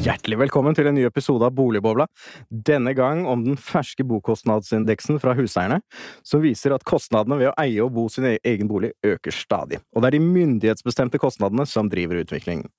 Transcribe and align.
Hjertelig 0.00 0.38
velkommen 0.40 0.72
til 0.72 0.86
en 0.88 0.94
ny 0.96 1.02
episode 1.04 1.44
av 1.44 1.52
Boligbobla. 1.52 2.06
Denne 2.48 2.94
gang 2.96 3.26
om 3.28 3.42
den 3.44 3.58
ferske 3.60 4.00
bokostnadsindeksen 4.08 5.18
fra 5.20 5.34
huseierne, 5.36 5.82
som 6.24 6.40
viser 6.40 6.72
at 6.72 6.86
kostnadene 6.88 7.36
ved 7.36 7.50
å 7.50 7.52
eie 7.60 7.82
og 7.84 7.92
bo 7.98 8.06
sin 8.08 8.24
e- 8.30 8.38
egen 8.48 8.70
bolig 8.70 8.94
øker 9.04 9.36
stadig. 9.36 9.82
Og 9.92 10.00
det 10.00 10.08
er 10.08 10.16
de 10.16 10.22
myndighetsbestemte 10.24 11.20
kostnadene 11.20 11.68
som 11.68 11.92
driver 11.92 12.22
utviklingen. 12.22 12.70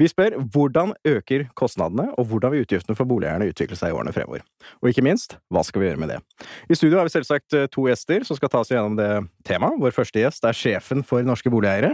Vi 0.00 0.08
spør 0.08 0.38
hvordan 0.40 0.96
øker 1.04 1.50
kostnadene, 1.52 2.14
og 2.16 2.32
hvordan 2.32 2.56
vil 2.56 2.64
utgiftene 2.64 2.96
for 2.96 3.12
boligeierne 3.12 3.52
utvikle 3.52 3.76
seg 3.76 3.92
i 3.92 4.00
årene 4.00 4.16
fremover? 4.16 4.48
Og 4.80 4.88
ikke 4.88 5.04
minst, 5.04 5.36
hva 5.52 5.60
skal 5.68 5.84
vi 5.84 5.90
gjøre 5.90 6.00
med 6.00 6.14
det? 6.14 6.20
I 6.72 6.80
studio 6.80 6.96
har 6.96 7.04
vi 7.04 7.12
selvsagt 7.12 7.60
eh, 7.60 7.68
to 7.68 7.90
gjester 7.92 8.24
som 8.24 8.40
skal 8.40 8.54
ta 8.54 8.64
oss 8.64 8.72
gjennom 8.72 8.96
det 8.96 9.12
temaet. 9.44 9.76
Vår 9.84 9.98
første 10.00 10.24
gjest 10.24 10.48
er 10.48 10.56
sjefen 10.56 11.04
for 11.04 11.28
norske 11.28 11.52
boligeiere, 11.52 11.92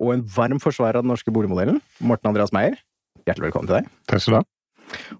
og 0.00 0.14
en 0.14 0.24
varm 0.24 0.62
forsvarer 0.62 0.96
av 0.96 1.04
den 1.04 1.12
norske 1.12 1.36
boligmodellen, 1.36 1.84
Morten 2.00 2.32
Andreas 2.32 2.56
Meyer. 2.56 2.80
Hjertelig 3.26 3.50
velkommen 3.50 3.68
til 3.68 3.78
deg. 3.80 3.90
Takk 4.08 4.22
skal 4.22 4.34
du 4.34 4.38
ha. 4.40 4.46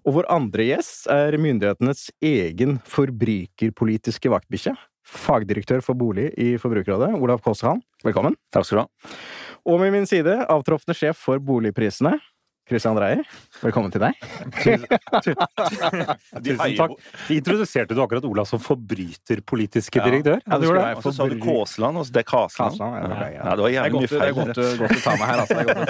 Og 0.02 0.16
vår 0.16 0.28
andre 0.32 0.66
gjest 0.66 1.06
er 1.12 1.36
myndighetenes 1.38 2.08
egen 2.24 2.78
forbrukerpolitiske 2.90 4.32
vaktbikkje. 4.32 4.74
Fagdirektør 5.10 5.82
for 5.84 5.98
bolig 5.98 6.28
i 6.38 6.54
Forbrukerrådet, 6.60 7.12
Olav 7.18 7.42
Kåsehan. 7.44 7.80
Velkommen. 8.06 8.36
Takk 8.54 8.66
skal 8.66 8.80
du 8.80 8.82
ha. 8.82 9.20
Og 9.70 9.80
med 9.82 9.92
min 9.94 10.08
side, 10.08 10.34
avtroppende 10.50 10.96
sjef 10.96 11.18
for 11.20 11.42
boligprisene, 11.44 12.16
Christian 12.70 12.94
Dreyer. 12.94 13.24
Velkommen 13.64 13.90
til 13.90 13.98
deg. 14.04 14.14
Tusen 14.62 14.84
takk. 16.78 16.92
Introduserte 17.34 17.96
du 17.96 18.00
akkurat 18.04 18.22
Olav 18.28 18.46
som 18.46 18.60
forbryterpolitiske 18.62 19.98
direktør? 20.04 20.38
Ja, 20.44 20.58
du 20.60 20.64
gjorde 20.68 20.84
det. 20.84 20.92
Og 21.00 21.04
så 21.08 21.12
sa 21.16 21.26
du 21.26 21.34
Kåsland, 21.42 21.98
og 21.98 22.04
så 22.06 22.12
det 22.14 22.20
er 22.22 22.28
Kasland. 22.30 22.78
Ja, 22.78 22.84
det 23.10 23.16
Ja, 23.34 23.42
det 23.58 23.62
var 23.66 23.72
jævlig 23.74 23.94
mye 24.04 24.10
feil. 24.12 24.20
det 24.20 24.28
er 24.28 24.34
godt, 24.38 24.54
godt 24.84 24.94
å 24.94 25.00
ta 25.02 25.12
meg 25.18 25.26
her, 25.32 25.38
altså. 25.42 25.54
Det 25.56 25.60
er 25.60 25.66
godt 25.72 25.82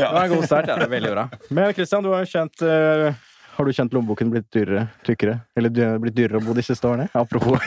å 0.00 0.02
en 0.24 0.32
god 0.34 0.44
start, 0.48 0.64
ja. 0.72 0.76
Det 0.80 0.86
er 0.88 0.94
veldig 0.96 1.12
bra. 1.18 1.24
Men 1.50 1.64
Christian, 1.76 2.02
du 2.08 2.10
har 2.14 2.20
jo 2.24 2.30
kjent 2.32 2.56
eh, 2.64 3.12
Har 3.58 3.62
du 3.68 3.72
kjent 3.76 3.92
lommeboken 3.98 4.32
blitt 4.32 4.48
dyrere, 4.56 4.82
tykkere? 5.04 5.34
Eller 5.60 5.68
blitt 6.00 6.16
dyrere 6.16 6.40
å 6.40 6.44
bo 6.48 6.56
de 6.56 6.64
siste 6.64 6.88
årene? 6.88 7.12
Apropos 7.12 7.60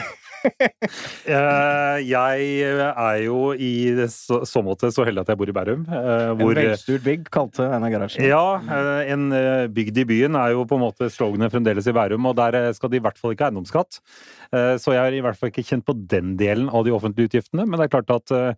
Jeg 1.26 2.44
er 2.88 3.18
jo 3.24 3.52
i 3.56 3.72
så, 4.12 4.42
så 4.48 4.62
måte 4.64 4.90
så 4.94 5.04
heldig 5.06 5.24
at 5.24 5.32
jeg 5.32 5.40
bor 5.40 5.50
i 5.50 5.56
Bærum. 5.56 5.84
eh, 5.88 6.30
En 6.30 6.38
Hvor 6.40 6.54
velstyrt 6.58 7.04
bygg, 7.06 7.28
kalte 7.34 7.66
en 7.68 7.84
av 7.86 7.90
garasjene. 7.94 8.28
Ja, 8.28 8.44
eh, 8.60 9.12
en 9.14 9.26
eh, 9.32 9.66
bygd 9.74 9.98
i 10.04 10.06
byen 10.08 10.36
er 10.40 10.52
jo 10.54 10.64
på 10.68 10.78
en 10.78 10.84
måte 10.86 11.10
sloganet 11.12 11.52
fremdeles 11.54 11.88
i 11.90 11.94
Bærum, 11.96 12.26
og 12.30 12.36
der 12.36 12.54
eh, 12.60 12.72
skal 12.76 12.90
de 12.92 12.96
i 13.00 13.04
hvert 13.04 13.18
fall 13.20 13.32
ikke 13.34 13.46
ha 13.48 13.50
eiendomsskatt. 13.52 14.00
Eh, 14.54 14.74
Så 14.78 14.92
jeg 14.94 15.02
har 15.02 15.12
i 15.16 15.20
hvert 15.24 15.38
fall 15.40 15.50
ikke 15.52 15.64
kjent 15.66 15.84
på 15.88 15.96
den 16.08 16.36
delen 16.40 16.68
av 16.70 16.84
de 16.86 16.92
offentlige 16.94 17.30
utgiftene, 17.32 17.64
men 17.66 17.78
det 17.80 17.88
er 17.88 17.94
klart 17.96 18.10
at 18.14 18.30
eh, 18.34 18.52
eh, 18.52 18.54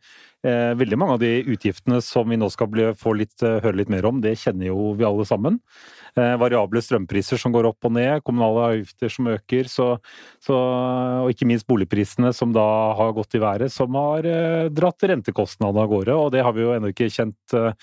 veldig 0.78 0.98
mange 0.98 1.16
av 1.16 1.22
de 1.22 1.32
utgiftene 1.52 2.00
som 2.04 2.28
vi 2.30 2.38
nå 2.38 2.48
skal 2.52 2.68
bli, 2.72 2.88
litt, 3.18 3.36
eh, 3.42 3.60
høre 3.64 3.76
litt 3.80 3.92
mer 3.92 4.06
om, 4.08 4.20
det 4.20 4.36
kjenner 4.40 4.68
jo 4.70 4.92
vi 4.98 5.06
alle 5.08 5.26
sammen. 5.28 5.60
Eh, 6.16 6.36
Variable 6.40 6.80
strømpriser 6.80 7.40
som 7.40 7.52
går 7.52 7.68
opp 7.68 7.88
og 7.88 7.92
ned, 7.92 8.22
kommunale 8.24 8.66
avgifter 8.70 9.12
som 9.12 9.28
øker, 9.28 9.68
så, 9.68 9.88
så, 10.40 10.56
og 11.24 11.32
ikke 11.32 11.48
minst 11.48 11.66
boligprisene 11.68 12.32
som 12.36 12.54
da 12.56 12.66
har 12.96 13.12
gått 13.16 13.36
i 13.36 13.42
været, 13.42 13.72
som 13.72 13.96
har 14.00 14.28
eh, 14.28 14.68
dratt 14.72 15.04
rentekostnadene 15.12 15.84
av 15.84 15.90
gårde. 15.92 16.16
Og 16.16 16.30
det 16.32 16.44
har 16.46 16.56
vi 16.56 16.64
jo 16.64 16.72
ennå 16.76 16.92
ikke 16.94 17.10
kjent 17.12 17.56
eh, 17.56 17.74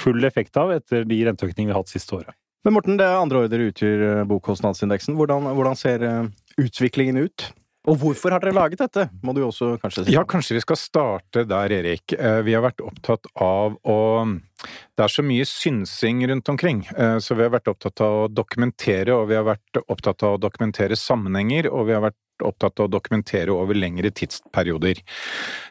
full 0.00 0.24
effekt 0.24 0.56
av 0.56 0.72
etter 0.72 1.04
de 1.08 1.20
renteøkningene 1.28 1.72
vi 1.72 1.76
har 1.76 1.84
hatt 1.84 1.92
siste 1.92 2.16
året. 2.16 2.36
Men 2.62 2.76
Morten, 2.76 2.94
det 2.96 3.04
er 3.08 3.18
andre 3.18 3.42
året 3.42 3.52
dere 3.52 3.72
utgjør 3.72 4.06
eh, 4.06 4.24
bokkostnadsindeksen. 4.30 5.18
Hvordan, 5.18 5.50
hvordan 5.58 5.78
ser 5.78 6.06
eh, 6.06 6.30
utviklingen 6.62 7.18
ut? 7.26 7.50
Og 7.90 7.96
hvorfor 7.98 8.30
har 8.30 8.42
dere 8.42 8.54
laget 8.54 8.78
dette? 8.78 9.08
Må 9.26 9.32
du 9.34 9.40
også 9.42 9.72
kanskje 9.82 10.04
si. 10.06 10.12
Ja, 10.14 10.22
kanskje 10.28 10.54
vi 10.54 10.62
skal 10.62 10.78
starte 10.78 11.42
der, 11.50 11.72
Erik. 11.80 12.12
Eh, 12.14 12.42
Vi 12.46 12.54
har 12.54 12.62
vært 12.62 12.82
opptatt 12.84 13.26
av 13.34 13.74
å 13.82 13.98
Det 14.94 15.02
er 15.02 15.10
så 15.10 15.24
mye 15.26 15.42
synsing 15.48 16.20
rundt 16.30 16.48
omkring, 16.48 16.84
eh, 16.94 17.16
så 17.18 17.34
vi 17.34 17.42
har 17.42 17.50
vært 17.50 17.66
opptatt 17.72 18.00
av 18.00 18.12
å 18.12 18.28
dokumentere, 18.30 19.10
og 19.10 19.26
vi 19.28 19.34
har 19.34 19.42
vært 19.42 19.80
opptatt 19.88 20.22
av 20.22 20.36
å 20.36 20.40
dokumentere 20.40 20.94
sammenhenger, 20.94 21.66
og 21.72 21.88
vi 21.88 21.92
har 21.96 22.04
vært 22.04 22.18
opptatt 22.46 22.80
av 22.80 22.88
å 22.88 22.92
dokumentere 22.92 23.54
over 23.54 23.78
lengre 23.78 24.12
tidsperioder. 24.14 25.02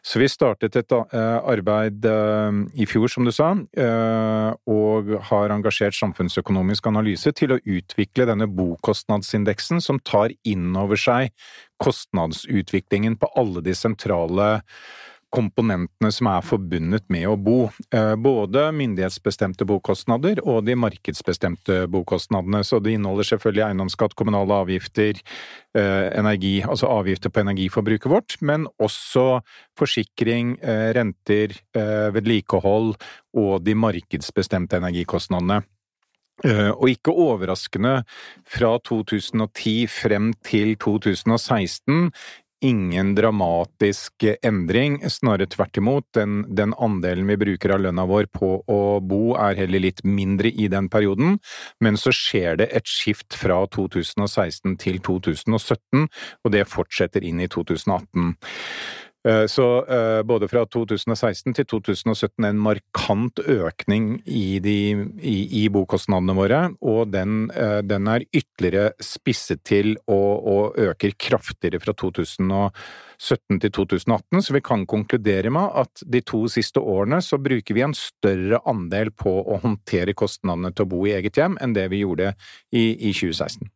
Så 0.05 0.21
vi 0.21 0.29
startet 0.31 0.77
et 0.79 0.95
eh, 0.95 1.39
arbeid 1.39 2.05
eh, 2.07 2.61
i 2.81 2.87
fjor, 2.89 3.11
som 3.11 3.27
du 3.27 3.33
sa, 3.35 3.51
eh, 3.55 4.49
og 4.71 5.13
har 5.31 5.53
engasjert 5.53 5.97
Samfunnsøkonomisk 5.97 6.87
analyse 6.89 7.33
til 7.37 7.55
å 7.55 7.61
utvikle 7.61 8.27
denne 8.29 8.47
bokostnadsindeksen 8.49 9.83
som 9.83 9.99
tar 9.99 10.33
inn 10.47 10.71
over 10.79 10.99
seg 10.99 11.31
kostnadsutviklingen 11.81 13.17
på 13.21 13.29
alle 13.39 13.63
de 13.65 13.73
sentrale 13.77 14.49
komponentene 15.31 16.12
som 16.14 16.28
er 16.31 16.44
forbundet 16.46 17.08
med 17.12 17.28
å 17.30 17.38
bo. 17.40 17.58
Eh, 17.94 18.14
Både 18.22 18.68
myndighetsbestemte 18.75 19.66
bokostnader 19.68 20.42
og 20.44 20.66
de 20.68 20.75
markedsbestemte 20.80 21.86
bokostnadene. 21.92 22.64
Så 22.68 22.81
det 22.84 22.97
inneholder 22.97 23.30
selvfølgelig 23.31 23.66
eiendomsskatt, 23.69 24.16
kommunale 24.19 24.59
avgifter, 24.66 25.22
eh, 25.74 26.08
energi, 26.19 26.62
altså 26.62 26.92
avgifter 26.92 27.31
på 27.31 27.42
energiforbruket 27.46 28.12
vårt, 28.12 28.38
men 28.42 28.68
også 28.81 29.42
forsikring, 29.78 30.58
eh, 30.62 30.94
renter, 30.94 31.56
eh, 31.74 32.12
vedlikehold 32.12 32.96
og 33.34 33.63
de 33.63 33.74
markedsbestemte 33.74 34.78
energikostnadene. 34.78 35.63
Og 36.44 36.90
ikke 36.90 37.13
overraskende, 37.13 38.03
fra 38.50 38.80
2010 38.80 39.86
frem 39.86 40.34
til 40.42 40.75
2016 40.75 42.12
ingen 42.61 43.16
dramatisk 43.17 44.23
endring, 44.45 44.99
snarere 45.09 45.49
tvert 45.49 45.77
imot. 45.77 46.05
Den, 46.16 46.44
den 46.55 46.75
andelen 46.77 47.27
vi 47.31 47.38
bruker 47.41 47.75
av 47.75 47.83
lønna 47.85 48.05
vår 48.09 48.29
på 48.33 48.53
å 48.69 48.79
bo 49.03 49.35
er 49.35 49.57
heller 49.59 49.83
litt 49.88 50.03
mindre 50.07 50.51
i 50.51 50.69
den 50.71 50.89
perioden, 50.91 51.39
men 51.81 52.00
så 52.00 52.13
skjer 52.16 52.61
det 52.61 52.69
et 52.75 52.89
skift 52.89 53.38
fra 53.38 53.63
2016 53.73 54.77
til 54.81 55.01
2017, 55.03 56.07
og 56.45 56.53
det 56.53 56.67
fortsetter 56.69 57.25
inn 57.25 57.41
i 57.41 57.50
2018. 57.51 58.35
Eh, 59.27 59.45
Så 59.45 59.85
eh, 59.85 60.23
både 60.23 60.47
fra 60.49 60.63
2016 60.65 61.53
til 61.53 61.67
2017 61.69 62.47
en 62.47 62.61
markant 62.61 63.41
økning 63.45 64.15
i, 64.25 64.57
de, 64.63 64.77
i, 65.21 65.35
i 65.61 65.67
bokostnadene 65.69 66.35
våre, 66.37 66.61
og 66.81 67.11
den, 67.13 67.43
eh, 67.53 67.81
den 67.85 68.09
er 68.09 68.25
ytterligere 68.33 68.95
spisset 68.97 69.61
til 69.67 69.93
og, 70.07 70.47
og 70.49 70.81
øker 70.81 71.13
kraftigere 71.21 71.81
fra 71.83 71.93
2017 71.93 73.61
til 73.61 73.75
2018, 73.77 74.41
så 74.41 74.57
vi 74.57 74.63
kan 74.65 74.87
konkludere 74.89 75.53
med 75.53 75.69
at 75.83 76.01
de 76.01 76.23
to 76.25 76.47
siste 76.49 76.81
årene 76.81 77.21
så 77.21 77.38
bruker 77.38 77.77
vi 77.77 77.85
en 77.85 77.97
større 77.97 78.63
andel 78.65 79.13
på 79.13 79.38
å 79.45 79.61
håndtere 79.61 80.17
kostnadene 80.17 80.73
til 80.73 80.88
å 80.88 80.93
bo 80.95 81.05
i 81.05 81.13
eget 81.19 81.38
hjem 81.38 81.61
enn 81.61 81.77
det 81.77 81.91
vi 81.93 82.01
gjorde 82.01 82.33
i, 82.73 82.89
i 82.97 83.13
2016. 83.13 83.69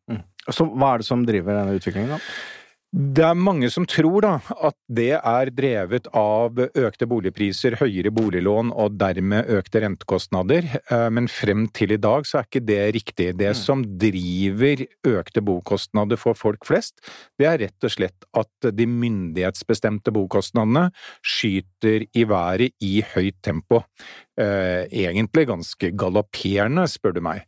Så 0.49 0.65
hva 0.73 0.93
er 0.93 1.01
det 1.01 1.07
som 1.07 1.25
driver 1.25 1.57
denne 1.57 1.77
utviklingen, 1.77 2.17
da? 2.17 2.64
Det 2.95 3.25
er 3.27 3.35
mange 3.35 3.67
som 3.73 3.83
tror 3.91 4.23
da 4.23 4.29
at 4.63 4.75
det 4.87 5.17
er 5.17 5.49
drevet 5.51 6.05
av 6.15 6.61
økte 6.63 7.07
boligpriser, 7.11 7.75
høyere 7.81 8.13
boliglån 8.15 8.71
og 8.71 8.95
dermed 9.01 9.51
økte 9.51 9.81
rentekostnader, 9.83 10.69
Eh, 10.85 11.09
men 11.09 11.27
frem 11.31 11.65
til 11.73 11.95
i 11.95 11.99
dag 12.01 12.27
så 12.27 12.39
er 12.39 12.47
ikke 12.47 12.63
det 12.65 12.81
riktig. 12.95 13.27
Det 13.39 13.51
som 13.57 13.83
driver 13.83 14.85
økte 15.07 15.41
bokostnader 15.45 16.19
for 16.19 16.37
folk 16.37 16.65
flest, 16.67 17.01
det 17.39 17.47
er 17.49 17.61
rett 17.65 17.87
og 17.87 17.93
slett 17.93 18.27
at 18.37 18.69
de 18.75 18.85
myndighetsbestemte 18.89 20.13
bokostnadene 20.15 20.89
skyter 21.25 22.05
i 22.13 22.27
været 22.29 22.75
i 22.85 22.99
høyt 23.15 23.41
tempo. 23.43 23.83
Eh, 24.37 24.85
Egentlig 25.05 25.47
ganske 25.49 25.91
galopperende, 25.97 26.85
spør 26.91 27.17
du 27.17 27.21
meg. 27.25 27.45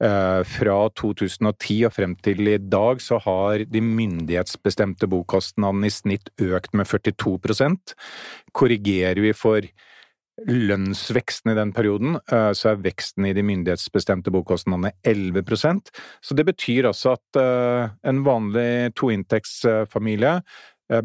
Eh, 0.00 0.42
Fra 0.48 0.78
2010 0.96 1.74
og 1.84 1.92
frem 1.92 2.14
til 2.24 2.48
i 2.48 2.56
dag 2.56 3.02
så 3.04 3.18
har 3.20 3.66
de 3.68 3.82
myndighetsbestemte 3.84 5.08
bokostnadene 5.12 5.90
i 5.90 5.92
snitt 5.92 6.30
økt 6.40 6.72
med 6.72 6.88
42% 6.88 7.92
Korrigerer 8.56 9.20
vi 9.20 9.34
for 9.36 9.68
lønnsveksten 10.48 11.52
i 11.52 11.56
den 11.58 11.74
perioden, 11.76 12.16
eh, 12.32 12.52
så 12.56 12.70
er 12.70 12.80
veksten 12.80 13.26
i 13.28 13.34
de 13.36 13.44
myndighetsbestemte 13.44 14.32
bokostnadene 14.32 14.94
11% 15.04 15.92
Så 16.24 16.34
det 16.34 16.46
betyr 16.48 16.88
altså 16.88 17.18
at 17.18 17.40
eh, 17.42 17.92
en 18.08 18.24
vanlig 18.24 18.94
toinntektsfamilie 18.96 20.38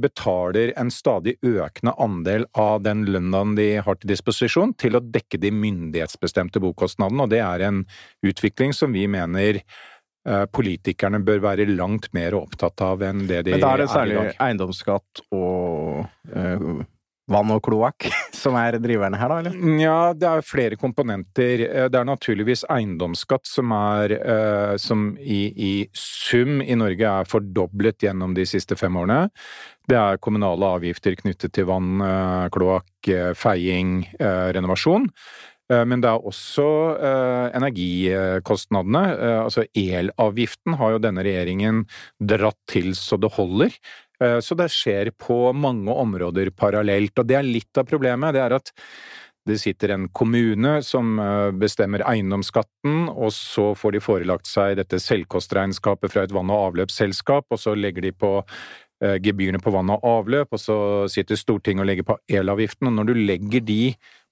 betaler 0.02 0.74
en 0.80 0.90
stadig 0.94 1.36
økende 1.46 1.94
andel 2.02 2.48
av 2.58 2.82
den 2.86 3.04
lønna 3.06 3.44
de 3.58 3.68
har 3.86 4.00
til 4.00 4.14
disposisjon, 4.16 4.74
til 4.82 4.98
å 4.98 5.04
dekke 5.04 5.40
de 5.42 5.52
myndighetsbestemte 5.54 6.62
bokostnadene, 6.64 7.28
og 7.28 7.34
det 7.34 7.44
er 7.46 7.68
en 7.68 7.84
utvikling 8.26 8.74
som 8.74 8.96
vi 8.96 9.06
mener 9.12 9.62
eh, 9.62 10.46
politikerne 10.50 11.22
bør 11.26 11.44
være 11.46 11.70
langt 11.70 12.10
mer 12.18 12.38
opptatt 12.40 12.82
av 12.86 13.06
enn 13.06 13.28
det 13.30 13.46
de 13.46 13.56
er 13.56 13.60
i 13.60 13.62
dag. 13.62 13.62
Men 13.62 13.68
da 13.68 13.74
er 13.76 13.84
det 13.84 13.92
særlig 13.94 14.36
eiendomsskatt 14.48 15.26
og 15.38 16.06
eh, 16.34 16.86
vann 17.31 17.54
og 17.54 17.63
kloakk 17.66 18.07
som 18.42 18.57
er 18.60 18.77
driverne 18.81 19.18
her, 19.19 19.31
da? 19.31 19.39
eller? 19.42 19.56
Ja, 19.81 20.00
det 20.18 20.30
er 20.30 20.45
flere 20.45 20.80
komponenter. 20.80 21.66
Eh, 21.66 21.88
det 21.92 22.00
er 22.00 22.07
naturligvis 22.07 22.66
eiendomsskatt 22.72 23.48
som 23.50 23.74
er 23.75 24.16
eh, 24.18 24.75
Som 24.81 25.13
i, 25.19 25.42
i 25.56 25.74
sum 25.95 26.62
i 26.62 26.77
Norge 26.77 27.10
er 27.22 27.30
fordoblet 27.30 28.06
gjennom 28.06 28.36
de 28.38 28.45
siste 28.50 28.77
fem 28.80 28.95
årene. 29.00 29.30
Det 29.89 29.98
er 29.98 30.22
kommunale 30.22 30.69
avgifter 30.77 31.18
knyttet 31.18 31.54
til 31.56 31.68
vann, 31.69 32.00
eh, 32.01 32.45
kloakk, 32.54 33.12
feiing, 33.38 34.00
renovasjon. 34.19 35.12
Men 35.69 36.01
det 36.01 36.10
er 36.10 36.25
også 36.30 36.63
energikostnadene. 37.57 39.01
Altså 39.42 39.63
elavgiften 39.77 40.75
har 40.77 40.94
jo 40.94 41.01
denne 41.01 41.24
regjeringen 41.25 41.83
dratt 42.18 42.57
til 42.69 42.92
så 42.98 43.18
det 43.22 43.31
holder. 43.33 43.74
Eh, 44.21 44.39
så 44.39 44.56
det 44.57 44.71
skjer 44.73 45.12
på 45.17 45.38
mange 45.53 45.91
områder 45.91 46.51
parallelt. 46.56 47.17
Og 47.19 47.27
det 47.27 47.39
er 47.39 47.47
litt 47.47 47.77
av 47.77 47.88
problemet. 47.89 48.35
Det 48.35 48.44
er 48.44 48.57
at 48.57 48.71
det 49.45 49.59
sitter 49.62 49.94
en 49.94 50.07
kommune 50.09 50.79
som 50.85 51.19
eh, 51.21 51.51
bestemmer 51.53 52.03
eiendomsskatten, 52.09 53.06
og 53.12 53.29
så 53.35 53.73
får 53.77 53.95
de 53.95 54.01
forelagt 54.03 54.50
seg 54.50 54.79
dette 54.79 55.00
selvkostregnskapet 55.01 56.13
fra 56.13 56.25
et 56.25 56.33
vann- 56.33 56.53
og 56.53 56.71
avløpsselskap, 56.71 57.47
og 57.53 57.62
så 57.62 57.75
legger 57.77 58.07
de 58.07 58.13
på 58.15 58.31
eh, 58.41 59.19
gebyrene 59.21 59.62
på 59.62 59.73
vann 59.75 59.94
og 59.94 60.06
avløp, 60.15 60.56
og 60.56 60.62
så 60.62 60.77
sitter 61.12 61.38
Stortinget 61.38 61.85
og 61.85 61.91
legger 61.91 62.09
på 62.09 62.19
elavgiften. 62.41 62.89
Og 62.89 62.97
når 62.97 63.12
du 63.12 63.21
legger 63.21 63.65
de 63.65 63.81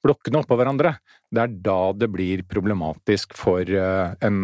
blokkene 0.03 0.41
oppå 0.41 0.57
hverandre, 0.59 0.97
det 1.31 1.45
er 1.45 1.59
da 1.65 1.81
det 1.95 2.09
blir 2.12 2.41
problematisk 2.50 3.38
for 3.38 3.69
en 3.69 4.39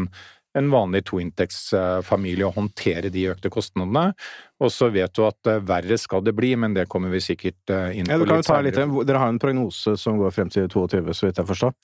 en 0.57 0.69
vanlig 0.73 1.03
toinntektsfamilie 1.09 2.47
å 2.47 2.53
håndtere 2.55 3.11
de 3.13 3.27
økte 3.33 3.51
kostnadene. 3.53 4.13
Og 4.59 4.73
så 4.73 4.89
vet 4.93 5.13
du 5.15 5.23
at 5.27 5.49
eh, 5.49 5.61
verre 5.61 5.99
skal 6.01 6.23
det 6.25 6.33
bli, 6.37 6.55
men 6.59 6.75
det 6.77 6.87
kommer 6.91 7.13
vi 7.13 7.21
sikkert 7.23 7.73
eh, 7.73 7.99
inn 7.99 8.09
på 8.09 8.17
ja, 8.17 8.25
litt 8.25 8.49
senere. 8.49 8.87
Dere 9.05 9.21
har 9.21 9.31
en 9.31 9.41
prognose 9.41 9.95
som 9.99 10.19
går 10.19 10.33
frem 10.35 10.51
til 10.53 10.69
22, 10.71 11.03
så 11.13 11.29
vidt 11.29 11.41
jeg 11.41 11.49
forstår. 11.51 11.75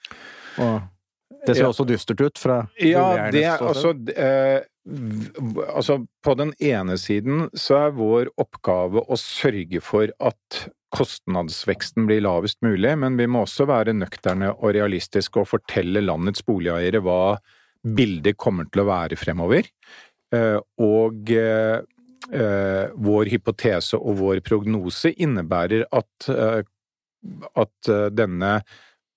Og 0.65 0.75
det 1.45 1.55
ser 1.55 1.65
ja. 1.65 1.71
også 1.71 1.85
dystert 1.87 2.21
ut 2.21 2.39
fra 2.41 2.63
Ja, 2.81 3.29
det 3.33 3.43
er 3.45 3.61
altså 3.61 3.93
eh, 4.15 4.63
Altså, 4.85 6.03
på 6.21 6.35
den 6.37 6.51
ene 6.61 6.93
siden 7.01 7.47
så 7.57 7.87
er 7.87 7.95
vår 7.97 8.29
oppgave 8.37 9.01
å 9.01 9.17
sørge 9.17 9.81
for 9.81 10.11
at 10.21 10.59
kostnadsveksten 10.93 12.05
blir 12.05 12.21
lavest 12.21 12.61
mulig, 12.61 12.91
men 13.01 13.17
vi 13.17 13.25
må 13.25 13.41
også 13.47 13.65
være 13.65 13.95
nøkterne 13.97 14.51
og 14.53 14.75
realistiske 14.77 15.41
og 15.41 15.49
fortelle 15.49 16.05
landets 16.05 16.45
boligeiere 16.45 17.01
hva 17.01 17.39
bildet 17.85 18.37
kommer 18.41 18.67
til 18.69 18.83
å 18.83 18.89
være 18.89 19.19
fremover. 19.19 19.69
Eh, 20.33 20.57
og 20.81 21.29
eh, 21.33 21.77
eh, 22.31 22.87
vår 22.95 23.29
hypotese 23.33 23.99
og 23.99 24.19
vår 24.23 24.41
prognose 24.45 25.13
innebærer 25.13 25.85
at, 25.93 26.29
at 27.55 27.93
denne 28.13 28.57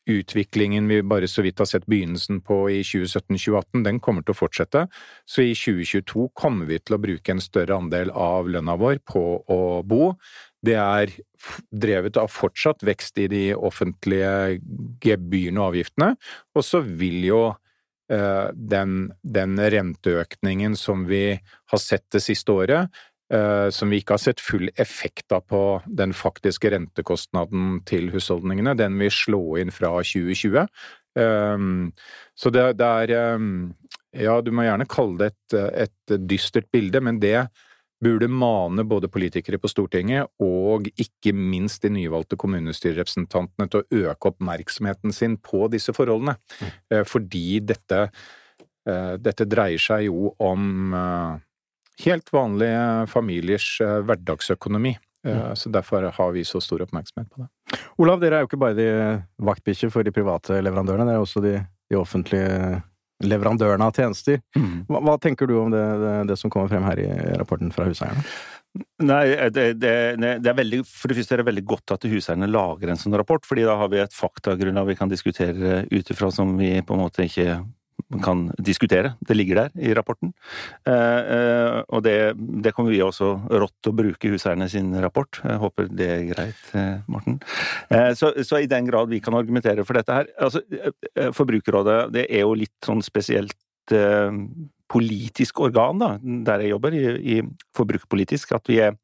utviklingen 0.09 0.87
vi 0.89 1.03
bare 1.05 1.29
så 1.29 1.43
vidt 1.45 1.61
har 1.61 1.69
sett 1.69 1.85
begynnelsen 1.89 2.39
på 2.41 2.63
i 2.73 2.79
2017-2018, 2.81 3.83
den 3.85 3.99
kommer 4.01 4.25
til 4.25 4.33
å 4.33 4.39
fortsette. 4.39 4.87
Så 5.29 5.45
i 5.45 5.53
2022 5.53 6.31
kommer 6.33 6.69
vi 6.71 6.79
til 6.81 6.97
å 6.97 7.01
bruke 7.03 7.35
en 7.35 7.45
større 7.45 7.77
andel 7.77 8.13
av 8.17 8.49
lønna 8.49 8.79
vår 8.81 9.03
på 9.05 9.25
å 9.53 9.61
bo. 9.85 10.15
Det 10.65 10.79
er 10.81 11.13
drevet 11.69 12.17
av 12.19 12.33
fortsatt 12.33 12.81
vekst 12.89 13.21
i 13.21 13.29
de 13.29 13.43
offentlige 13.53 14.57
gebyrene 15.05 15.61
og 15.61 15.75
avgiftene, 15.75 16.15
og 16.57 16.65
så 16.65 16.81
vil 16.81 17.21
jo 17.29 17.43
Eh, 17.53 17.67
den, 18.09 19.13
den, 19.23 19.59
renteøkningen 19.61 20.77
som 20.81 21.05
vi 21.09 21.37
har 21.69 21.81
sett 21.83 22.07
det 22.15 22.23
siste 22.25 22.55
året, 22.55 22.95
eh, 23.33 23.69
som 23.75 23.91
vi 23.93 24.01
ikke 24.01 24.17
har 24.17 24.23
sett 24.23 24.41
full 24.41 24.71
effekt 24.81 25.33
av 25.37 25.45
på 25.51 25.63
den 25.85 26.15
faktiske 26.17 26.73
rentekostnaden 26.73 27.83
til 27.89 28.09
husholdningene, 28.15 28.77
den 28.79 28.97
vil 29.03 29.13
slå 29.13 29.43
inn 29.61 29.73
fra 29.75 29.93
2020. 30.01 30.65
Eh, 31.21 31.69
så 32.39 32.55
det, 32.55 32.67
det 32.81 32.93
er 33.05 33.15
Ja, 34.19 34.41
du 34.41 34.49
må 34.57 34.65
gjerne 34.65 34.89
kalle 34.89 35.19
det 35.21 35.29
et, 35.29 35.57
et 35.85 36.21
dystert 36.31 36.71
bilde, 36.73 37.03
men 37.05 37.21
det 37.21 37.51
burde 38.05 38.29
mane 38.31 38.85
både 38.85 39.11
politikere 39.11 39.59
på 39.59 39.71
Stortinget 39.71 40.31
og 40.43 40.87
ikke 41.01 41.33
minst 41.35 41.83
de 41.83 41.91
nyvalgte 41.93 42.39
kommunestyrerepresentantene 42.39 43.69
til 43.71 43.83
å 43.83 44.05
øke 44.05 44.33
oppmerksomheten 44.33 45.15
sin 45.15 45.37
på 45.43 45.67
disse 45.73 45.95
forholdene. 45.97 46.37
Mm. 46.61 46.71
Eh, 46.95 47.05
fordi 47.09 47.61
dette, 47.67 48.09
eh, 48.89 49.15
dette 49.19 49.49
dreier 49.51 49.83
seg 49.83 50.07
jo 50.07 50.33
om 50.39 50.95
eh, 50.95 51.45
helt 52.07 52.33
vanlige 52.33 53.07
familiers 53.11 53.77
hverdagsøkonomi. 53.83 54.97
Mm. 55.27 55.57
Så 55.59 55.69
derfor 55.75 56.07
har 56.15 56.31
vi 56.33 56.45
så 56.47 56.61
stor 56.63 56.85
oppmerksomhet 56.85 57.27
på 57.35 57.43
det. 57.43 57.79
Olav, 57.99 58.21
dere 58.23 58.39
er 58.39 58.45
jo 58.45 58.49
ikke 58.49 58.61
bare 58.63 58.77
de 58.79 58.87
vaktbikkjer 59.45 59.91
for 59.91 60.07
de 60.07 60.13
private 60.15 60.61
leverandørene, 60.63 61.09
dere 61.09 61.19
er 61.19 61.25
også 61.25 61.43
de, 61.43 61.57
de 61.91 61.99
offentlige 61.99 62.79
leverandørene 63.25 63.89
av 63.89 63.97
tjenester. 63.97 64.41
Mm. 64.57 64.85
Hva, 64.89 65.03
hva, 65.07 65.17
tenker 65.23 65.51
du 65.51 65.57
om 65.59 65.73
det, 65.75 65.83
det, 66.03 66.15
det, 66.31 66.39
som 66.39 66.53
kommer 66.53 66.71
frem 66.71 66.87
her 66.87 67.03
i 67.03 67.09
rapporten 67.41 67.73
fra 67.75 67.89
huseierne? 67.89 68.25
Nei, 69.03 69.23
det, 69.51 69.65
det, 69.81 69.93
det, 70.21 70.51
er 70.51 70.59
veldig, 70.59 70.83
for 70.87 71.11
det 71.11 71.17
første 71.19 71.35
er 71.35 71.43
det 71.43 71.49
veldig 71.49 71.65
godt 71.67 71.95
at 71.97 72.05
huseierne 72.07 72.51
lager 72.51 72.93
en 72.93 73.01
sånn 73.01 73.17
rapport, 73.19 73.43
fordi 73.49 73.65
da 73.67 73.79
har 73.81 73.91
vi 73.91 74.03
et 74.03 74.15
faktagrunnlag 74.15 74.93
vi 74.93 74.99
kan 74.99 75.11
diskutere 75.11 75.83
ut 75.89 76.13
ifra 76.13 76.31
som 76.35 76.53
vi 76.61 76.77
på 76.85 76.95
en 76.95 77.03
måte 77.03 77.27
ikke 77.27 77.59
man 78.09 78.23
kan 78.23 78.45
diskutere. 78.59 79.15
Det 79.21 79.37
ligger 79.37 79.63
der 79.63 79.85
i 79.85 79.93
rapporten. 79.97 80.33
Eh, 80.87 81.21
eh, 81.35 81.79
og 81.89 82.03
det, 82.07 82.35
det 82.37 82.73
kommer 82.77 82.95
vi 82.95 83.03
også 83.05 83.35
rått 83.51 83.91
å 83.91 83.95
bruke 83.97 84.29
i 84.29 84.33
huseierne 84.33 84.69
sin 84.71 84.93
rapport. 85.03 85.41
Jeg 85.45 85.61
håper 85.63 85.91
det 85.93 86.09
er 86.15 86.27
greit, 86.31 86.63
eh, 86.79 86.99
Morten. 87.11 87.39
Så, 88.19 88.33
så, 88.45 88.61
i 88.63 88.71
den 88.71 88.89
grad 88.89 89.11
vi 89.11 89.21
kan 89.25 89.37
argumentere 89.37 89.85
for 89.87 89.97
dette 89.97 90.15
her 90.15 90.27
altså, 90.43 90.61
Forbrukerrådet 91.35 91.99
det 92.15 92.25
er 92.27 92.43
jo 92.43 92.57
litt 92.59 92.75
sånn 92.85 93.01
spesielt 93.05 93.57
politisk 94.89 95.61
organ, 95.65 96.01
da, 96.01 96.11
der 96.21 96.65
jeg 96.65 96.73
jobber, 96.75 96.97
i, 96.97 97.05
i 97.37 97.37
forbrukerpolitisk, 97.77 98.53
at 98.57 98.69
vi 98.69 98.81
er 98.85 98.97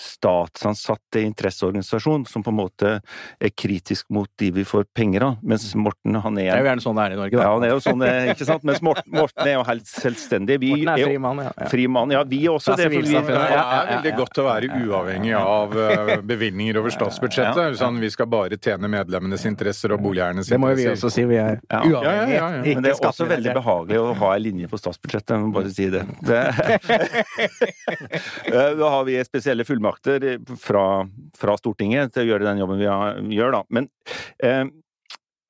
statsansatte 0.00 1.22
interesseorganisasjon 1.24 2.26
som 2.28 2.44
på 2.44 2.52
en 2.52 2.58
måte 2.58 2.92
er 3.40 3.52
kritisk 3.54 4.08
mot 4.14 4.30
de 4.40 4.50
vi 4.54 4.64
får 4.66 4.86
penger 4.96 5.26
av, 5.28 5.38
mens 5.42 5.66
Morten 5.78 6.18
han 6.20 6.38
er 6.38 6.50
Det 6.50 6.56
er 6.56 6.62
jo 6.62 6.70
gjerne 6.70 6.84
sånn 6.84 6.98
det 6.98 7.04
er 7.04 7.14
i 7.14 7.18
Norge, 7.18 7.36
da. 7.36 7.44
Ja, 7.44 7.52
han 7.54 7.66
er 7.66 7.72
jo 7.72 7.80
sånn, 7.84 8.04
ikke 8.34 8.48
sant? 8.48 8.66
Mens 8.68 8.82
Morten, 8.84 9.10
Morten 9.14 9.48
er 9.48 9.56
jo 9.56 9.64
helt 9.68 9.88
selvstendig. 9.90 10.58
Vi 10.62 10.72
Morten 10.74 10.92
er 10.94 11.04
fri 11.04 11.18
mann, 11.22 11.42
ja. 11.44 11.52
ja. 11.54 11.68
Fri 11.72 11.86
mann, 11.96 12.14
ja. 12.14 12.22
Vi 12.28 12.40
er 12.44 12.54
også 12.54 12.76
det. 12.78 12.88
For 12.90 13.08
vi, 13.08 13.14
det 13.14 13.34
er 13.34 13.90
veldig 13.90 14.14
godt 14.20 14.40
å 14.40 14.46
være 14.46 14.80
uavhengig 14.84 15.34
av 15.38 15.76
eh, 15.84 16.12
bevilgninger 16.26 16.80
over 16.80 16.94
statsbudsjettet. 16.94 17.78
Sånn, 17.80 18.00
vi 18.02 18.10
skal 18.12 18.28
bare 18.30 18.58
tjene 18.58 18.90
medlemmenes 18.90 19.46
interesser 19.48 19.94
og 19.96 20.02
boligeiernes 20.04 20.50
interesser. 20.50 20.56
Det 20.56 20.62
må 20.62 20.72
jo 20.72 20.80
vi 20.80 20.88
også 20.92 21.12
si, 21.12 21.26
vi 21.28 21.40
er 21.40 21.60
uavhengige. 21.70 22.50
Men 22.74 22.86
det 22.86 22.94
er 22.94 23.08
også 23.10 23.28
veldig 23.30 23.56
behagelig 23.58 24.00
å 24.00 24.12
ha 24.22 24.32
en 24.34 24.44
linje 24.44 24.70
på 24.70 24.80
statsbudsjettet, 24.80 25.34
jeg 25.34 25.44
må 25.44 25.52
bare 25.54 25.74
si 25.74 25.90
det. 25.94 26.04
det. 26.24 26.42
Eh, 28.44 28.72
da 28.76 28.88
har 28.90 29.04
vi 29.06 29.16
spesielle 29.24 29.64
fullmakter 29.66 29.83
fullmakter 29.84 30.56
fra, 30.56 31.06
fra, 31.36 31.56
Stortinget 31.58 32.14
til 32.14 32.24
å 32.24 32.32
gjøre 32.32 32.48
den 32.48 32.62
jobben 32.62 32.80
vi 32.80 33.36
gjør, 33.36 33.52
da. 33.52 33.62
Men 33.70 33.88
eh, 34.42 34.66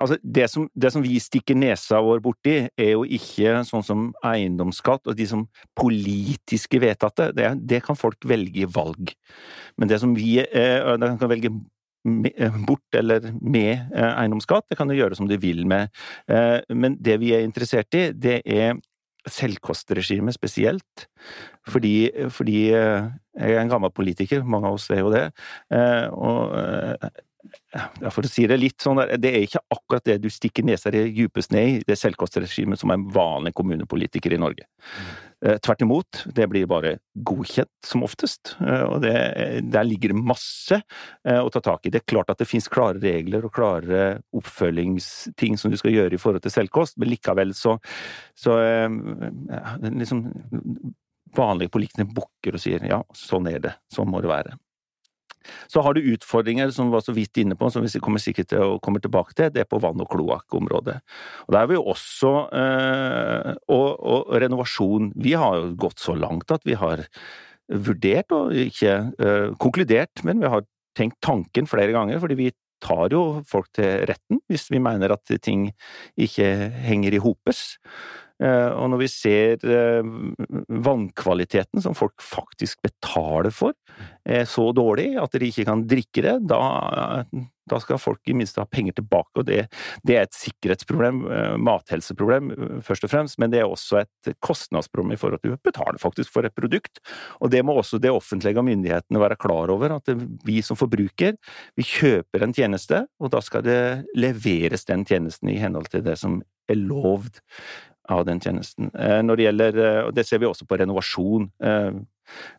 altså, 0.00 0.18
det, 0.22 0.48
som, 0.50 0.68
det, 0.74 0.92
som, 0.92 1.02
vi 1.02 1.18
stikker 1.20 1.54
nesa 1.54 2.00
vår 2.02 2.20
borti, 2.20 2.68
er 2.76 2.94
jo 2.94 3.04
ikke 3.04 3.64
sånn 3.64 3.84
som 3.84 4.08
eiendomsskatt 4.24 5.06
og 5.06 5.16
de 5.16 5.26
som 5.26 5.46
politiske 5.76 6.80
vedtatte. 6.80 7.32
Det, 7.34 7.54
det 7.62 7.84
kan 7.84 7.96
folk 7.96 8.18
velge 8.24 8.64
i 8.64 8.70
valg. 8.70 9.14
Men 9.78 9.88
det 9.88 10.00
som 10.00 10.14
vi 10.14 10.38
eh, 10.42 10.96
de 10.98 11.12
kan 11.18 11.30
velge 11.30 11.52
eh, 12.34 12.58
bort 12.66 12.94
eller 12.98 13.32
med 13.40 13.90
eh, 13.94 14.10
eiendomsskatt, 14.10 14.68
det 14.70 14.78
kan 14.78 14.90
de 14.90 14.98
gjøre 14.98 15.18
som 15.18 15.30
de 15.30 15.38
vil 15.40 15.64
med. 15.66 15.92
Eh, 16.28 16.60
men 16.74 16.98
det 17.00 17.20
vi 17.22 17.34
er 17.34 17.46
interessert 17.46 17.94
i, 17.94 18.10
det 18.12 18.42
er 18.44 18.76
selvkostregime 19.30 20.32
spesielt. 20.34 21.06
Fordi, 21.68 22.10
fordi, 22.28 22.58
eh, 22.76 23.10
jeg 23.40 23.54
er 23.56 23.62
en 23.62 23.72
gammel 23.72 23.92
politiker, 23.94 24.44
mange 24.44 24.68
av 24.68 24.78
oss 24.78 24.90
er 24.90 25.00
jo 25.00 25.12
det. 25.12 25.24
Eh, 25.72 26.08
og 26.12 26.52
eh, 26.58 27.08
for 28.14 28.22
å 28.24 28.30
si 28.30 28.46
det 28.50 28.58
litt 28.60 28.82
sånn, 28.84 29.00
det 29.18 29.30
er 29.30 29.44
ikke 29.44 29.62
akkurat 29.74 30.06
det 30.06 30.18
du 30.22 30.28
stikker 30.32 30.66
nesa 30.66 30.92
i 30.94 31.08
dypest 31.14 31.54
ned 31.54 31.68
i, 31.70 31.78
det 31.88 31.96
selvkostregimet 31.98 32.80
som 32.80 32.92
er 32.92 33.00
en 33.00 33.06
vanlig 33.14 33.54
kommunepolitiker 33.58 34.36
i 34.36 34.40
Norge. 34.40 34.66
Mm. 34.94 35.14
Tvert 35.60 35.82
imot, 35.84 36.22
det 36.32 36.46
blir 36.48 36.68
bare 36.70 36.94
godkjent, 37.26 37.72
som 37.84 38.04
oftest. 38.06 38.54
Og 38.62 39.02
det, 39.04 39.12
der 39.68 39.84
ligger 39.84 40.14
det 40.14 40.22
masse 40.24 40.78
å 41.28 41.50
ta 41.52 41.60
tak 41.60 41.84
i. 41.84 41.92
Det 41.92 42.00
er 42.00 42.12
klart 42.14 42.32
at 42.32 42.40
det 42.40 42.48
finnes 42.48 42.70
klare 42.72 43.02
regler 43.02 43.44
og 43.44 43.52
klare 43.52 44.04
oppfølgingsting 44.32 45.58
som 45.60 45.74
du 45.74 45.76
skal 45.80 45.92
gjøre 45.92 46.16
i 46.16 46.22
forhold 46.22 46.46
til 46.46 46.54
selvkost, 46.54 46.96
men 46.96 47.12
likevel 47.12 47.52
så, 47.58 47.76
så 48.38 48.56
ja, 48.56 49.62
liksom 49.84 50.24
vanlige 51.36 51.74
politikere 51.74 52.08
bukker 52.14 52.56
og 52.56 52.62
sier 52.62 52.84
ja, 52.88 53.02
sånn 53.18 53.48
er 53.50 53.60
det, 53.66 53.74
sånn 53.92 54.08
må 54.10 54.22
det 54.24 54.32
være. 54.32 54.56
Så 55.70 55.82
har 55.84 55.94
du 55.94 56.10
utfordringer 56.14 56.72
som 56.74 56.88
vi 56.88 56.96
var 56.96 57.04
så 57.04 57.14
vidt 57.16 57.40
inne 57.42 57.56
på, 57.58 57.70
som 57.72 57.84
vi 57.84 58.02
kommer 58.02 58.22
sikkert 58.22 58.50
til 58.52 58.64
å 58.64 58.80
komme 58.84 59.02
tilbake 59.04 59.36
til, 59.36 59.52
det 59.54 59.64
er 59.64 59.70
på 59.70 59.80
vann- 59.82 60.02
og 60.02 60.10
kloakkområdet. 60.12 60.98
Og 61.46 61.54
der 61.54 61.62
er 61.62 61.70
vi 61.70 61.80
også 61.80 62.34
øh, 62.50 63.50
og, 63.68 63.88
og, 64.00 64.34
renovasjon. 64.44 65.12
Vi 65.16 65.34
har 65.38 65.58
jo 65.60 65.72
gått 65.86 66.02
så 66.02 66.16
langt 66.18 66.54
at 66.54 66.64
vi 66.66 66.78
har 66.78 67.06
vurdert, 67.68 68.32
og 68.34 68.52
ikke 68.52 68.96
øh, 69.18 69.54
konkludert, 69.60 70.24
men 70.24 70.42
vi 70.42 70.52
har 70.52 70.66
tenkt 70.94 71.20
tanken 71.24 71.66
flere 71.66 71.94
ganger, 71.94 72.20
fordi 72.22 72.38
vi 72.38 72.52
tar 72.84 73.14
jo 73.14 73.22
folk 73.48 73.70
til 73.74 74.04
retten 74.10 74.42
hvis 74.50 74.68
vi 74.72 74.82
mener 74.82 75.14
at 75.14 75.32
ting 75.42 75.70
ikke 76.20 76.50
henger 76.84 77.16
i 77.16 77.22
hopes. 77.22 77.78
Eh, 78.42 78.70
og 78.74 78.90
når 78.90 79.04
vi 79.04 79.08
ser 79.10 79.62
eh, 79.62 80.12
vannkvaliteten 80.84 81.82
som 81.84 81.94
folk 81.94 82.22
faktisk 82.24 82.82
betaler 82.82 83.54
for, 83.54 83.76
er 84.26 84.46
så 84.48 84.70
dårlig 84.74 85.12
at 85.20 85.36
de 85.38 85.50
ikke 85.50 85.66
kan 85.68 85.84
drikke 85.86 86.24
det, 86.24 86.32
da, 86.50 87.22
da 87.70 87.78
skal 87.78 88.00
folk 88.02 88.26
i 88.26 88.34
minste 88.34 88.58
ha 88.58 88.66
penger 88.66 88.96
tilbake. 88.98 89.30
Og 89.38 89.46
det, 89.46 89.60
det, 90.02 90.16
er 90.16 90.26
et 90.26 90.34
sikkerhetsproblem, 90.34 91.22
eh, 91.30 91.54
mathelseproblem 91.62 92.50
først 92.86 93.06
og 93.06 93.14
fremst, 93.14 93.38
men 93.38 93.54
det 93.54 93.62
er 93.62 93.70
også 93.70 94.02
et 94.02 94.34
kostnadsproblem 94.42 95.14
i 95.14 95.20
forhold 95.20 95.44
til 95.44 95.54
å 95.54 95.62
betale 95.62 96.02
faktisk 96.02 96.34
for 96.34 96.48
et 96.48 96.56
produkt. 96.58 96.98
Og 97.38 97.54
det 97.54 97.62
må 97.62 97.78
også 97.78 98.02
det 98.02 98.12
offentlige 98.14 98.58
og 98.58 98.66
myndighetene 98.66 99.22
være 99.22 99.38
klar 99.38 99.70
over, 99.74 100.00
at 100.00 100.10
vi 100.44 100.58
som 100.66 100.78
forbruker, 100.80 101.38
vi 101.78 101.86
kjøper 101.86 102.42
en 102.42 102.56
tjeneste, 102.56 103.04
og 103.22 103.30
da 103.30 103.44
skal 103.44 103.62
det 103.66 103.80
leveres 104.18 104.90
den 104.90 105.06
tjenesten 105.06 105.54
i 105.54 105.60
henhold 105.62 105.92
til 105.92 106.02
det 106.02 106.18
som 106.18 106.40
er 106.70 106.80
lovd 106.80 107.42
av 108.12 108.24
den 108.28 108.40
tjenesten. 108.40 108.90
Eh, 108.94 109.20
når 109.24 109.36
det 109.36 109.48
gjelder, 109.48 109.80
eh, 109.80 110.00
og 110.06 110.14
det 110.14 110.26
ser 110.28 110.40
vi 110.42 110.48
også 110.48 110.66
på 110.68 110.78
renovasjon. 110.80 111.50
Eh, 111.62 111.90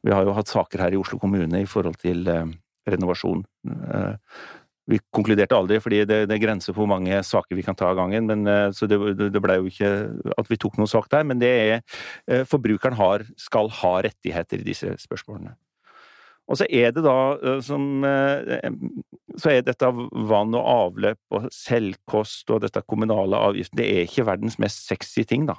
vi 0.03 0.13
har 0.13 0.25
jo 0.25 0.35
hatt 0.37 0.51
saker 0.51 0.85
her 0.85 0.93
i 0.93 0.99
Oslo 0.99 1.19
kommune 1.19 1.61
i 1.61 1.69
forhold 1.69 1.97
til 2.01 2.25
renovasjon. 2.85 3.41
Vi 4.85 4.99
konkluderte 5.09 5.57
aldri, 5.57 5.79
fordi 5.81 6.03
det, 6.05 6.19
det 6.29 6.35
er 6.35 6.43
grenser 6.43 6.69
for 6.71 6.83
hvor 6.83 6.91
mange 6.91 7.17
saker 7.25 7.57
vi 7.57 7.63
kan 7.65 7.73
ta 7.73 7.87
av 7.89 7.97
gangen. 7.97 8.27
Men, 8.29 8.45
så 8.77 8.85
det, 8.85 8.99
det 9.17 9.41
ble 9.41 9.55
jo 9.57 9.71
ikke 9.71 9.89
at 10.37 10.51
vi 10.51 10.59
tok 10.61 10.77
noen 10.77 10.91
sak 10.91 11.09
der. 11.09 11.25
Men 11.25 11.41
det 11.41 11.49
er 11.49 12.45
Forbrukeren 12.45 12.93
har, 12.93 13.25
skal 13.41 13.73
ha 13.81 13.95
rettigheter 14.05 14.61
i 14.61 14.67
disse 14.69 14.93
spørsmålene. 15.01 15.55
Og 16.45 16.59
så 16.59 16.67
er 16.69 16.91
det 16.93 17.03
da 17.05 17.19
eh, 17.35 17.61
som 17.65 18.03
eh, 18.05 18.65
Så 19.41 19.51
er 19.51 19.63
dette 19.65 19.89
vann 20.29 20.55
og 20.57 20.65
avløp 20.65 21.37
og 21.37 21.47
selvkost 21.53 22.51
og 22.53 22.61
dette 22.65 22.83
kommunale 22.85 23.39
avgiften 23.47 23.81
Det 23.81 23.87
er 23.89 24.03
ikke 24.05 24.27
verdens 24.29 24.59
mest 24.61 24.85
sexy 24.89 25.25
ting, 25.27 25.47
da. 25.49 25.57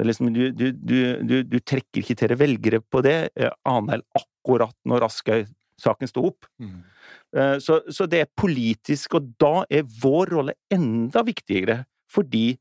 Liksom, 0.00 0.30
du, 0.32 0.46
du, 0.56 0.70
du, 0.72 1.34
du, 1.44 1.58
trekker 1.60 2.00
ikke 2.00 2.14
til 2.16 2.30
deg 2.32 2.38
velgere 2.40 2.78
på 2.80 3.02
det, 3.04 3.32
eh, 3.36 3.52
annet 3.68 3.98
enn 3.98 4.04
akkurat 4.16 4.76
når 4.88 5.04
Aschehoug-saken 5.10 6.08
sto 6.08 6.24
opp. 6.30 6.46
Mm. 6.62 6.78
Så, 7.60 7.76
så, 7.92 8.06
det 8.10 8.22
er 8.22 8.30
politisk, 8.38 9.18
og 9.18 9.28
da 9.38 9.66
er 9.68 9.84
vår 10.00 10.32
rolle 10.32 10.54
enda 10.72 11.20
viktigere, 11.26 11.82
fordi 12.10 12.54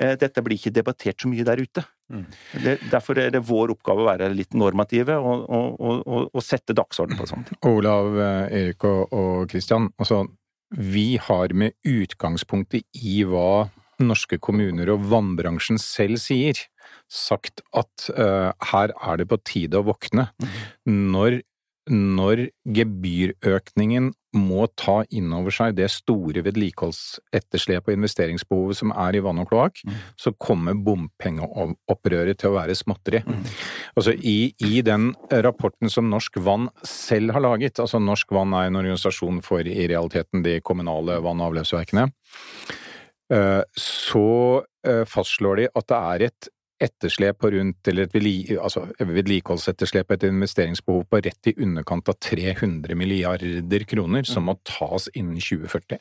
Eh, 0.00 0.14
dette 0.16 0.40
blir 0.40 0.56
ikke 0.56 0.72
debattert 0.72 1.20
så 1.20 1.28
mye 1.28 1.44
der 1.44 1.60
ute. 1.60 1.84
Mm. 2.12 2.26
Det, 2.64 2.76
derfor 2.92 3.18
er 3.18 3.32
det 3.32 3.42
vår 3.48 3.72
oppgave 3.74 4.04
å 4.04 4.08
være 4.10 4.30
litt 4.36 4.52
normative 4.58 5.16
og, 5.16 5.46
og, 5.48 5.82
og, 5.82 6.26
og 6.28 6.44
sette 6.44 6.76
dagsorden 6.76 7.18
på 7.18 7.28
sånt. 7.30 7.52
Olav, 7.68 8.12
eh, 8.20 8.56
Erik 8.60 8.84
og 8.88 9.48
Kristian, 9.50 9.88
altså, 9.96 10.26
vi 10.72 11.16
har 11.20 11.52
med 11.56 11.76
utgangspunktet 11.88 12.84
i 13.00 13.22
hva 13.28 13.68
norske 14.02 14.38
kommuner 14.42 14.90
og 14.92 15.04
vannbransjen 15.12 15.80
selv 15.80 16.20
sier, 16.20 16.58
sagt 17.12 17.60
at 17.76 18.08
uh, 18.16 18.50
her 18.72 18.92
er 18.96 19.20
det 19.20 19.28
på 19.30 19.38
tide 19.46 19.78
å 19.78 19.86
våkne. 19.86 20.30
Mm. 20.42 20.54
Når 21.12 21.38
når 21.90 22.48
gebyrøkningen 22.76 24.12
må 24.38 24.66
ta 24.80 25.02
inn 25.12 25.32
over 25.36 25.52
seg 25.52 25.74
det 25.76 25.88
store 25.92 26.44
vedlikeholdsetterslepet 26.46 27.90
og 27.90 27.98
investeringsbehovet 27.98 28.78
som 28.78 28.94
er 28.94 29.18
i 29.18 29.22
vann 29.24 29.42
og 29.42 29.50
kloakk, 29.50 29.82
mm. 29.84 29.98
så 30.20 30.32
kommer 30.40 30.78
bompengeopprøret 30.78 32.40
til 32.40 32.52
å 32.52 32.56
være 32.56 32.76
småtteri. 32.78 33.20
Mm. 33.26 33.42
Altså 33.98 34.14
i, 34.16 34.54
i, 34.62 34.80
den 34.86 35.10
rapporten 35.44 35.92
som 35.92 36.08
Norsk 36.12 36.38
Vann 36.46 36.70
selv 36.86 37.34
har 37.36 37.44
laget, 37.44 37.82
altså 37.82 38.00
Norsk 38.00 38.32
Vann 38.32 38.54
er 38.56 38.70
en 38.70 38.80
organisasjon 38.80 39.42
for 39.44 39.66
i 39.66 39.88
realiteten 39.90 40.46
de 40.46 40.60
kommunale 40.64 41.18
vann- 41.24 41.42
og 41.42 41.52
avløpsverkene, 41.52 42.08
eh, 43.34 43.60
så 43.76 44.26
eh, 44.86 45.04
fastslår 45.08 45.64
de 45.64 45.70
at 45.74 45.90
det 45.92 46.02
er 46.14 46.28
et 46.30 46.52
etterslep 46.82 47.38
på 47.42 47.52
rundt, 47.54 47.88
eller 47.88 48.08
et 48.08 48.58
altså 48.58 48.84
vedlikeholdsetterslep, 48.98 50.10
et 50.10 50.28
investeringsbehov 50.28 51.06
på 51.10 51.22
rett 51.24 51.50
i 51.50 51.56
underkant 51.62 52.10
av 52.10 52.18
300 52.22 52.98
milliarder 52.98 53.86
kroner 53.88 54.26
som 54.28 54.48
må 54.48 54.56
tas 54.68 55.08
innen 55.14 55.40
2040. 55.40 56.00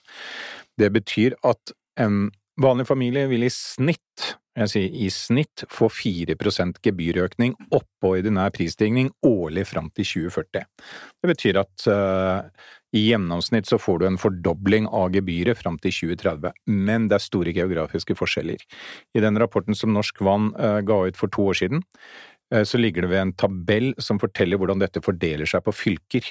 Det 0.82 0.92
betyr 0.94 1.38
at 1.48 1.76
en 2.02 2.30
vanlig 2.62 2.88
familie 2.90 3.28
vil 3.32 3.46
i 3.46 3.54
snitt, 3.54 4.36
jeg 4.58 4.72
sier 4.74 4.96
i 5.06 5.08
snitt, 5.14 5.64
få 5.72 5.88
4% 5.94 6.82
gebyrøkning 6.84 7.56
oppå 7.72 8.18
ordinær 8.18 8.52
prisstigning 8.56 9.12
årlig 9.26 9.64
fram 9.70 9.88
til 9.96 10.08
2040. 10.28 10.68
Det 11.22 11.32
betyr 11.32 11.62
at 11.62 11.88
uh, 11.88 12.68
i 12.92 13.06
gjennomsnitt 13.08 13.70
så 13.70 13.80
får 13.80 14.00
du 14.00 14.08
en 14.08 14.20
fordobling 14.20 14.88
av 14.88 15.14
gebyret 15.16 15.60
fram 15.60 15.78
til 15.82 15.94
2030, 15.96 16.52
men 16.68 17.08
det 17.08 17.18
er 17.18 17.24
store 17.24 17.54
geografiske 17.56 18.18
forskjeller. 18.20 18.60
I 19.16 19.24
den 19.24 19.40
rapporten 19.40 19.78
som 19.78 19.94
Norsk 19.96 20.20
Vann 20.26 20.52
uh, 20.60 20.82
ga 20.84 21.06
ut 21.08 21.20
for 21.20 21.32
to 21.32 21.48
år 21.54 21.60
siden, 21.62 21.86
uh, 22.54 22.64
så 22.68 22.82
ligger 22.82 23.06
det 23.06 23.14
ved 23.14 23.24
en 23.24 23.34
tabell 23.40 23.94
som 24.02 24.20
forteller 24.20 24.60
hvordan 24.60 24.84
dette 24.84 25.04
fordeler 25.04 25.48
seg 25.48 25.64
på 25.64 25.76
fylker. 25.76 26.28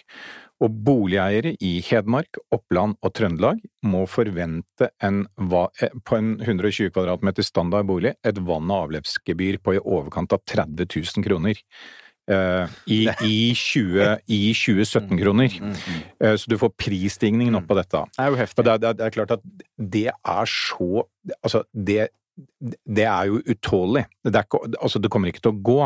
Og 0.61 0.77
boligeiere 0.85 1.55
i 1.65 1.79
Hedmark, 1.87 2.37
Oppland 2.53 2.99
og 3.01 3.15
Trøndelag 3.17 3.63
må 3.89 4.05
forvente 4.05 4.91
en, 5.01 5.23
eh, 5.41 5.97
på 6.05 6.19
en 6.19 6.35
120 6.37 6.93
kvadratmeter 6.93 7.43
standard 7.43 7.89
bolig 7.89 8.13
et 8.23 8.37
vann- 8.37 8.69
og 8.71 8.91
avløpsgebyr 8.91 9.63
på 9.65 9.79
i 9.79 9.81
overkant 9.81 10.37
av 10.37 10.45
30 10.45 10.85
000 10.85 11.25
kroner. 11.25 11.57
Uh, 12.31 12.71
i, 12.87 13.01
i, 13.27 13.39
20, 13.59 14.21
i 14.31 14.41
2017-kroner. 14.55 15.57
Mm, 15.59 15.73
mm, 15.73 15.75
mm. 15.75 16.03
uh, 16.23 16.35
så 16.39 16.53
du 16.53 16.55
får 16.61 16.71
prisstigningen 16.79 17.59
på 17.67 17.75
dette. 17.75 18.05
Det 18.15 18.23
er 18.23 18.31
jo 18.31 18.39
heftig. 18.39 18.65
Det, 18.69 18.75
er, 18.77 18.95
det, 18.95 19.07
er 19.07 19.15
klart 19.17 19.35
at 19.35 19.43
det 19.77 20.07
er 20.15 20.51
så 20.51 21.07
Altså, 21.43 21.65
det, 21.75 22.11
det 22.87 23.07
er 23.09 23.33
jo 23.33 23.41
utålelig. 23.43 24.05
Det, 24.25 24.45
altså, 24.79 25.03
det 25.03 25.11
kommer 25.11 25.33
ikke 25.33 25.43
til 25.43 25.57
å 25.57 25.63
gå. 25.71 25.81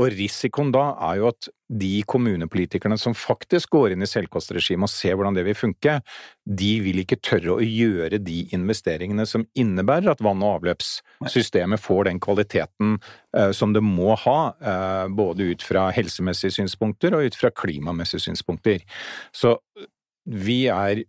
Og 0.00 0.14
risikoen 0.16 0.72
da 0.74 0.86
er 1.10 1.20
jo 1.20 1.28
at 1.34 1.50
de 1.70 2.02
kommunepolitikerne 2.10 2.98
som 2.98 3.14
faktisk 3.14 3.70
går 3.76 3.94
inn 3.94 4.02
i 4.02 4.08
selvkostregimet 4.10 4.88
og 4.88 4.92
ser 4.92 5.14
hvordan 5.14 5.36
det 5.38 5.44
vil 5.46 5.58
funke, 5.58 5.98
de 6.44 6.70
vil 6.82 7.02
ikke 7.02 7.20
tørre 7.22 7.56
å 7.56 7.64
gjøre 7.64 8.18
de 8.22 8.42
investeringene 8.56 9.26
som 9.28 9.46
innebærer 9.54 10.10
at 10.10 10.24
vann- 10.24 10.42
og 10.42 10.58
avløpssystemet 10.58 11.82
får 11.82 12.08
den 12.10 12.20
kvaliteten 12.22 12.98
eh, 13.36 13.52
som 13.56 13.74
det 13.76 13.84
må 13.86 14.16
ha, 14.24 14.40
eh, 14.58 15.06
både 15.14 15.52
ut 15.52 15.64
fra 15.66 15.88
helsemessige 15.94 16.58
synspunkter 16.58 17.14
og 17.14 17.30
ut 17.30 17.38
fra 17.38 17.52
klimamessige 17.54 18.26
synspunkter. 18.26 18.82
Så 19.30 19.56
vi 20.30 20.68
er, 20.70 21.02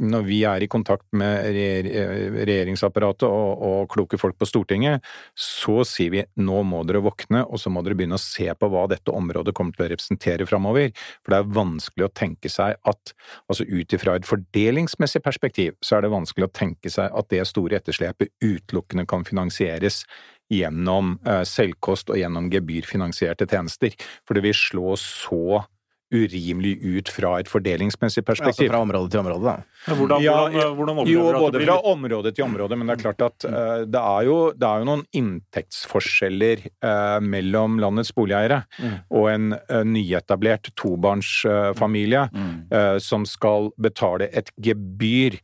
når 0.00 0.24
vi 0.24 0.38
er 0.48 0.64
i 0.64 0.68
kontakt 0.70 1.04
med 1.16 1.50
regjeringsapparatet 1.52 3.26
og, 3.28 3.64
og, 3.64 3.88
kloke 3.92 4.18
folk 4.20 4.38
på 4.40 4.48
Stortinget, 4.48 5.04
så 5.36 5.82
sier 5.88 6.12
vi 6.14 6.24
nå 6.40 6.62
må 6.66 6.80
dere 6.88 7.02
våkne, 7.04 7.44
og 7.44 7.60
så 7.60 7.72
må 7.72 7.84
dere 7.84 7.98
begynne 7.98 8.18
å 8.18 8.22
se 8.22 8.48
på 8.48 8.70
hva 8.72 8.86
dette 8.90 9.12
området 9.12 9.54
kommer 9.56 9.76
til 9.76 9.86
å 9.86 9.90
representere 9.92 10.48
framover. 10.48 10.94
For 11.22 11.34
det 11.34 11.40
er 11.40 11.56
vanskelig 11.60 12.08
å 12.08 12.12
tenke 12.16 12.52
seg 12.52 12.78
at, 12.88 13.14
altså 13.48 13.68
ut 13.68 13.96
ifra 13.96 14.16
et 14.16 14.28
fordelingsmessig 14.28 15.22
perspektiv, 15.24 15.76
så 15.84 15.98
er 15.98 16.06
det 16.06 16.14
vanskelig 16.14 16.48
å 16.48 16.54
tenke 16.54 16.92
seg 16.92 17.12
at 17.12 17.30
det 17.32 17.44
store 17.50 17.80
etterslepet 17.80 18.32
utelukkende 18.44 19.04
kan 19.10 19.26
finansieres 19.28 20.04
gjennom 20.52 21.14
eh, 21.26 21.42
selvkost 21.48 22.10
og 22.12 22.20
gjennom 22.20 22.50
gebyrfinansierte 22.52 23.48
tjenester. 23.48 23.94
For 24.24 24.36
det 24.36 24.44
vil 24.48 24.56
slå 24.56 24.96
så 25.00 25.64
urimelig 26.12 26.74
ut 26.84 27.08
fra 27.08 27.38
et 27.40 27.48
fordelingsmessig 27.48 28.24
perspektiv. 28.26 28.68
Altså 28.68 28.72
fra 28.72 28.82
område 28.84 29.10
til 29.10 29.22
område, 29.22 29.44
da? 29.44 29.54
Ja, 29.88 29.96
hvordan, 29.98 30.22
ja, 30.24 30.34
hvordan, 30.76 30.98
hvordan 30.98 31.10
jo, 31.10 31.24
både 31.38 31.62
fra 31.64 31.78
område 31.90 32.32
til 32.32 32.44
område, 32.44 32.76
men 32.76 32.88
det 32.88 32.94
er 32.96 33.02
klart 33.02 33.24
at 33.24 33.46
uh, 33.48 33.82
det, 33.88 34.00
er 34.00 34.28
jo, 34.28 34.36
det, 34.52 34.68
er 34.68 34.82
jo, 34.82 34.88
noen 34.90 35.04
inntektsforskjeller 35.16 36.64
uh, 36.84 37.18
mellom 37.24 37.80
landets 37.82 38.12
boligeiere 38.16 38.62
mm. 38.78 38.94
og 39.16 39.28
en 39.32 39.50
uh, 39.56 39.82
nyetablert 39.88 40.70
tobarnsfamilie 40.78 42.28
mm. 42.32 42.54
som 43.02 43.24
skal 43.28 43.70
betale 43.80 44.28
et 44.32 44.50
gebyr 44.62 45.36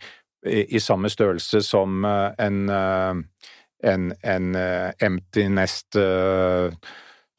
i, 0.46 0.64
i 0.76 0.80
samme 0.80 1.10
størrelse 1.12 1.60
som 1.64 2.04
en, 2.04 2.60
en, 2.70 4.10
en 4.22 4.56
empty 4.56 5.46
nest 5.52 5.98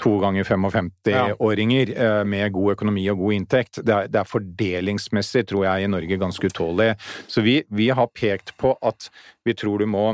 to 0.01 0.13
ganger 0.21 0.47
55-åringer 0.47 1.93
ja. 1.93 2.07
Eh, 2.19 2.23
med 2.25 2.51
god 2.55 2.75
økonomi 2.75 3.05
og 3.11 3.21
god 3.23 3.37
inntekt. 3.37 3.81
Det 3.81 3.95
er, 3.95 4.09
det 4.11 4.21
er, 4.21 4.29
fordelingsmessig, 4.29 5.45
tror 5.51 5.67
jeg, 5.67 5.85
i 5.85 5.91
Norge 5.91 6.19
ganske 6.21 6.51
utålelig. 6.51 6.95
Så 7.31 7.45
vi, 7.45 7.61
vi, 7.69 7.91
har 7.93 8.09
pekt 8.15 8.55
på 8.61 8.73
at 8.81 9.11
vi 9.45 9.55
tror 9.57 9.81
du 9.81 9.89
må, 9.89 10.07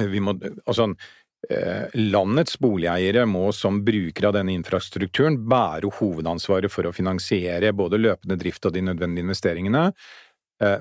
vi 0.00 0.22
må 0.24 0.34
Altså, 0.64 0.88
eh, 1.50 1.94
landets 2.00 2.58
boligeiere 2.58 3.26
må 3.30 3.50
som 3.52 3.82
brukere 3.86 4.30
av 4.30 4.38
denne 4.38 4.56
infrastrukturen 4.56 5.38
bære 5.48 5.92
hovedansvaret 6.00 6.72
for 6.72 6.88
å 6.88 6.94
finansiere 6.94 7.74
både 7.76 8.00
løpende 8.00 8.40
drift 8.40 8.66
og 8.66 8.76
de 8.76 8.84
nødvendige 8.88 9.28
investeringene, 9.28 9.90
Eh, 9.90 10.23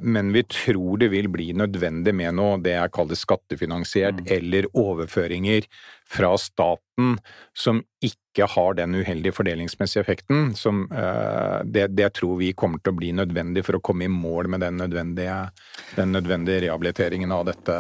men 0.02 0.30
vi 0.32 0.44
tror 0.44 1.00
det 1.02 1.10
vil 1.10 1.28
bli 1.34 1.48
nødvendig 1.58 2.14
med 2.16 2.36
noe 2.38 2.60
det 2.62 2.76
jeg 2.76 2.92
kaller 2.94 3.18
skattefinansiert, 3.18 4.22
Mm. 4.22 4.28
eller 4.38 4.68
overføringer 4.78 5.66
fra 6.06 6.38
staten 6.38 7.18
som 7.58 7.82
ikke 8.04 8.48
har 8.54 8.74
den 8.78 8.94
uheldige 8.96 9.34
fordelingsmessige 9.34 10.04
effekten. 10.04 10.56
Som, 10.56 10.88
eh, 10.92 11.62
det, 11.66 11.88
det 11.96 12.14
tror 12.14 12.38
vi 12.38 12.54
kommer 12.54 12.80
til 12.84 12.94
å 12.94 12.98
bli 12.98 13.12
nødvendig 13.12 13.66
for 13.66 13.78
å 13.80 13.82
komme 13.82 14.06
i 14.06 14.14
mål 14.14 14.48
med 14.54 14.62
den 14.62 14.78
nødvendige, 14.78 15.52
den 15.96 16.14
nødvendige 16.14 16.68
rehabiliteringen 16.68 17.32
av 17.32 17.46
dette. 17.50 17.80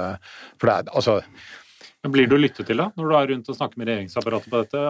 For 0.57 0.67
det 0.67 0.75
er 0.75 0.95
altså 0.97 1.21
Blir 2.11 2.27
du 2.27 2.35
lyttet 2.35 2.67
til 2.67 2.81
da, 2.81 2.89
når 2.99 3.09
du 3.09 3.15
er 3.15 3.29
rundt 3.31 3.49
og 3.49 3.55
snakker 3.55 3.79
med 3.79 3.87
regjeringsapparatet 3.87 4.51
på 4.51 4.61
dette? 4.65 4.83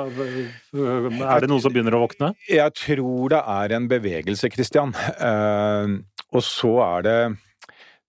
Er 0.73 1.43
det 1.43 1.49
noen 1.51 1.61
som 1.61 1.73
begynner 1.75 1.93
å 1.93 2.01
våkne? 2.07 2.31
Jeg 2.49 2.73
tror 2.79 3.35
det 3.35 3.41
er 3.53 3.75
en 3.77 3.87
bevegelse, 3.91 4.49
Kristian. 4.49 4.95
Uh, 5.21 6.01
og 6.33 6.41
så 6.45 6.73
er 6.87 7.05
det 7.05 7.17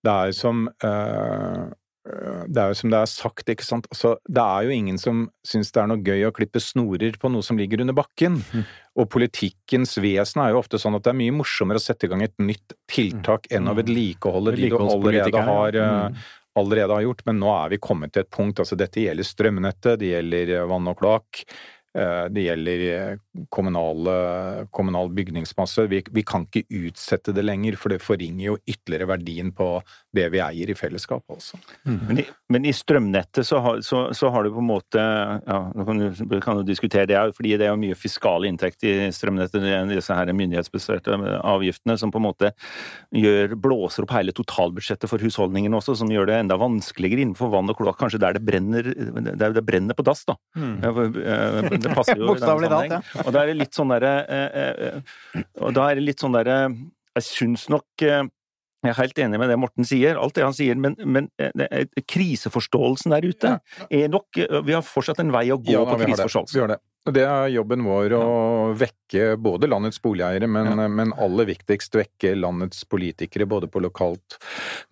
Det 0.05 0.13
er 0.13 0.33
som 0.37 0.69
uh, 0.85 1.73
det 2.05 2.61
er 2.61 2.69
jo 2.69 2.77
som 2.77 2.91
det 2.93 2.99
er 3.01 3.09
sagt, 3.09 3.49
ikke 3.49 3.65
sant. 3.65 3.87
Altså, 3.89 4.11
det 4.29 4.43
er 4.43 4.67
jo 4.67 4.75
ingen 4.75 4.99
som 5.01 5.23
syns 5.47 5.73
det 5.73 5.81
er 5.81 5.89
noe 5.89 6.05
gøy 6.05 6.27
å 6.29 6.33
klippe 6.37 6.61
snorer 6.61 7.17
på 7.21 7.31
noe 7.33 7.45
som 7.45 7.57
ligger 7.57 7.81
under 7.81 7.97
bakken. 7.97 8.37
Og 9.01 9.09
politikkens 9.13 9.97
vesen 10.05 10.43
er 10.45 10.53
jo 10.53 10.61
ofte 10.61 10.81
sånn 10.81 10.99
at 10.99 11.07
det 11.07 11.15
er 11.15 11.21
mye 11.23 11.37
morsommere 11.41 11.81
å 11.81 11.85
sette 11.85 12.05
i 12.05 12.13
gang 12.13 12.25
et 12.27 12.37
nytt 12.37 12.77
tiltak 12.93 13.49
enn 13.49 13.73
å 13.73 13.77
vedlikeholde 13.79 14.53
de 14.59 14.69
du 14.75 14.77
allerede 14.85 15.45
har, 15.49 15.81
ja. 15.81 15.95
Allerede 16.59 16.97
har 16.97 17.07
gjort. 17.07 17.25
Men 17.29 17.41
nå 17.43 17.53
er 17.55 17.73
vi 17.75 17.81
kommet 17.83 18.15
til 18.15 18.25
et 18.25 18.33
punkt. 18.33 18.61
altså 18.63 18.79
Dette 18.79 19.03
gjelder 19.05 19.29
strømnettet, 19.29 19.99
det 20.01 20.13
gjelder 20.13 20.69
vann 20.71 20.91
og 20.91 20.99
kloakk. 21.01 21.45
Eh, 21.97 22.25
Det 22.35 22.45
gjelder 22.45 22.85
eh, 22.91 23.45
kommunale, 23.49 24.15
kommunal 24.75 25.11
bygningsmasse. 25.15 25.87
Vi, 25.91 26.03
vi 26.11 26.25
kan 26.27 26.47
ikke 26.49 26.67
utsette 26.89 27.35
det 27.35 27.45
lenger, 27.45 27.79
for 27.81 27.95
det 27.95 28.03
forringer 28.05 28.45
jo 28.51 28.59
ytterligere 28.67 29.09
verdien 29.15 29.53
på 29.55 29.69
det 30.15 30.29
vi 30.35 30.43
eier 30.45 30.71
i 30.71 30.77
fellesskap. 30.79 31.25
Altså. 31.31 31.59
Men 31.85 32.23
i, 32.23 32.27
men 32.53 32.69
i 32.69 32.75
strømnettet 32.75 33.47
så 33.47 33.61
har, 33.65 33.81
så, 33.87 34.07
så 34.17 34.31
har 34.35 34.45
du 34.45 34.53
på 34.55 34.63
en 34.63 34.71
måte 34.71 35.01
ja, 35.01 35.61
Nå 35.75 35.85
kan 35.87 36.01
du, 36.01 36.39
kan 36.45 36.61
du 36.61 36.65
diskutere 36.67 37.09
det, 37.11 37.19
fordi 37.37 37.57
det 37.59 37.69
er 37.69 37.73
jo 37.73 37.81
mye 37.81 37.99
fiskale 37.99 38.49
inntekt 38.49 38.85
i 38.87 38.95
strømnettet, 39.15 39.63
det 39.65 39.97
disse 39.97 40.15
her 40.15 40.31
myndighetsbaserte 40.35 41.19
avgiftene, 41.41 41.97
som 42.01 42.13
på 42.15 42.21
en 42.21 42.27
måte 42.29 42.53
gjør, 43.15 43.57
blåser 43.61 44.07
opp 44.07 44.15
hele 44.17 44.35
totalbudsjettet 44.37 45.11
for 45.11 45.23
husholdningene 45.23 45.79
også, 45.79 45.97
som 46.01 46.11
gjør 46.13 46.29
det 46.31 46.39
enda 46.43 46.59
vanskeligere 46.61 47.25
innenfor 47.25 47.53
vann 47.53 47.71
og 47.71 47.79
kloakk, 47.79 47.99
kanskje 48.01 48.23
der 48.23 48.39
det 48.39 48.45
brenner, 48.47 48.91
der 49.35 49.57
det 49.57 49.65
brenner 49.67 49.97
på 49.97 50.07
dass, 50.07 50.25
da. 50.29 50.37
Mm. 50.59 50.77
eh, 50.85 51.84
Det 51.85 51.97
passer 51.97 52.21
jo 52.21 52.31
i 52.31 52.39
denne 52.39 52.49
sammenheng. 52.49 52.95
Alt, 52.97 53.11
sammenheng. 53.11 53.27
Og 53.27 53.35
da 53.37 53.43
er 53.43 53.53
det 53.53 53.59
litt 53.61 53.79
sånn 53.79 53.93
derre 53.95 54.15
eh, 54.25 54.63
eh, 54.63 55.45
Og 55.65 55.77
da 55.77 55.91
er 55.91 56.01
det 56.01 56.07
litt 56.09 56.25
sånn 56.25 56.37
derre 56.37 56.59
Jeg 56.69 57.27
syns 57.29 57.69
nok 57.73 58.07
eh, 58.07 58.25
jeg 58.85 58.93
er 58.93 58.99
helt 58.99 59.21
enig 59.25 59.39
med 59.41 59.49
det 59.49 59.57
Morten 59.57 59.87
sier, 59.89 60.19
alt 60.21 60.35
det 60.37 60.45
han 60.45 60.57
sier, 60.57 60.77
men, 60.77 60.97
men 61.09 61.31
eh, 61.41 61.87
kriseforståelsen 62.11 63.15
der 63.15 63.25
ute 63.25 63.53
er 63.89 64.11
nok 64.13 64.41
eh, 64.41 64.59
Vi 64.67 64.75
har 64.77 64.85
fortsatt 64.85 65.23
en 65.25 65.33
vei 65.33 65.47
å 65.55 65.57
gå 65.57 65.73
Ja, 65.73 65.87
på 65.89 65.97
kriseforståelsen. 66.03 66.53
det. 66.53 66.59
Vi 66.59 66.65
har 66.65 66.75
det. 66.75 66.83
Det 67.05 67.25
er 67.29 67.51
jobben 67.53 67.83
vår 67.85 68.15
å 68.17 68.27
vekke 68.81 69.35
både 69.37 69.69
landets 69.69 70.01
boligeiere, 70.01 70.49
men, 70.49 70.71
men 70.89 71.11
aller 71.21 71.51
viktigst 71.51 71.99
vekke 71.99 72.33
landets 72.39 72.81
politikere, 72.89 73.45
både 73.45 73.69
på 73.69 73.83
lokalt 73.85 74.39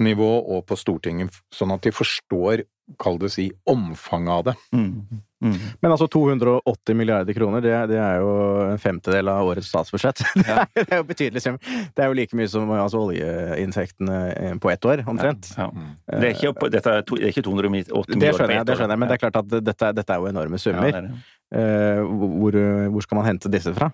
nivå 0.05 0.29
og 0.43 0.67
på 0.69 0.77
Stortinget, 0.77 1.39
sånn 1.57 1.73
at 1.73 1.89
de 1.89 1.95
forstår, 1.97 2.67
kall 3.01 3.17
det 3.23 3.33
si, 3.33 3.47
omfanget 3.65 4.35
av 4.35 4.45
det. 4.51 4.55
Mm. 4.77 5.23
Mm. 5.43 5.57
Men 5.83 5.91
altså 5.95 6.07
280 6.13 6.95
milliarder 6.99 7.35
kroner, 7.35 7.65
det, 7.65 7.73
det 7.91 7.99
er 7.99 8.21
jo 8.23 8.31
en 8.69 8.79
femtedel 8.79 9.31
av 9.33 9.49
årets 9.51 9.67
statsbudsjett. 9.73 10.23
Det 10.43 10.47
er, 10.55 10.69
det 10.77 10.87
er 10.87 11.01
jo 11.01 11.07
betydelig 11.09 11.43
sum. 11.43 11.59
Det 11.63 12.05
er 12.05 12.11
jo 12.13 12.17
like 12.19 12.39
mye 12.39 12.51
som 12.51 12.71
altså, 12.77 13.01
oljeinntektene 13.09 14.21
eh, 14.33 14.55
på 14.63 14.71
ett 14.73 14.87
år, 14.89 15.03
omtrent. 15.11 15.51
Ja. 15.59 15.67
Det, 16.07 16.23
er 16.23 16.37
ikke, 16.37 16.71
dette 16.77 16.95
er, 16.95 17.05
to, 17.09 17.19
det 17.19 17.29
er 17.29 17.35
ikke 17.35 17.45
280 17.49 17.75
milliarder 17.75 17.93
på 17.93 18.07
ett 18.07 18.23
år. 18.23 18.65
det 18.71 18.79
skjønner 18.79 18.95
jeg, 18.97 19.03
men 19.03 19.11
det 19.11 19.19
er 19.19 19.23
klart 19.27 19.41
at 19.43 19.53
dette, 19.59 19.91
er- 19.91 19.99
dette 19.99 20.15
er 20.17 20.23
jo 20.23 20.31
enorme 20.31 20.63
summer. 20.63 20.89
Ja, 20.89 21.03
det 21.03 21.03
er 21.03 21.11
det. 21.11 21.27
Eh, 21.53 22.15
hvor, 22.39 22.57
hvor 22.95 23.05
skal 23.05 23.21
man 23.21 23.29
hente 23.29 23.51
disse 23.53 23.75
fra? 23.77 23.91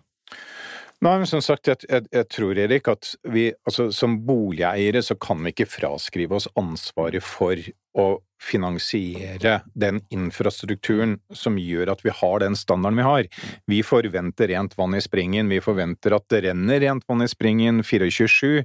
Nei, 0.99 1.13
men 1.21 1.29
som 1.31 1.39
sagt, 1.45 1.69
jeg, 1.71 1.79
jeg, 1.87 2.09
jeg 2.11 2.27
tror, 2.35 2.59
Erik, 2.59 2.89
at 2.91 3.13
vi 3.31 3.45
altså, 3.69 3.87
som 3.95 4.17
boligeiere 4.27 4.99
så 5.07 5.15
kan 5.15 5.39
vi 5.45 5.53
ikke 5.55 5.69
fraskrive 5.71 6.35
oss 6.41 6.49
ansvaret 6.59 7.23
for 7.23 7.55
å 7.99 8.09
finansiere 8.39 9.59
den 9.75 9.99
infrastrukturen 10.15 11.17
som 11.35 11.57
gjør 11.59 11.91
at 11.93 12.05
vi 12.07 12.13
har 12.15 12.39
den 12.43 12.55
standarden 12.57 13.01
vi 13.01 13.07
har. 13.07 13.29
Vi 13.67 13.81
forventer 13.83 14.51
rent 14.53 14.77
vann 14.79 14.95
i 14.95 15.03
springen, 15.03 15.51
vi 15.51 15.59
forventer 15.63 16.15
at 16.15 16.29
det 16.31 16.45
renner 16.47 16.81
rent 16.85 17.07
vann 17.11 17.25
i 17.25 17.29
springen 17.31 17.83
24-7, 17.83 18.63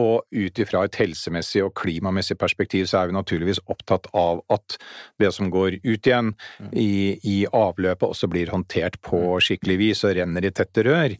og 0.00 0.24
ut 0.32 0.62
ifra 0.64 0.86
et 0.86 0.96
helsemessig 1.02 1.62
og 1.66 1.74
klimamessig 1.78 2.38
perspektiv 2.40 2.88
så 2.88 3.02
er 3.02 3.10
vi 3.10 3.18
naturligvis 3.18 3.60
opptatt 3.68 4.08
av 4.16 4.40
at 4.52 4.78
det 5.20 5.32
som 5.36 5.52
går 5.52 5.80
ut 5.84 6.10
igjen 6.10 6.32
i, 6.72 7.20
i 7.20 7.38
avløpet 7.44 8.08
også 8.08 8.30
blir 8.32 8.54
håndtert 8.54 8.96
på 9.04 9.36
skikkelig 9.44 9.78
vis 9.84 10.04
og 10.08 10.16
renner 10.16 10.48
i 10.48 10.54
tette 10.54 10.86
rør. 10.86 11.18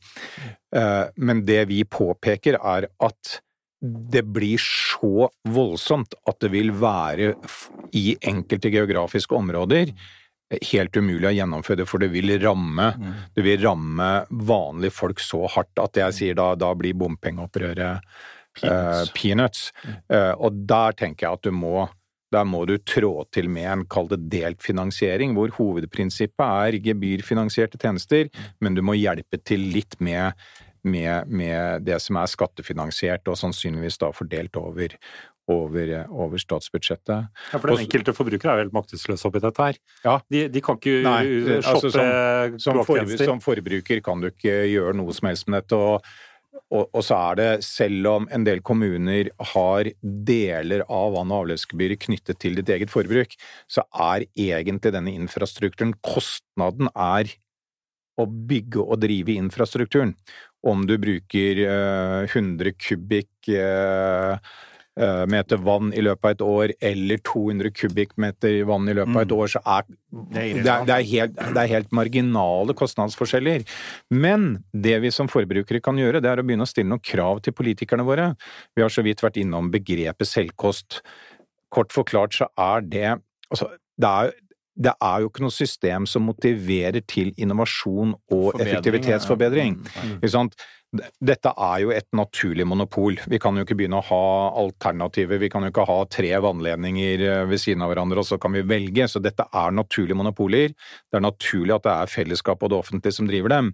Eh, 0.73 1.05
Men 1.21 1.45
det 1.45 1.67
vi 1.69 1.85
påpeker 1.85 2.57
er 2.57 2.89
at 2.89 3.41
det 3.81 4.23
blir 4.29 4.61
så 4.61 5.31
voldsomt 5.49 6.15
at 6.29 6.41
det 6.45 6.51
vil 6.53 6.73
være 6.77 7.35
i 7.97 8.13
enkelte 8.29 8.73
geografiske 8.73 9.35
områder 9.37 9.95
helt 10.73 10.97
umulig 10.99 11.29
å 11.29 11.35
gjennomføre 11.35 11.83
det, 11.83 11.87
for 11.89 12.03
det 12.03 12.11
vil 12.13 12.35
ramme, 12.43 12.91
det 13.37 13.45
vil 13.47 13.63
ramme 13.63 14.11
vanlige 14.49 14.97
folk 14.97 15.23
så 15.23 15.45
hardt 15.55 15.79
at 15.83 16.01
jeg 16.03 16.17
sier 16.17 16.39
da, 16.39 16.53
da 16.59 16.73
blir 16.79 16.97
bompengeopprøret 16.99 18.01
eh, 18.67 19.05
peanuts. 19.15 19.69
Uh, 20.11 20.35
og 20.35 20.65
der 20.69 20.97
tenker 20.99 21.29
jeg 21.29 21.39
at 21.39 21.47
du 21.47 21.55
må 21.55 21.87
der 22.31 22.47
må 22.47 22.63
du 22.63 22.77
trå 22.87 23.25
til 23.35 23.49
med 23.51 23.67
en, 23.67 23.81
kall 23.91 24.07
det 24.11 24.21
delt 24.31 24.61
finansiering, 24.63 25.33
hvor 25.35 25.51
hovedprinsippet 25.57 26.45
er 26.47 26.77
gebyrfinansierte 26.85 27.81
tjenester, 27.83 28.29
men 28.63 28.77
du 28.77 28.85
må 28.87 28.95
hjelpe 28.95 29.41
til 29.43 29.65
litt 29.75 29.97
med, 29.99 30.39
med, 30.83 31.29
med 31.29 31.85
det 31.87 31.99
som 32.05 32.19
er 32.21 32.31
skattefinansiert, 32.31 33.27
og 33.29 33.39
sannsynligvis 33.41 34.01
da 34.03 34.11
fordelt 34.17 34.57
over, 34.61 34.97
over, 35.51 35.93
over 36.09 36.41
statsbudsjettet. 36.41 37.29
Ja, 37.53 37.59
for 37.59 37.73
den 37.73 37.85
enkelte 37.85 38.15
forbruker 38.17 38.53
er 38.53 38.61
jo 38.61 38.67
helt 38.67 38.77
maktesløs 38.77 39.27
oppi 39.29 39.43
dette 39.45 39.69
her. 39.71 39.79
Ja. 40.07 40.17
De, 40.33 40.47
de 40.53 40.65
kan 40.65 40.81
ikke 40.81 40.97
Nei, 41.07 41.21
shoppe 41.61 41.77
altså, 41.77 41.95
shoppe 41.99 42.65
Som, 42.65 42.81
for, 42.81 42.91
kloakktjenester. 42.95 43.31
som 43.33 43.45
forbruker 43.45 44.03
kan 44.07 44.25
du 44.25 44.31
ikke 44.33 44.59
gjøre 44.73 44.99
noe 45.01 45.17
som 45.17 45.31
helst 45.33 45.49
med 45.51 45.63
dette. 45.63 45.79
og 45.79 46.05
og, 46.71 46.87
og 46.95 47.03
så 47.03 47.17
er 47.31 47.39
det, 47.39 47.49
selv 47.67 48.09
om 48.11 48.27
en 48.31 48.45
del 48.47 48.61
kommuner 48.67 49.31
har 49.53 49.91
deler 50.03 50.85
av 50.87 51.15
vann- 51.17 51.33
og 51.35 51.45
avløpsgebyret 51.45 52.03
knyttet 52.07 52.39
til 52.43 52.59
ditt 52.59 52.71
eget 52.71 52.93
forbruk, 52.93 53.35
så 53.71 53.85
er 53.91 54.27
egentlig 54.39 54.93
denne 54.95 55.15
infrastrukturen 55.19 55.97
Kostnaden 56.07 56.91
er 56.95 57.33
å 58.21 58.27
bygge 58.27 58.83
og 58.83 59.01
drive 59.03 59.35
infrastrukturen. 59.41 60.15
Om 60.67 60.83
du 60.89 60.97
bruker 61.01 61.63
eh, 61.65 62.27
100 62.29 62.75
kubikk 62.77 63.49
eh, 63.49 64.35
eh, 65.01 65.23
meter 65.33 65.61
vann 65.65 65.89
i 65.97 66.03
løpet 66.05 66.27
av 66.27 66.35
et 66.35 66.45
år, 66.45 66.75
eller 66.91 67.23
200 67.25 67.73
kubikkmeter 67.79 68.59
vann 68.69 68.91
i 68.91 68.97
løpet 68.99 69.17
av 69.17 69.23
et 69.25 69.35
år, 69.39 69.53
så 69.55 69.63
er 69.65 69.87
det, 69.89 70.43
er, 70.43 70.85
det, 70.85 70.99
er 70.99 71.07
helt, 71.13 71.41
det 71.41 71.63
er 71.63 71.73
helt 71.73 71.97
marginale 71.97 72.77
kostnadsforskjeller. 72.77 73.65
Men 74.13 74.51
det 74.73 74.99
vi 75.07 75.15
som 75.15 75.33
forbrukere 75.33 75.81
kan 75.85 76.01
gjøre, 76.01 76.21
det 76.21 76.33
er 76.33 76.43
å 76.43 76.47
begynne 76.47 76.69
å 76.69 76.71
stille 76.71 76.93
noen 76.93 77.05
krav 77.05 77.41
til 77.47 77.57
politikerne 77.57 78.05
våre. 78.07 78.35
Vi 78.77 78.85
har 78.85 78.93
så 78.93 79.07
vidt 79.07 79.25
vært 79.25 79.41
innom 79.41 79.73
begrepet 79.73 80.29
selvkost. 80.29 81.01
Kort 81.73 81.95
forklart 81.95 82.37
så 82.37 82.51
er 82.61 82.85
det 82.85 83.09
altså, 83.49 83.73
det 84.01 84.13
er, 84.13 84.37
det 84.81 84.97
er 84.97 85.23
jo 85.23 85.31
ikke 85.31 85.45
noe 85.45 85.55
system 85.55 86.09
som 86.09 86.25
motiverer 86.25 87.03
til 87.05 87.35
innovasjon 87.37 88.15
og 88.17 88.45
Forbedring, 88.51 88.67
effektivitetsforbedring. 88.67 89.81
Ikke 90.17 90.33
sant? 90.33 90.57
Dette 90.91 91.53
er 91.55 91.83
jo 91.85 91.93
et 91.95 92.09
naturlig 92.19 92.65
monopol. 92.67 93.15
Vi 93.31 93.39
kan 93.39 93.55
jo 93.55 93.63
ikke 93.63 93.77
begynne 93.79 94.01
å 94.01 94.07
ha 94.09 94.25
alternativer. 94.59 95.39
Vi 95.39 95.51
kan 95.53 95.63
jo 95.63 95.71
ikke 95.71 95.85
ha 95.87 95.99
tre 96.11 96.33
vannledninger 96.43 97.23
eh, 97.29 97.43
ved 97.47 97.63
siden 97.63 97.85
av 97.87 97.93
hverandre, 97.93 98.25
og 98.25 98.27
så 98.27 98.41
kan 98.43 98.57
vi 98.57 98.65
velge. 98.67 99.07
Så 99.07 99.23
dette 99.23 99.47
er 99.47 99.77
naturlige 99.77 100.19
monopoler. 100.19 100.75
Det 100.75 101.21
er 101.21 101.23
naturlig 101.23 101.77
at 101.77 101.87
det 101.87 101.95
er 101.95 102.11
fellesskapet 102.11 102.67
og 102.67 102.73
det 102.73 102.81
offentlige 102.81 103.19
som 103.21 103.31
driver 103.31 103.55
dem. 103.55 103.71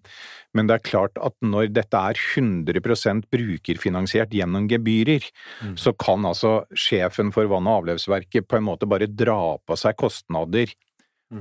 Men 0.53 0.69
det 0.69 0.77
er 0.77 0.85
klart 0.91 1.17
at 1.25 1.37
når 1.41 1.71
dette 1.73 2.03
er 2.11 2.21
100% 2.21 3.31
brukerfinansiert 3.33 4.37
gjennom 4.37 4.69
gebyrer, 4.69 5.25
så 5.81 5.95
kan 5.97 6.29
altså 6.29 6.59
sjefen 6.77 7.33
for 7.33 7.49
vann- 7.49 7.69
og 7.69 7.83
avløpsverket 7.83 8.49
på 8.49 8.61
en 8.61 8.69
måte 8.69 8.89
bare 8.89 9.09
dra 9.09 9.57
på 9.57 9.81
seg 9.81 9.97
kostnader 10.01 10.73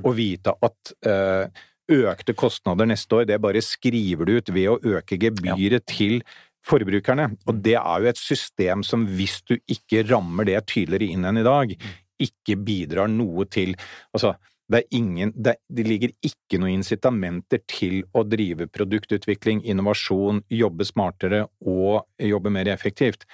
og 0.02 0.16
vite 0.18 0.54
at 0.66 0.92
eh, 1.06 1.62
økte 1.96 2.34
kostnader 2.34 2.88
neste 2.90 3.20
år, 3.20 3.28
det 3.28 3.38
bare 3.42 3.62
skriver 3.62 4.26
du 4.26 4.36
ut 4.38 4.50
ved 4.54 4.72
å 4.72 4.96
øke 4.96 5.18
gebyret 5.22 5.86
til 5.90 6.18
forbrukerne. 6.66 7.30
Og 7.46 7.62
det 7.62 7.76
er 7.78 8.02
jo 8.02 8.10
et 8.10 8.20
system 8.20 8.82
som 8.86 9.06
hvis 9.06 9.38
du 9.46 9.56
ikke 9.70 10.02
rammer 10.10 10.48
det 10.48 10.58
tydeligere 10.72 11.14
inn 11.14 11.28
enn 11.28 11.40
i 11.42 11.46
dag, 11.46 11.76
ikke 12.18 12.56
bidrar 12.64 13.10
noe 13.12 13.44
til 13.52 13.74
Altså, 14.16 14.34
det, 14.72 14.82
ingen, 14.96 15.30
det, 15.36 15.58
det 15.70 15.84
ligger 15.86 16.14
ikke 16.26 16.58
noen 16.58 16.80
incitamenter 16.80 17.60
til 17.70 18.00
å 18.16 18.24
drive 18.26 18.66
produktutvikling, 18.72 19.60
innovasjon, 19.62 20.40
jobbe 20.50 20.86
smartere 20.88 21.44
og 21.62 22.08
jobbe 22.18 22.50
mer 22.50 22.72
effektivt. 22.72 23.28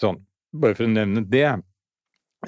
Sånn, 0.00 0.22
bare 0.56 0.78
for 0.78 0.88
å 0.88 0.94
nevne 0.94 1.26
det 1.28 1.50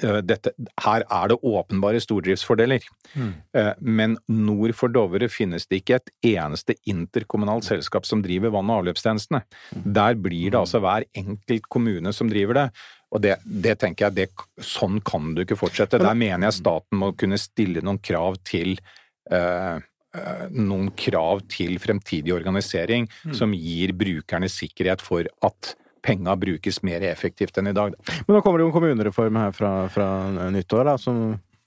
dette, 0.01 0.53
her 0.81 1.03
er 1.05 1.27
det 1.29 1.37
åpenbare 1.45 1.99
stordriftsfordeler, 2.01 2.81
Mm. 3.13 3.33
men 3.79 4.17
nord 4.27 4.73
for 4.73 4.89
Dovre 4.89 5.27
finnes 5.29 5.67
det 5.69 5.83
ikke 5.83 5.99
et 5.99 6.09
eneste 6.33 6.73
interkommunalt 6.89 7.67
selskap 7.67 8.07
som 8.09 8.23
driver 8.23 8.49
vann- 8.49 8.71
og 8.73 8.81
avløpstjenestene. 8.81 9.43
Der 9.85 10.15
blir 10.15 10.49
det 10.49 10.57
altså 10.57 10.81
hver 10.81 11.05
enkelt 11.13 11.69
kommune 11.69 12.11
som 12.11 12.27
driver 12.27 12.53
det. 12.53 12.65
Og 13.13 13.21
det, 13.21 13.37
det 13.45 13.77
tenker 13.83 14.07
jeg, 14.07 14.15
det, 14.17 14.27
sånn 14.65 14.97
kan 15.05 15.35
du 15.35 15.43
ikke 15.43 15.59
fortsette. 15.59 16.01
Der 16.01 16.17
mener 16.17 16.47
jeg 16.49 16.57
staten 16.63 16.97
må 16.97 17.11
kunne 17.15 17.37
stille 17.37 17.83
noen 17.85 18.01
krav 18.01 18.39
til 18.49 18.73
eh, 19.29 19.77
eh, 19.77 20.47
noen 20.49 20.89
krav 20.97 21.43
til 21.53 21.77
fremtidig 21.77 22.33
organisering 22.33 23.05
som 23.31 23.53
gir 23.53 23.93
brukerne 23.93 24.49
sikkerhet 24.49 25.05
for 25.05 25.29
at 25.45 25.75
penga 26.03 26.35
brukes 26.39 26.81
mer 26.83 27.05
effektivt 27.07 27.57
enn 27.57 27.71
i 27.71 27.75
dag. 27.75 27.95
Men 28.27 28.37
nå 28.37 28.43
kommer 28.43 28.59
det 28.59 28.67
jo 28.67 28.71
en 28.71 28.75
kommunereform 28.75 29.39
her 29.39 29.55
fra, 29.55 29.73
fra 29.93 30.07
nyttår, 30.51 30.85
da, 30.91 30.97
som 30.99 31.23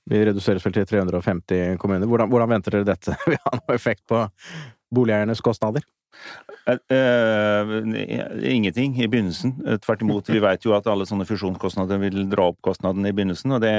vi 0.07 0.23
reduseres 0.29 0.65
vel 0.67 0.77
til 0.77 0.87
350 0.87 1.79
kommuner. 1.83 2.07
Hvordan, 2.07 2.31
hvordan 2.31 2.53
venter 2.55 2.79
dere 2.79 2.91
dette 2.93 3.17
vil 3.31 3.41
ha 3.43 3.55
noe 3.59 3.77
effekt 3.77 4.05
på 4.11 4.23
boligeiernes 4.95 5.43
kostnader? 5.45 5.85
Eh, 6.67 6.97
eh, 6.97 8.53
ingenting 8.55 8.97
i 8.99 9.07
begynnelsen. 9.09 9.53
Eh, 9.67 9.77
Tvert 9.79 10.03
imot, 10.03 10.29
vi 10.29 10.41
vet 10.43 10.65
jo 10.67 10.73
at 10.75 10.87
alle 10.91 11.07
sånne 11.07 11.27
fusjonskostnader 11.29 12.01
vil 12.03 12.25
dra 12.33 12.49
opp 12.51 12.59
kostnadene 12.67 13.13
i 13.13 13.15
begynnelsen. 13.15 13.55
Det, 13.63 13.73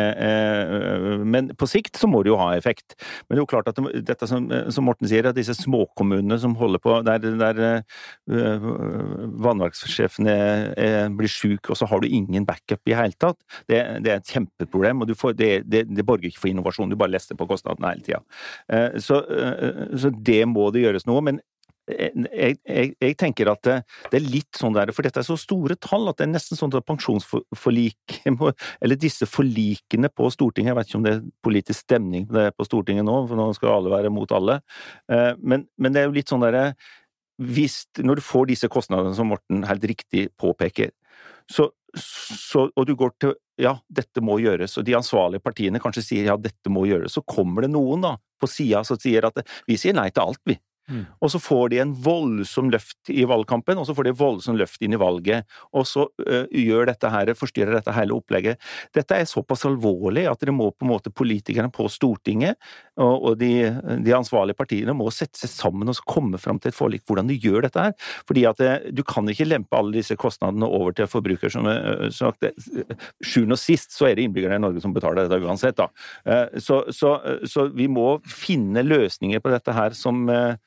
men 1.28 1.52
på 1.60 1.68
sikt 1.68 2.00
så 2.00 2.08
må 2.08 2.22
det 2.24 2.32
jo 2.32 2.40
ha 2.40 2.54
effekt. 2.56 2.96
Men 3.28 3.36
det 3.36 3.42
er 3.42 3.44
jo 3.44 3.50
klart 3.52 3.68
at 3.72 3.82
det, 3.82 4.04
dette 4.08 4.30
som, 4.30 4.48
som 4.72 4.88
Morten 4.88 5.10
sier, 5.12 5.28
at 5.28 5.36
disse 5.36 5.58
småkommunene 5.58 6.40
som 6.40 6.56
holder 6.60 6.84
på 6.84 6.96
der, 7.08 7.28
der 7.42 7.62
vannverkssjefen 9.48 10.32
er, 10.32 10.72
er, 10.80 11.12
blir 11.18 11.32
syke, 11.32 11.74
og 11.74 11.80
så 11.80 11.90
har 11.92 12.04
du 12.04 12.08
ingen 12.08 12.48
backup 12.48 12.88
i 12.88 12.96
hele 12.96 13.18
tatt, 13.20 13.40
det, 13.68 13.82
det 14.06 14.14
er 14.14 14.22
et 14.22 14.32
kjempeproblem. 14.32 15.04
og 15.04 15.12
får, 15.20 15.36
det, 15.36 15.52
det, 15.68 16.08
borger 16.08 16.32
ikke 16.32 16.46
for 16.46 16.54
innovasjon, 16.54 16.90
du 16.90 16.96
bare 17.00 17.18
lester 17.18 17.36
på 17.36 17.50
kostnadene 17.50 17.92
hele 17.92 18.08
tida. 18.08 18.24
Så, 19.04 19.20
så 20.00 20.16
det 20.16 20.44
må 20.48 20.70
det 20.72 20.88
gjøres 20.88 21.08
noe. 21.10 21.22
men 21.26 21.44
jeg, 21.88 22.58
jeg, 22.68 22.92
jeg, 23.00 23.16
tenker 23.20 23.50
at 23.52 23.62
det, 23.64 23.76
det, 24.12 24.20
er 24.20 24.28
litt 24.28 24.60
sånn 24.60 24.76
der, 24.76 24.92
for 24.96 25.08
dette 25.08 25.22
er 25.22 25.28
så 25.28 25.38
store 25.40 25.78
tall 25.80 26.10
at 26.12 26.20
det 26.20 26.28
er 26.28 26.34
nesten 26.34 26.60
sånn 26.60 26.74
at 26.76 26.88
pensjonsforlik 26.88 28.18
Eller 28.84 29.00
disse 29.00 29.28
forlikene 29.30 30.12
på 30.12 30.28
Stortinget, 30.34 30.74
jeg 30.74 30.80
vet 30.80 30.92
ikke 30.92 31.00
om 31.00 31.08
det 31.08 31.16
er 31.16 31.26
politisk 31.46 31.86
stemning 31.86 32.28
på 32.28 32.42
er 32.42 32.54
på 32.56 32.68
Stortinget 32.68 33.08
nå, 33.08 33.18
for 33.30 33.40
nå 33.40 33.48
skal 33.56 33.78
alle 33.78 33.94
være 33.94 34.12
mot 34.14 34.32
alle, 34.36 34.60
eh, 35.12 35.34
men, 35.40 35.68
men 35.80 35.96
det 35.96 36.04
er 36.04 36.10
jo 36.10 36.16
litt 36.18 36.32
sånn 36.32 36.44
derre 36.44 36.70
Når 37.38 38.20
du 38.20 38.24
får 38.26 38.48
disse 38.50 38.68
kostnadene 38.68 39.16
som 39.16 39.30
Morten 39.32 39.64
helt 39.68 39.84
riktig 39.86 40.28
påpeker, 40.42 40.92
så, 41.48 41.70
så, 41.96 42.68
og 42.68 42.88
du 42.88 42.96
går 43.00 43.14
til 43.22 43.36
ja, 43.62 43.78
dette 43.90 44.22
må 44.22 44.38
gjøres, 44.42 44.76
og 44.78 44.86
de 44.86 44.96
ansvarlige 44.98 45.42
partiene 45.42 45.82
kanskje 45.82 46.04
sier 46.06 46.30
ja, 46.30 46.38
dette 46.38 46.70
må 46.70 46.86
gjøres, 46.90 47.16
så 47.16 47.24
kommer 47.26 47.66
det 47.66 47.72
noen 47.74 48.04
da 48.06 48.18
på 48.42 48.50
sida 48.50 48.84
som 48.86 49.00
sier 49.02 49.26
at 49.30 49.40
vi 49.66 49.78
sier 49.82 49.96
nei 49.98 50.10
til 50.14 50.28
alt, 50.28 50.42
vi. 50.46 50.58
Mm. 50.90 51.04
Og 51.22 51.32
så 51.34 51.42
får 51.42 51.70
de 51.74 51.82
en 51.84 51.94
voldsom 52.04 52.72
løft 52.74 53.12
i 53.12 53.26
valgkampen, 53.28 53.80
og 53.80 53.88
så 53.88 53.96
får 53.98 54.10
de 54.10 54.16
voldsom 54.18 54.58
løft 54.60 54.84
inn 54.84 54.96
i 54.96 55.02
valget. 55.02 55.48
Og 55.76 55.88
så 55.90 56.08
uh, 56.08 56.46
gjør 56.52 56.88
dette 56.92 57.12
her, 57.12 57.34
forstyrrer 57.38 57.78
dette 57.78 57.96
hele 57.96 58.16
opplegget. 58.18 58.62
Dette 58.96 59.20
er 59.20 59.30
såpass 59.30 59.66
alvorlig 59.68 60.28
at 60.32 60.44
det 60.44 60.56
må 60.56 60.70
på 60.72 60.88
en 60.88 60.94
måte 60.94 61.14
politikerne 61.14 61.72
på 61.74 61.90
Stortinget 61.92 62.58
og, 62.98 63.16
og 63.30 63.36
de, 63.38 63.52
de, 64.04 64.14
ansvarlige 64.16 64.58
partiene 64.58 64.96
må 64.98 65.10
sette 65.14 65.38
seg 65.44 65.52
sammen 65.52 65.92
og 65.92 66.00
komme 66.10 66.40
fram 66.42 66.58
til 66.62 66.72
et 66.72 66.78
forlik 66.78 67.04
hvordan 67.08 67.30
de 67.30 67.38
gjør 67.38 67.68
dette 67.68 67.84
her. 67.84 67.94
Fordi 68.28 68.46
at 68.50 68.62
det, 68.62 68.72
du 68.98 69.04
kan 69.08 69.28
ikke 69.30 69.48
lempe 69.48 69.78
alle 69.78 70.00
disse 70.00 70.18
kostnadene 70.20 70.66
over 70.66 70.96
til 70.98 71.10
forbruker. 71.10 71.54
som 71.54 71.68
sagt. 72.14 72.48
Sjuende 73.22 73.58
og 73.58 73.62
sist 73.62 73.94
så 73.94 74.10
er 74.10 74.18
det 74.18 74.26
innbyggerne 74.28 74.58
i 74.58 74.66
Norge 74.66 74.82
som 74.84 74.96
betaler 74.96 75.28
dette 75.28 75.46
uansett. 75.46 75.78
da. 75.78 75.90
Uh, 76.26 76.58
så, 76.64 76.82
så, 76.94 77.18
så 77.46 77.68
vi 77.76 77.90
må 77.92 78.18
finne 78.26 78.86
løsninger 78.86 79.44
på 79.44 79.54
dette 79.54 79.78
her 79.78 79.98
som 79.98 80.26
uh, 80.32 80.58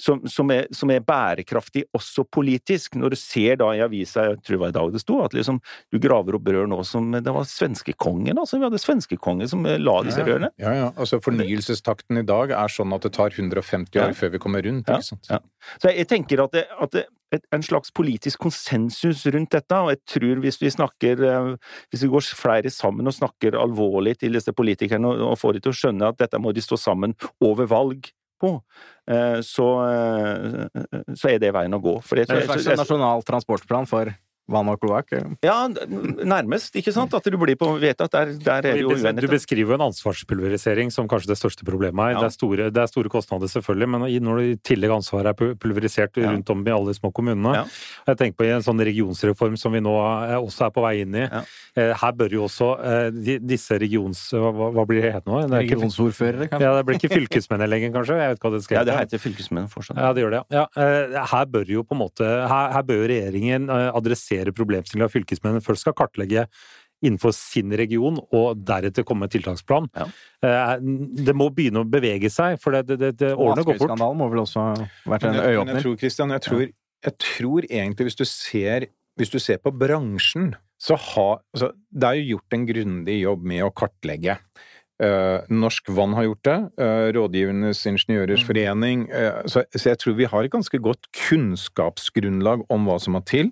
som, 0.00 0.22
som, 0.30 0.50
er, 0.54 0.66
som, 0.74 0.90
er, 0.92 1.02
bærekraftig 1.04 1.84
også 1.96 2.24
politisk. 2.32 2.96
Når 3.00 3.14
du 3.14 3.18
ser 3.20 3.60
da 3.60 3.70
i 3.76 3.82
avisa, 3.84 4.26
jeg 4.30 4.40
tror 4.40 4.56
det 4.56 4.62
var 4.64 4.72
i 4.72 4.76
dag 4.78 4.94
det 4.94 5.02
sto, 5.02 5.20
at 5.24 5.36
liksom, 5.36 5.60
du 5.92 6.00
graver 6.02 6.38
opp 6.38 6.48
rør 6.50 6.68
nå 6.70 6.80
som 6.86 7.10
Det 7.12 7.34
var 7.34 7.46
svenskekongen, 7.48 8.38
altså. 8.38 8.58
Vi 8.58 8.68
hadde 8.68 8.82
svenskekongen 8.82 9.50
som 9.50 9.66
la 9.66 9.96
disse 10.06 10.24
rørene. 10.26 10.52
Ja, 10.60 10.74
ja. 10.76 10.90
Altså 10.96 11.20
fornyelsestakten 11.24 12.22
i 12.22 12.26
dag 12.26 12.54
er 12.56 12.72
sånn 12.72 12.96
at 12.96 13.06
det 13.06 13.14
tar 13.16 13.34
150 13.36 14.00
år 14.00 14.12
ja. 14.12 14.16
før 14.16 14.34
vi 14.34 14.42
kommer 14.42 14.64
rundt, 14.66 14.88
ikke 14.88 15.12
sant. 15.12 15.30
Ja. 15.30 15.40
Så 15.76 15.90
jeg, 15.90 16.02
jeg 16.02 16.10
tenker 16.14 16.44
at, 16.46 16.54
det, 16.56 16.66
at 16.80 16.94
det, 16.96 17.06
en 17.54 17.62
slags 17.62 17.92
politisk 17.94 18.42
konsensus 18.42 19.22
rundt 19.30 19.52
dette, 19.54 19.76
og 19.76 19.92
jeg 19.92 20.00
tror 20.08 20.40
hvis 20.42 20.58
vi 20.60 20.72
snakker 20.72 21.24
eh, 21.26 21.50
Hvis 21.90 22.04
vi 22.04 22.10
går 22.10 22.24
flere 22.36 22.70
sammen 22.70 23.06
og 23.06 23.14
snakker 23.14 23.58
alvorlig 23.58 24.16
til 24.20 24.34
disse 24.34 24.52
politikerne 24.56 25.12
og 25.28 25.38
får 25.38 25.56
de 25.56 25.64
til 25.64 25.74
å 25.74 25.78
skjønne 25.80 26.10
at 26.10 26.18
dette 26.22 26.40
må 26.42 26.52
de 26.56 26.64
stå 26.64 26.78
sammen 26.80 27.14
over 27.44 27.68
valg 27.70 28.10
på, 28.40 28.54
eh, 29.10 29.38
så, 29.46 29.68
eh, 29.86 30.82
så 31.14 31.32
er 31.32 31.38
det 31.42 31.52
veien 31.56 31.76
å 31.76 31.82
gå. 31.82 31.96
For 32.06 32.18
det, 32.18 32.28
det 32.30 32.38
er 32.38 32.46
en 32.46 32.64
slags 32.64 32.82
nasjonal 32.84 33.24
transportplan 33.28 33.88
for 33.90 34.12
vann 34.50 34.70
og 34.72 34.80
kloakk? 34.82 35.14
Ja, 35.44 35.56
nærmest, 35.68 36.74
ikke 36.78 36.94
sant? 36.94 37.14
At 37.16 37.26
du 37.26 37.38
blir 37.40 37.58
på 37.60 37.70
vet 37.80 38.00
at 38.00 38.12
der, 38.12 38.32
der 38.40 38.58
er 38.58 38.66
det 38.66 38.84
jo 38.84 38.92
uenighet. 38.94 39.22
Du 39.24 39.30
beskriver 39.32 39.74
jo 39.74 39.78
en 39.78 39.86
ansvarspulverisering 39.88 40.92
som 40.94 41.08
kanskje 41.10 41.32
det 41.32 41.38
største 41.40 41.66
problemet 41.66 42.10
her. 42.10 42.16
Ja. 42.16 42.24
Det, 42.24 42.30
er 42.30 42.36
store, 42.36 42.68
det, 42.70 42.82
er 42.82 42.90
store, 42.90 43.12
kostnader, 43.12 43.50
selvfølgelig, 43.50 43.88
men 43.94 44.06
når 44.26 44.42
i 44.42 44.52
tillegg 44.66 44.94
ansvaret 44.94 45.32
er 45.32 45.56
pulverisert 45.60 46.18
ja. 46.20 46.30
rundt 46.30 46.50
om 46.52 46.64
i 46.66 46.74
alle 46.74 46.92
de 46.92 46.98
små 46.98 47.10
kommunene 47.14 47.54
ja. 47.54 47.64
Jeg 48.08 48.18
tenker 48.20 48.38
på 48.40 48.46
en 48.48 48.64
sånn 48.64 48.82
regionsreform 48.86 49.56
som 49.60 49.74
vi 49.74 49.82
nå 49.82 49.92
også 50.40 50.68
er 50.68 50.74
på 50.74 50.84
vei 50.84 50.94
inn 51.04 51.16
i. 51.18 51.26
Eh, 51.78 51.92
her 52.00 52.14
bør 52.16 52.34
jo 52.34 52.44
også 52.46 52.70
eh, 52.86 53.38
disse 53.42 53.78
regions... 53.80 54.22
Hva, 54.34 54.70
hva 54.74 54.84
blir 54.88 55.04
det 55.04 55.12
het 55.14 55.26
nå? 55.28 55.42
Det 55.46 55.62
Regionsordførere, 55.64 56.48
kanskje? 56.50 56.66
Ja, 56.66 56.74
det 56.78 56.86
blir 56.88 56.98
ikke 56.98 57.12
fylkesmenn 57.12 57.66
lenger, 57.68 57.92
kanskje? 57.94 58.18
Jeg 58.20 58.34
vet 58.34 58.44
hva 58.44 58.52
det 58.54 58.62
skal 58.64 58.78
hete. 58.78 58.82
Ja, 58.82 58.88
det 58.90 58.98
heter 59.04 59.22
fylkesmenn 59.22 59.68
fortsatt. 59.72 60.00
Ja, 60.00 60.10
det 60.16 60.24
gjør 60.24 60.36
det, 60.36 60.42
ja. 60.54 60.64
Eh, 60.80 61.18
her 61.34 61.50
bør 61.50 61.74
jo 61.76 61.84
på 61.86 61.96
en 61.96 62.02
måte 62.02 62.26
Her, 62.50 62.72
her 62.74 62.86
bør 62.86 63.04
regjeringen 63.10 63.70
adressere 63.70 64.39
adressere 64.40 64.56
problemstillinger 64.56 65.10
fylkesmennene 65.12 65.64
først 65.64 65.84
skal 65.84 65.96
kartlegge 65.96 66.46
innenfor 67.00 67.32
sin 67.32 67.72
region, 67.72 68.18
og 68.30 68.60
deretter 68.60 69.04
komme 69.08 69.24
med 69.24 69.32
tiltaksplan. 69.32 69.88
Ja. 69.96 70.06
Eh, 70.44 70.74
det 71.24 71.32
må 71.34 71.48
begynne 71.48 71.80
å 71.80 71.88
bevege 71.88 72.28
seg, 72.28 72.58
for 72.60 72.76
det, 72.76 72.98
det, 73.00 73.14
det 73.16 73.30
årene 73.32 73.64
går 73.64 73.78
fort. 73.78 73.88
Skandalen 73.88 74.20
må 74.20 74.28
vel 74.28 74.42
også 74.42 74.60
ha 74.60 74.88
vært 75.08 75.24
en 75.30 75.38
øyeåpner? 75.40 75.78
Jeg 75.78 75.86
tror, 75.86 75.94
Christian, 76.02 76.34
jeg 76.36 76.44
tror, 76.44 76.66
jeg 77.06 77.16
tror 77.24 77.68
egentlig 77.70 78.10
hvis 78.10 78.20
du 78.20 78.26
ser, 78.28 78.90
hvis 79.16 79.32
du 79.32 79.38
ser 79.40 79.62
på 79.64 79.72
bransjen, 79.72 80.52
så 80.80 80.96
har 80.96 81.40
altså, 81.52 81.72
Det 81.92 82.08
er 82.08 82.20
jo 82.20 82.36
gjort 82.36 82.54
en 82.56 82.68
grundig 82.68 83.16
jobb 83.20 83.48
med 83.48 83.64
å 83.64 83.72
kartlegge. 83.72 84.36
Uh, 85.00 85.40
Norsk 85.48 85.88
Vann 85.96 86.12
har 86.12 86.26
gjort 86.26 86.44
det. 86.44 86.58
Uh, 86.76 87.08
Rådgivernes 87.16 87.80
Ingeniørers 87.88 88.44
mm. 88.44 88.48
Forening. 88.48 89.06
Uh, 89.08 89.40
så, 89.48 89.64
så, 89.72 89.94
jeg 89.94 90.00
tror 90.02 90.16
vi 90.18 90.28
har 90.28 90.44
et 90.44 90.52
ganske 90.52 90.80
godt 90.84 91.08
kunnskapsgrunnlag 91.16 92.66
om 92.68 92.88
hva 92.88 92.98
som 93.00 93.16
må 93.16 93.22
til. 93.24 93.48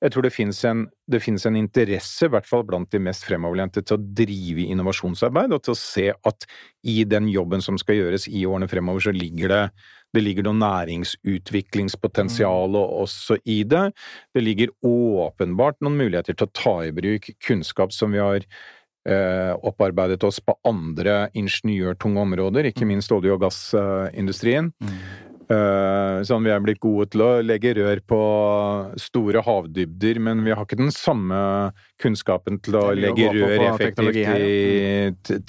Jeg 0.00 0.14
tror 0.14 0.24
det 0.24 0.32
finnes, 0.32 0.56
en, 0.64 0.86
det 1.12 1.20
finnes 1.20 1.42
en 1.46 1.56
interesse, 1.60 2.26
i 2.26 2.32
hvert 2.32 2.48
fall 2.48 2.62
blant 2.68 2.88
de 2.92 2.98
mest 3.04 3.24
fremoverlente, 3.28 3.82
til 3.84 3.98
å 3.98 4.04
drive 4.20 4.62
innovasjonsarbeid, 4.72 5.52
og 5.52 5.60
til 5.66 5.74
å 5.74 5.78
se 5.78 6.06
at 6.14 6.46
i 6.88 7.04
den 7.04 7.28
jobben 7.28 7.60
som 7.64 7.78
skal 7.80 7.96
gjøres 7.98 8.28
i 8.30 8.46
årene 8.48 8.68
fremover, 8.70 9.00
så 9.04 9.12
ligger 9.16 9.48
det 9.52 9.64
det 10.10 10.24
ligger 10.24 10.42
noe 10.48 10.58
næringsutviklingspotensial 10.58 12.74
også 12.80 13.36
i 13.46 13.62
det. 13.68 13.92
Det 14.34 14.42
ligger 14.42 14.72
åpenbart 14.82 15.76
noen 15.84 15.98
muligheter 16.00 16.34
til 16.34 16.46
å 16.48 16.54
ta 16.56 16.84
i 16.86 16.96
bruk 16.96 17.30
kunnskap 17.46 17.92
som 17.94 18.12
vi 18.14 18.18
har 18.18 18.40
eh, 18.42 19.52
opparbeidet 19.54 20.24
oss 20.26 20.40
på 20.42 20.58
andre 20.66 21.30
ingeniørtunge 21.38 22.20
områder, 22.26 22.64
ikke 22.70 22.86
mm. 22.86 22.90
minst 22.94 23.12
olje- 23.14 23.34
og 23.36 23.42
gassindustrien. 23.44 24.66
Mm. 24.82 25.29
Eh, 25.50 26.20
sånn, 26.22 26.44
vi 26.46 26.52
er 26.54 26.60
blitt 26.62 26.78
gode 26.82 27.08
til 27.10 27.24
å 27.24 27.30
legge 27.42 27.72
rør 27.74 28.00
på 28.06 28.18
store 29.02 29.42
havdybder, 29.42 30.20
men 30.22 30.44
vi 30.46 30.52
har 30.54 30.62
ikke 30.62 30.78
den 30.78 30.92
samme 30.94 31.40
kunnskapen 32.00 32.60
til 32.62 32.78
å 32.78 32.84
legge 32.94 33.32
rør 33.34 33.64
effektivt 33.72 34.20
i 34.20 35.40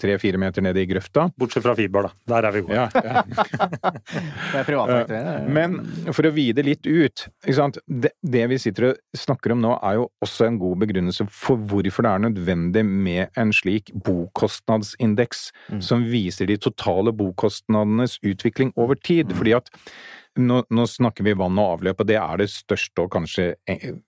tre-fire 0.00 0.40
meter 0.40 0.64
ned 0.64 0.80
i 0.80 0.86
grøfta. 0.88 1.26
Bortsett 1.38 1.66
fra 1.66 1.74
fiber, 1.76 2.08
da. 2.08 2.12
Der 2.32 2.48
er 2.48 2.56
vi 2.56 2.62
gode. 2.64 2.78
Ja, 2.78 2.88
ja. 3.04 3.24
det 4.54 4.64
er. 4.64 5.20
Eh, 5.20 5.50
men 5.52 5.76
for 6.08 6.30
å 6.30 6.32
vide 6.34 6.64
litt 6.64 6.88
ut 6.88 7.26
det, 7.84 8.14
det, 8.24 8.46
vi 8.50 8.60
sitter 8.62 8.90
og 8.90 9.20
snakker 9.20 9.52
om 9.54 9.60
nå, 9.60 9.74
er 9.84 9.98
jo 10.00 10.08
også 10.24 10.48
en 10.48 10.58
god 10.62 10.80
begrunnelse 10.86 11.28
for 11.28 11.60
hvorfor 11.68 12.06
det 12.06 12.14
er 12.14 12.24
nødvendig 12.30 12.86
med 12.88 13.40
en 13.40 13.52
slik 13.52 13.92
bokostnadsindeks 14.08 15.50
mm. 15.68 15.84
som 15.84 16.08
viser 16.08 16.48
de 16.48 16.56
totale 16.60 17.12
bokostnadenes 17.12 18.16
utvikling 18.24 18.72
over 18.80 18.96
tid. 18.96 19.36
fordi 19.36 19.49
at 19.58 19.70
nå, 20.38 20.62
nå, 20.70 20.86
snakker 20.86 21.26
vi 21.26 21.34
vann 21.38 21.58
og 21.58 21.76
avløp, 21.76 22.02
og 22.02 22.08
det 22.08 22.18
er 22.20 22.42
det 22.42 22.50
største 22.52 23.04
og 23.04 23.12
kanskje 23.16 23.52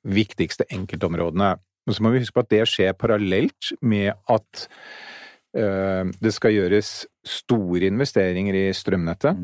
viktigste 0.06 0.68
enkeltområdene. 0.70 1.56
Men 1.86 1.96
så 1.96 2.04
må 2.04 2.12
vi 2.14 2.22
huske 2.22 2.36
på 2.36 2.44
at 2.44 2.52
det 2.52 2.68
skjer 2.70 2.94
parallelt 2.94 3.72
med 3.82 4.12
at 4.30 4.66
øh, 5.58 6.12
det 6.22 6.32
skal 6.36 6.54
gjøres 6.54 6.92
store 7.26 7.88
investeringer 7.90 8.54
i 8.54 8.64
strømnettet. 8.74 9.38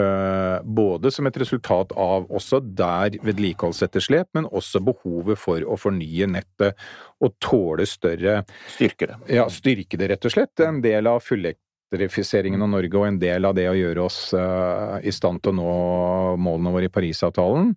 eh, 0.00 0.56
Både 0.64 1.12
som 1.12 1.28
et 1.28 1.38
resultat 1.40 1.92
av 1.92 2.26
også 2.32 2.62
der 2.64 3.18
vedlikeholdsetterslep, 3.24 4.32
men 4.36 4.48
også 4.48 4.80
behovet 4.84 5.40
for 5.40 5.64
å 5.64 5.76
fornye 5.80 6.28
nettet 6.32 6.80
og 7.20 7.36
tåle 7.44 7.86
større 7.88 8.42
Styrke 8.72 9.12
det. 9.12 9.20
ja, 9.36 9.46
styrke 9.52 10.00
det, 10.00 10.10
rett 10.14 10.28
og 10.28 10.32
slett. 10.32 10.64
En 10.64 10.80
del 10.84 11.12
av 11.12 11.20
fullelektrifiseringen 11.86 12.62
av 12.62 12.68
Norge, 12.72 12.96
og 12.98 13.06
en 13.06 13.18
del 13.20 13.44
av 13.46 13.54
det 13.56 13.68
å 13.70 13.76
gjøre 13.76 14.02
oss 14.04 14.32
eh, 14.34 14.96
i 15.06 15.12
stand 15.14 15.42
til 15.44 15.52
å 15.52 15.56
nå 15.56 16.36
målene 16.42 16.72
våre 16.74 16.88
i 16.88 16.92
Parisavtalen. 16.92 17.74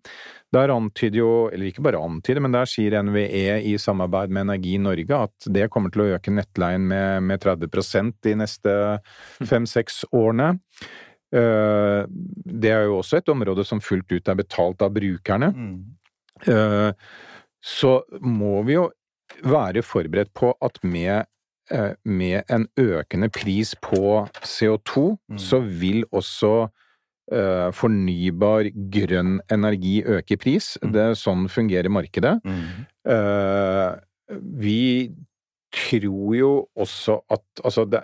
Der 0.51 0.71
antyder 0.73 1.19
jo, 1.19 1.31
eller 1.53 1.69
ikke 1.69 1.83
bare 1.85 2.01
antyder, 2.01 2.41
men 2.41 2.55
der 2.55 2.65
sier 2.69 2.95
NVE 3.05 3.59
i 3.69 3.75
samarbeid 3.77 4.33
med 4.33 4.47
Energi 4.47 4.79
Norge 4.81 5.19
at 5.27 5.49
det 5.53 5.67
kommer 5.69 5.93
til 5.93 6.07
å 6.07 6.09
øke 6.15 6.33
nettleien 6.33 6.87
med, 6.89 7.21
med 7.29 7.43
30% 7.43 8.15
de 8.25 8.33
neste 8.41 8.75
fem-seks 9.45 10.03
årene. 10.09 10.55
Eh, 11.29 12.01
Det 12.09 12.71
er 12.73 12.87
jo 12.89 12.97
også 13.03 13.19
et 13.21 13.29
område 13.29 13.65
som 13.67 13.81
fullt 13.83 14.09
ut 14.09 14.27
er 14.33 14.39
betalt 14.41 14.81
av 14.81 14.95
brukerne. 14.97 15.53
Eh, 16.49 16.91
så 17.61 17.99
må 18.23 18.63
vi 18.65 18.79
jo 18.79 18.89
være 19.45 19.83
forberedt 19.85 20.31
på 20.33 20.55
at 20.65 20.79
med, 20.81 21.27
med 22.03 22.49
en 22.49 22.67
økende 22.81 23.29
pris 23.29 23.75
på 23.83 24.25
CO2, 24.41 25.03
så 25.37 25.59
vil 25.61 26.03
også 26.09 26.53
uh, 27.33 27.69
fornybar 27.75 28.71
grønn 28.93 29.39
energi 29.53 29.99
øke 30.01 30.35
i 30.35 30.41
pris. 30.41 30.73
Det 30.81 31.03
er 31.11 31.17
sånn 31.19 31.47
fungerer 31.51 31.91
markedet. 31.93 32.37
Eh, 33.09 33.91
vi 34.61 34.83
tror 35.69 36.33
jo 36.33 36.51
også 36.77 37.19
at 37.29 37.61
altså 37.63 37.85
det, 37.85 38.01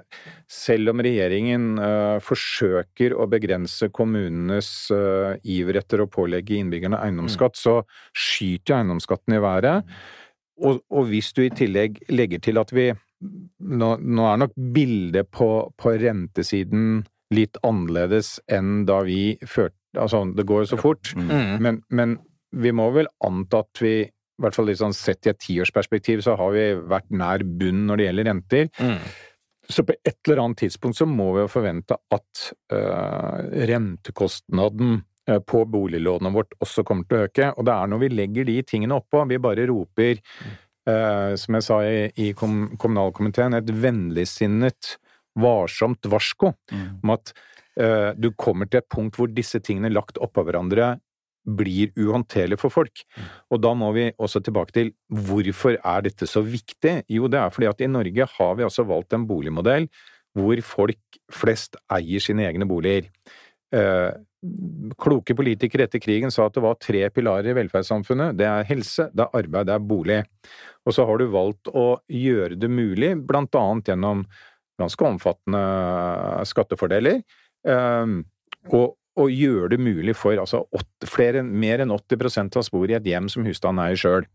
Selv 0.48 0.92
om 0.92 1.02
regjeringen 1.02 1.80
uh, 1.82 2.22
forsøker 2.22 3.16
å 3.18 3.26
begrense 3.30 3.90
kommunenes 3.90 4.92
eh, 4.94 5.40
iver 5.56 5.80
etter 5.82 6.04
å 6.04 6.10
pålegge 6.10 6.60
innbyggerne 6.60 7.00
eiendomsskatt, 7.02 7.58
så 7.58 7.80
skyter 8.14 8.78
eiendomsskatten 8.78 9.34
i 9.34 9.42
været. 9.42 9.96
Og, 10.62 10.84
og 10.94 11.10
hvis 11.10 11.34
du 11.34 11.42
i 11.48 11.50
tillegg 11.52 11.98
legger 12.14 12.44
til 12.46 12.62
at 12.62 12.70
vi 12.76 12.92
Nå, 13.66 13.90
nå 13.98 14.30
er 14.30 14.40
nok 14.42 14.56
bildet 14.76 15.30
på, 15.34 15.50
på 15.80 15.96
rentesiden 16.02 17.04
litt 17.34 17.58
annerledes 17.66 18.38
enn 18.52 18.84
da 18.88 19.02
vi 19.08 19.36
førte 19.42 19.80
Altså, 19.96 20.26
det 20.36 20.44
går 20.44 20.66
jo 20.66 20.68
så 20.74 20.78
fort. 20.82 21.14
Mm. 21.16 21.62
Men, 21.64 21.78
men 21.88 22.18
vi 22.52 22.74
må 22.76 22.90
vel 22.92 23.08
anta 23.24 23.62
at 23.64 23.80
vi, 23.80 23.94
i 24.04 24.44
hvert 24.44 24.58
fall 24.58 24.68
litt 24.68 24.82
sånn 24.82 24.96
sett 24.96 25.24
i 25.24 25.32
et 25.32 25.40
tiårsperspektiv, 25.40 26.20
så 26.26 26.36
har 26.36 26.52
vi 26.52 26.66
vært 26.92 27.08
nær 27.16 27.46
bunn 27.48 27.86
når 27.88 28.02
det 28.02 28.08
gjelder 28.10 28.28
renter. 28.28 28.68
Mm. 28.76 28.98
Så 29.72 29.86
på 29.88 29.96
et 29.96 30.18
eller 30.28 30.44
annet 30.44 30.62
tidspunkt 30.66 31.00
så 31.00 31.08
må 31.10 31.32
vi 31.36 31.46
jo 31.46 31.52
forvente 31.52 31.98
at 32.14 32.50
øh, 32.76 33.40
rentekostnaden 33.72 35.00
øh, 35.30 35.40
på 35.48 35.64
boliglånet 35.72 36.36
vårt 36.36 36.54
også 36.62 36.86
kommer 36.86 37.08
til 37.08 37.18
å 37.18 37.30
øke. 37.30 37.50
Og 37.56 37.66
det 37.66 37.74
er 37.74 37.92
når 37.92 38.04
vi 38.04 38.12
legger 38.14 38.52
de 38.52 38.60
tingene 38.68 39.00
oppå, 39.00 39.24
vi 39.32 39.42
bare 39.42 39.66
roper, 39.72 40.22
som 40.86 41.58
jeg 41.58 41.66
sa 41.66 41.80
i, 41.82 42.02
i 42.22 42.28
kommunalkomiteen, 42.38 43.58
et 43.58 43.72
vennligsinnet, 43.82 44.96
varsomt 45.36 46.08
varsko 46.08 46.54
om 47.04 47.12
at 47.16 47.34
øh, 47.80 48.12
du 48.16 48.32
kommer 48.40 48.70
til 48.70 48.82
et 48.82 48.90
punkt 48.92 49.18
hvor 49.20 49.32
disse 49.32 49.60
tingene 49.60 49.92
lagt 49.94 50.20
oppå 50.24 50.46
hverandre 50.48 50.96
blir 51.46 51.92
uhåndterlig 51.94 52.58
for 52.58 52.74
folk. 52.74 53.04
Og 53.54 53.62
da 53.62 53.74
må 53.78 53.92
vi 53.94 54.08
også 54.18 54.42
tilbake 54.42 54.74
til 54.74 54.94
hvorfor 55.14 55.78
er 55.78 56.06
dette 56.08 56.26
så 56.26 56.42
viktig? 56.42 57.04
Jo, 57.12 57.28
det 57.30 57.38
er 57.38 57.54
fordi 57.54 57.70
at 57.70 57.84
i 57.86 57.92
Norge 57.92 58.30
har 58.38 58.56
vi 58.58 58.66
altså 58.66 58.86
valgt 58.88 59.14
en 59.14 59.28
boligmodell 59.30 59.90
hvor 60.36 60.60
folk 60.68 61.20
flest 61.32 61.78
eier 61.96 62.20
sine 62.20 62.48
egne 62.50 62.66
boliger. 62.68 63.12
Kloke 65.02 65.36
politikere 65.38 65.88
etter 65.88 66.02
krigen 66.04 66.34
sa 66.34 66.48
at 66.48 66.56
det 66.56 66.64
var 66.64 66.78
tre 66.82 67.06
pilarer 67.14 67.52
i 67.52 67.56
velferdssamfunnet. 67.58 68.36
Det 68.40 68.48
er 68.50 68.68
helse, 68.70 69.10
det 69.14 69.26
er 69.26 69.40
arbeid, 69.42 69.70
det 69.70 69.76
er 69.76 69.88
bolig. 69.92 70.20
Og 70.86 70.96
så 70.96 71.06
har 71.08 71.20
du 71.20 71.26
valgt 71.34 71.72
å 71.74 71.88
gjøre 72.12 72.60
det 72.60 72.70
mulig, 72.72 73.16
blant 73.28 73.56
annet 73.60 73.92
gjennom 73.92 74.26
ganske 74.82 75.08
omfattende 75.08 75.64
skattefordeler, 76.50 77.22
og, 77.66 78.88
og 79.16 79.32
gjøre 79.32 79.72
det 79.74 79.80
mulig 79.82 80.16
for 80.20 80.38
altså, 80.42 80.66
flere, 81.10 81.44
mer 81.46 81.84
enn 81.84 81.94
80 81.96 82.42
av 82.50 82.60
oss 82.62 82.72
bor 82.74 82.90
i 82.92 82.98
et 82.98 83.08
hjem 83.08 83.30
som 83.32 83.48
husstanden 83.48 83.86
eier 83.86 84.02
sjøl. 84.02 84.28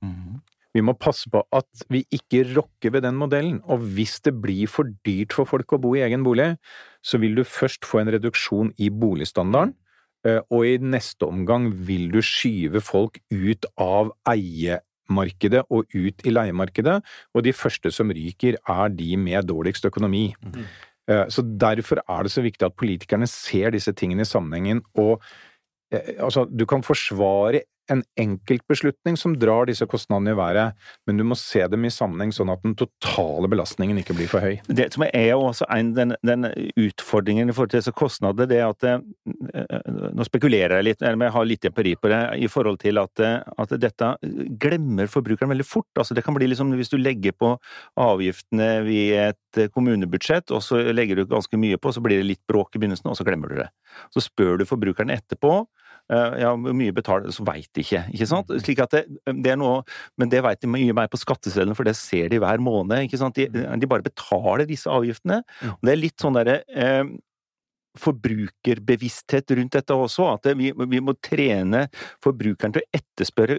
Vi 0.71 0.83
må 0.87 0.95
passe 0.95 1.31
på 1.31 1.43
at 1.55 1.85
vi 1.91 2.05
ikke 2.15 2.45
rokker 2.55 2.95
ved 2.95 3.03
den 3.03 3.19
modellen, 3.19 3.59
og 3.67 3.83
hvis 3.97 4.21
det 4.23 4.37
blir 4.43 4.71
for 4.71 4.91
dyrt 5.07 5.35
for 5.35 5.49
folk 5.51 5.75
å 5.75 5.81
bo 5.83 5.97
i 5.99 6.05
egen 6.07 6.23
bolig, 6.27 6.53
så 7.03 7.19
vil 7.19 7.35
du 7.35 7.43
først 7.43 7.87
få 7.89 8.03
en 8.03 8.13
reduksjon 8.15 8.71
i 8.79 8.91
boligstandarden, 8.91 9.75
og 10.23 10.67
i 10.69 10.77
neste 10.85 11.25
omgang 11.25 11.71
vil 11.89 12.11
du 12.13 12.19
skyve 12.25 12.83
folk 12.85 13.17
ut 13.33 13.65
av 13.81 14.11
eiemarkedet 14.29 15.63
og 15.73 15.89
ut 15.95 16.25
i 16.27 16.35
leiemarkedet, 16.35 16.99
og 17.33 17.47
de 17.47 17.55
første 17.57 17.93
som 17.95 18.13
ryker 18.13 18.59
er 18.61 18.93
de 18.93 19.17
med 19.17 19.49
dårligst 19.49 19.89
økonomi. 19.89 20.27
Mm. 20.45 20.67
Så 21.33 21.43
derfor 21.43 22.03
er 22.05 22.27
det 22.27 22.31
så 22.35 22.45
viktig 22.45 22.69
at 22.69 22.77
politikerne 22.79 23.27
ser 23.27 23.73
disse 23.75 23.97
tingene 23.97 24.23
i 24.23 24.29
sammenhengen, 24.29 24.85
og 25.01 25.23
eh, 25.91 26.13
altså, 26.21 26.45
du 26.45 26.67
kan 26.69 26.85
forsvare 26.87 27.65
en 27.91 28.03
enkeltbeslutning 28.21 29.19
som 29.19 29.35
drar 29.39 29.69
disse 29.71 29.87
kostnadene 29.91 30.35
i 30.35 30.39
været, 30.39 30.77
men 31.07 31.21
du 31.21 31.25
må 31.27 31.37
se 31.39 31.65
dem 31.71 31.85
i 31.87 31.93
sammenheng 31.93 32.33
sånn 32.35 32.53
at 32.53 32.63
den 32.65 32.77
totale 32.79 33.51
belastningen 33.51 33.99
ikke 34.01 34.17
blir 34.19 34.31
for 34.31 34.45
høy. 34.45 34.61
Det 34.69 34.91
som 34.95 35.05
er 35.09 35.31
jo 35.33 35.43
også 35.51 35.69
en, 35.75 35.93
den, 35.97 36.15
den 36.27 36.49
utfordringen 36.79 37.51
i 37.51 37.57
forhold 37.57 37.75
til 37.75 37.83
disse 37.83 37.95
kostnader, 37.97 38.49
det 38.51 38.61
er 38.61 38.69
at 38.71 38.87
eh, 38.87 38.99
Nå 40.11 40.25
spekulerer 40.27 40.79
jeg 40.79 40.87
litt, 40.87 41.03
eller 41.03 41.29
jeg 41.29 41.35
har 41.35 41.47
litt 41.49 41.67
empiri 41.69 41.95
på 41.99 42.11
det, 42.13 42.21
i 42.45 42.49
forhold 42.51 42.81
til 42.83 43.01
at, 43.01 43.23
eh, 43.25 43.39
at 43.63 43.75
dette 43.83 44.13
glemmer 44.61 45.11
forbrukeren 45.11 45.53
veldig 45.53 45.67
fort. 45.67 45.91
Altså 45.99 46.17
det 46.17 46.25
kan 46.27 46.37
bli 46.37 46.49
liksom 46.51 46.73
hvis 46.79 46.93
du 46.93 46.99
legger 47.01 47.35
på 47.37 47.55
avgiftene 48.01 48.71
via 48.87 49.31
et 49.33 49.61
kommunebudsjett, 49.75 50.53
og 50.55 50.63
så 50.65 50.81
legger 50.95 51.21
du 51.21 51.31
ganske 51.31 51.59
mye 51.61 51.79
på, 51.81 51.93
så 51.95 52.03
blir 52.05 52.21
det 52.21 52.29
litt 52.29 52.43
bråk 52.49 52.77
i 52.77 52.83
begynnelsen, 52.83 53.11
og 53.11 53.19
så 53.19 53.27
glemmer 53.27 53.51
du 53.51 53.61
det. 53.63 53.69
Så 54.15 54.23
spør 54.25 54.61
du 54.61 54.69
forbrukeren 54.69 55.13
etterpå 55.15 55.65
ja, 56.11 56.53
hvor 56.59 56.75
mye 56.77 56.95
betaler 56.95 57.35
så 57.35 57.45
veit 57.47 57.69
de 57.77 57.85
ikke. 57.85 58.03
ikke 58.11 58.29
sant? 58.29 58.51
Slik 58.65 58.83
at 58.83 58.97
det, 58.97 59.05
det 59.45 59.53
er 59.55 59.59
noe, 59.61 59.85
Men 60.19 60.33
det 60.33 60.43
veit 60.45 60.61
de 60.63 60.71
mye 60.71 60.95
mer 60.97 61.11
på 61.13 61.21
skatteseddelen, 61.21 61.77
for 61.79 61.87
det 61.87 61.97
ser 61.99 62.31
de 62.33 62.41
hver 62.43 62.63
måned. 62.63 63.07
ikke 63.07 63.21
sant? 63.21 63.39
De, 63.39 63.47
de 63.51 63.91
bare 63.91 64.07
betaler 64.07 64.67
disse 64.69 64.91
avgiftene. 64.91 65.43
Og 65.77 65.87
det 65.87 65.95
er 65.95 66.01
litt 66.01 66.23
sånn 66.23 66.39
derre 66.39 66.61
eh, 66.69 67.05
forbrukerbevissthet 67.99 69.51
rundt 69.59 69.75
dette 69.75 69.97
også. 69.97 70.27
At 70.37 70.49
vi, 70.59 70.71
vi 70.73 71.01
må 71.03 71.15
trene 71.25 71.87
forbrukeren 72.25 72.75
til 72.75 72.85
å 72.85 73.01
etterspørre 73.01 73.59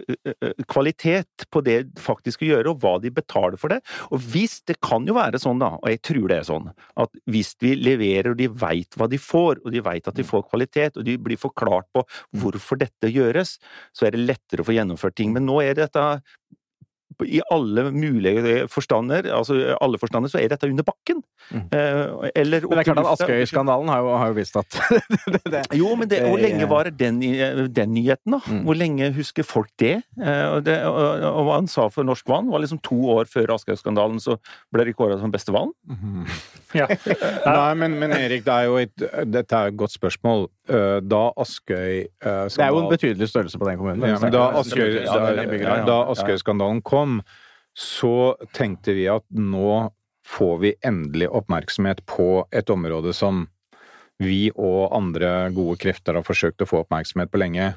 kvalitet 0.70 1.46
på 1.52 1.62
det 1.64 1.78
de 1.90 2.02
faktisk 2.02 2.40
skal 2.40 2.52
gjøre, 2.52 2.72
og 2.72 2.82
hva 2.82 2.94
de 3.02 3.12
betaler 3.14 3.58
for 3.60 3.74
det. 3.74 3.80
Og 4.10 4.22
hvis 4.32 4.60
Det 4.68 4.78
kan 4.84 5.06
jo 5.08 5.16
være 5.16 5.40
sånn, 5.42 5.58
da, 5.58 5.72
og 5.80 5.88
jeg 5.90 6.00
tror 6.06 6.28
det 6.30 6.36
er 6.38 6.46
sånn, 6.46 6.68
at 7.02 7.16
hvis 7.30 7.54
vi 7.60 7.74
leverer 7.76 8.30
og 8.32 8.38
de 8.38 8.46
veit 8.48 8.96
hva 8.96 9.08
de 9.10 9.18
får, 9.20 9.62
og 9.64 9.72
de 9.74 9.82
veit 9.84 10.08
at 10.08 10.16
de 10.16 10.26
får 10.26 10.46
kvalitet, 10.50 10.96
og 10.96 11.06
de 11.08 11.16
blir 11.18 11.40
forklart 11.40 11.88
på 11.92 12.04
hvorfor 12.38 12.78
dette 12.80 13.10
gjøres, 13.10 13.56
så 13.96 14.06
er 14.06 14.14
det 14.14 14.26
lettere 14.30 14.62
å 14.62 14.68
få 14.68 14.76
gjennomført 14.76 15.18
ting. 15.18 15.34
Men 15.34 15.48
nå 15.48 15.58
er 15.64 15.76
dette 15.78 16.04
i 17.26 17.40
alle 17.52 17.90
mulige 17.92 18.68
forstander, 18.68 19.26
altså 19.34 19.76
alle 19.80 19.98
forstander, 19.98 20.28
så 20.32 20.38
er 20.40 20.48
dette 20.48 20.68
under 20.70 20.84
bakken. 20.86 21.22
Mm. 21.50 21.68
Eller 22.34 22.60
Mm. 22.62 22.68
Men 22.72 22.78
det 22.78 22.88
er 22.88 22.94
klart 22.94 22.98
at 23.06 23.20
Askøy-skandalen 23.26 23.88
har, 23.88 24.06
har 24.18 24.26
jo 24.30 24.34
visst 24.38 24.56
at 24.56 24.76
det, 25.32 25.40
det. 25.52 25.62
Jo, 25.76 25.94
men 25.96 26.08
det, 26.08 26.20
hvor 26.22 26.38
Eh, 26.38 26.44
lenge 26.46 26.68
varer 26.70 26.90
den, 26.96 27.20
den 27.74 27.92
nyheten, 27.94 28.32
da? 28.36 28.40
Mm. 28.46 28.62
Hvor 28.64 28.74
lenge 28.78 29.10
husker 29.16 29.42
folk 29.44 29.68
det? 29.80 30.02
Eh, 30.20 30.46
Og, 30.52 30.64
det 30.64 30.78
og, 30.86 31.22
og 31.28 31.44
hva 31.48 31.54
han 31.58 31.68
sa 31.68 31.88
for 31.92 32.04
Norsk 32.06 32.28
Vann, 32.28 32.48
var 32.52 32.62
liksom 32.62 32.80
to 32.82 32.96
år 33.16 33.26
før 33.30 33.52
Askøy-skandalen, 33.56 34.20
så 34.22 34.38
ble 34.72 34.84
det 34.88 34.96
kåra 34.96 35.18
som 35.20 35.32
beste 35.34 35.52
vann. 35.52 35.72
Ja. 36.72 36.86
Nei, 36.88 37.74
men, 37.76 37.98
men 38.00 38.14
Erik, 38.16 38.46
det 38.46 38.52
er 38.54 38.64
jo 38.64 38.78
et, 38.80 39.02
dette 39.28 39.52
er 39.58 39.68
et 39.68 39.76
godt 39.76 39.92
spørsmål. 39.92 40.46
Eh, 40.72 41.00
Da 41.04 41.18
Askøy-skandalen 41.36 42.56
Det 42.56 42.64
er 42.64 42.70
jo 42.72 42.78
en 42.80 42.88
betydelig 42.88 43.28
størrelse 43.28 43.58
på 43.60 43.68
den 43.68 43.76
kommunen. 43.76 44.06
Ja, 44.08 44.16
men 44.22 44.32
da 44.32 44.46
Askøy- 44.56 45.02
ja, 45.04 45.12
da- 45.12 45.34
det 45.36 45.44
bygger 45.50 45.68
det, 45.68 45.78
ja. 45.82 45.84
da 45.90 45.98
Askøy-skandalen 46.14 46.80
kom, 46.82 47.11
så 47.76 48.36
tenkte 48.56 48.94
vi 48.96 49.08
at 49.10 49.24
nå 49.32 49.90
får 50.28 50.58
vi 50.62 50.74
endelig 50.86 51.28
oppmerksomhet 51.34 52.04
på 52.06 52.44
et 52.54 52.70
område 52.70 53.12
som 53.16 53.46
vi 54.22 54.52
og 54.54 54.92
andre 54.94 55.50
gode 55.54 55.78
krefter 55.82 56.18
har 56.18 56.26
forsøkt 56.26 56.62
å 56.62 56.68
få 56.68 56.82
oppmerksomhet 56.84 57.32
på 57.32 57.40
lenge. 57.42 57.72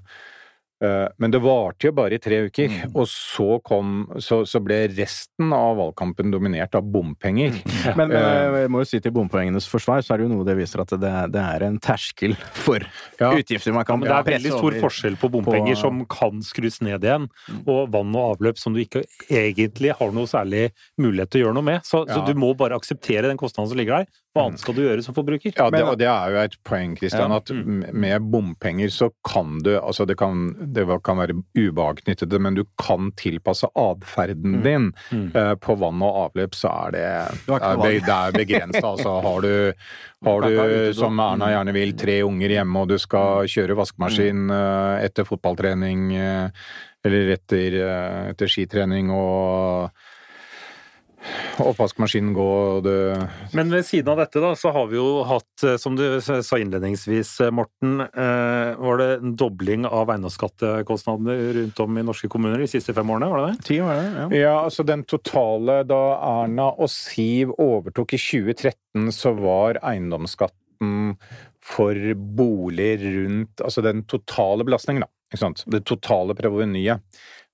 Eh, 0.86 1.08
Men 1.22 1.32
det 1.34 1.40
varte 1.44 1.88
jo 1.90 1.94
bare 1.98 2.18
i 2.18 2.22
tre 2.22 2.44
uker, 2.48 2.74
og 2.94 3.08
så 3.10 3.58
kom 3.66 3.94
så, 4.22 4.42
så 4.48 4.62
ble 4.64 4.84
resten 4.94 5.54
av 5.56 5.78
valgkampen 5.80 6.32
dominert 6.34 6.76
av 6.78 6.86
bompenger. 6.94 7.56
Men, 7.98 8.10
men 8.12 8.18
jeg 8.62 8.72
må 8.74 8.84
jo 8.84 8.90
si 8.90 9.00
til 9.04 9.14
bompoengenes 9.16 9.68
forsvar, 9.72 10.04
så 10.06 10.14
er 10.16 10.22
det 10.22 10.28
jo 10.28 10.34
noe 10.36 10.46
det 10.48 10.58
viser 10.60 10.84
at 10.84 10.94
det, 11.02 11.14
det 11.34 11.44
er 11.44 11.66
en 11.68 11.80
terskel 11.84 12.36
for 12.56 12.84
Ja. 13.20 13.32
utgifter 13.38 13.72
man 13.76 13.86
kan 13.88 14.02
ja, 14.04 14.22
det 14.22 14.34
er 14.36 14.40
veldig 14.40 14.52
stor 14.58 14.76
forskjell 14.84 15.16
på 15.22 15.30
bompenger 15.38 15.76
på- 15.76 15.82
som 15.82 16.02
kan 16.12 16.42
skrus 16.46 16.82
ned 16.86 17.04
igjen, 17.08 17.30
og 17.66 17.90
vann 17.94 18.14
og 18.16 18.36
avløp 18.36 18.60
som 18.60 18.76
du 18.76 18.82
ikke 18.84 19.06
egentlig 19.32 19.94
har 19.96 20.12
noe 20.16 20.28
særlig 20.30 20.70
mulighet 21.02 21.32
til 21.32 21.42
å 21.42 21.46
gjøre 21.48 21.58
noe 21.60 21.68
med. 21.72 21.86
Så, 21.88 22.04
så 22.12 22.22
du 22.28 22.34
må 22.38 22.52
bare 22.58 22.76
akseptere 22.78 23.30
den 23.32 23.40
kostnaden 23.40 23.72
som 23.72 23.80
ligger 23.80 24.04
der. 24.04 24.12
Hva 24.36 24.50
annet 24.50 24.60
skal 24.60 24.76
du 24.76 24.82
gjøre 24.84 25.04
som 25.06 25.16
forbruker? 25.16 25.54
Ja, 25.56 25.70
det, 25.72 25.80
og 25.88 25.96
det 25.96 26.10
er 26.12 26.34
jo 26.34 26.40
et 26.42 26.56
poeng, 26.68 26.92
Kristian, 27.00 27.32
Ja. 27.32 27.38
at 27.40 27.52
med 27.96 28.26
bompenger 28.34 28.92
så 28.92 29.08
kan 29.24 29.62
du 29.64 29.70
Altså, 29.80 30.06
det 30.06 30.18
kan, 30.20 30.50
det 30.76 30.84
kan 31.04 31.18
være 31.18 31.38
ubehag 31.56 32.02
knyttet 32.04 32.26
til 32.26 32.30
det, 32.34 32.42
men 32.42 32.58
du 32.58 32.66
kan 32.78 33.14
tilpasse 33.16 33.70
atferden 33.80 34.62
din. 34.66 34.90
Mm. 35.12 35.32
Mm. 35.32 35.60
På 35.64 35.76
vann 35.80 36.04
og 36.04 36.18
avløp 36.26 36.56
så 36.56 36.72
er 36.88 36.92
det 36.92 37.06
Du 37.46 37.54
er 37.56 37.80
Det 37.80 38.10
er 38.12 38.36
begrenset, 38.36 38.84
altså. 38.84 39.22
Har 39.24 39.42
du, 39.42 39.74
har 40.26 40.42
Du 40.42 40.94
som 40.94 41.20
Erna 41.20 41.52
gjerne 41.54 41.74
vil, 41.74 41.94
tre 41.96 42.18
unger 42.28 42.50
hjemme, 42.50 42.82
og 42.82 42.90
du 42.92 42.98
skal 43.00 43.48
kjøre 43.48 43.78
vaskemaskin 43.80 44.50
eh, 44.52 45.06
etter 45.06 45.24
fotballtrening 45.24 46.12
eh, 46.16 46.50
eller 47.06 47.36
etter, 47.38 47.80
etter 48.34 48.50
skitrening 48.50 49.12
og 49.14 49.92
oppvaskmaskinen 51.64 52.34
gå, 52.36 52.46
og 52.46 52.84
du 52.86 52.94
Men 53.56 53.72
ved 53.74 53.86
siden 53.88 54.12
av 54.14 54.20
dette, 54.24 54.42
da, 54.44 54.54
så 54.60 54.72
har 54.76 54.90
vi 54.92 55.00
jo 55.00 55.24
hatt, 55.28 55.64
eh, 55.64 55.78
som 55.82 55.96
du 55.98 56.04
sa 56.22 56.60
innledningsvis, 56.60 57.32
eh, 57.46 57.54
Morten, 57.56 58.02
eh, 58.02 58.76
var 58.80 59.02
det 59.02 59.10
en 59.20 59.36
dobling 59.40 59.88
av 59.88 60.12
eiendomsskattekostnadene 60.14 61.38
rundt 61.60 61.80
om 61.80 61.98
i 61.98 62.06
norske 62.06 62.30
kommuner 62.32 62.62
de 62.62 62.70
siste 62.70 62.94
fem 62.94 63.10
årene, 63.10 63.30
var 63.32 63.42
det 63.42 63.48
det? 63.54 63.66
Ti 63.70 63.80
år, 63.86 63.96
ja. 63.96 64.28
Ja, 64.36 64.56
altså 64.66 64.86
den 64.86 65.04
totale 65.04 65.82
Da 65.88 66.04
Erna 66.20 66.72
og 66.74 66.90
Siv 66.92 67.54
overtok 67.62 68.16
i 68.16 68.22
2013, 68.22 69.12
så 69.16 69.34
var 69.38 69.80
eiendomsskatten 69.84 71.16
for 71.66 71.98
bolig 72.36 72.92
rundt 73.02 73.62
Altså 73.64 73.82
den 73.82 74.04
totale 74.10 74.66
belastningen, 74.68 75.06
da. 75.06 75.10
Ikke 75.32 75.42
sant? 75.42 75.64
Det 75.72 75.82
totale 75.88 76.36
provenyet 76.38 77.02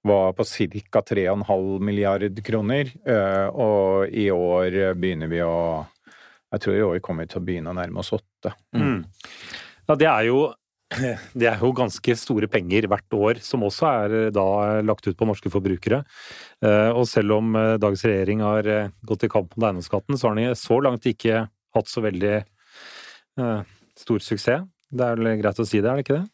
var 0.07 0.33
på 0.33 0.45
ca. 0.45 1.01
3,5 1.01 1.79
milliard 1.79 2.43
kroner, 2.45 2.89
eh, 3.05 3.47
og 3.49 4.09
i 4.09 4.29
år 4.33 4.95
begynner 4.97 5.29
vi 5.31 5.43
å 5.45 5.85
Jeg 6.51 6.59
tror 6.59 6.75
i 6.75 6.83
år 6.83 6.97
kommer 6.99 7.23
vi 7.23 7.31
til 7.31 7.39
å 7.39 7.45
begynne 7.47 7.71
å 7.71 7.75
nærme 7.77 8.01
oss 8.01 8.11
åtte. 8.11 8.51
Mm. 8.75 9.05
Ja, 9.87 9.95
det 9.95 10.07
er 10.09 10.25
jo 10.27 10.41
det 11.39 11.47
er 11.47 11.61
jo 11.63 11.69
ganske 11.71 12.15
store 12.19 12.49
penger 12.51 12.89
hvert 12.91 13.15
år, 13.15 13.39
som 13.39 13.63
også 13.63 13.87
er 13.87 14.15
eh, 14.25 14.31
da 14.35 14.81
lagt 14.83 15.07
ut 15.07 15.15
på 15.15 15.27
norske 15.29 15.51
forbrukere. 15.53 16.01
Eh, 16.59 16.89
Og 16.91 17.07
selv 17.07 17.37
om 17.37 17.53
dagens 17.55 18.03
regjering 18.03 18.43
har 18.43 18.91
gått 19.07 19.23
til 19.23 19.31
kamp 19.31 19.55
mot 19.55 19.69
eiendomsskatten, 19.69 20.19
så 20.19 20.27
har 20.27 20.35
de 20.35 20.49
så 20.59 20.81
langt 20.83 21.07
ikke 21.07 21.45
hatt 21.47 21.87
så 21.87 22.03
veldig 22.03 22.35
eh, 22.41 23.63
stor 23.95 24.19
suksess. 24.19 24.67
Det 24.91 25.07
er 25.07 25.15
vel 25.15 25.39
greit 25.39 25.59
å 25.61 25.65
si 25.67 25.79
det, 25.79 25.87
er 25.87 26.01
det 26.01 26.03
ikke 26.03 26.19
det? 26.19 26.27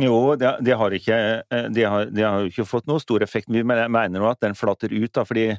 Jo, 0.00 0.32
det, 0.40 0.48
det 0.64 0.72
har 0.80 0.94
ikke 0.96 1.16
eh, 1.52 1.66
det 1.68 1.82
har, 1.84 2.06
det 2.08 2.22
har 2.24 2.46
ikke 2.48 2.64
fått 2.64 2.86
noe 2.88 3.00
stor 3.02 3.20
effekt. 3.26 3.50
Vi 3.52 3.60
men- 3.62 3.90
mener 3.92 4.22
jo 4.24 4.30
at 4.30 4.40
den 4.40 4.54
flater 4.56 4.88
ut, 4.88 5.10
da, 5.12 5.24
fordi 5.28 5.50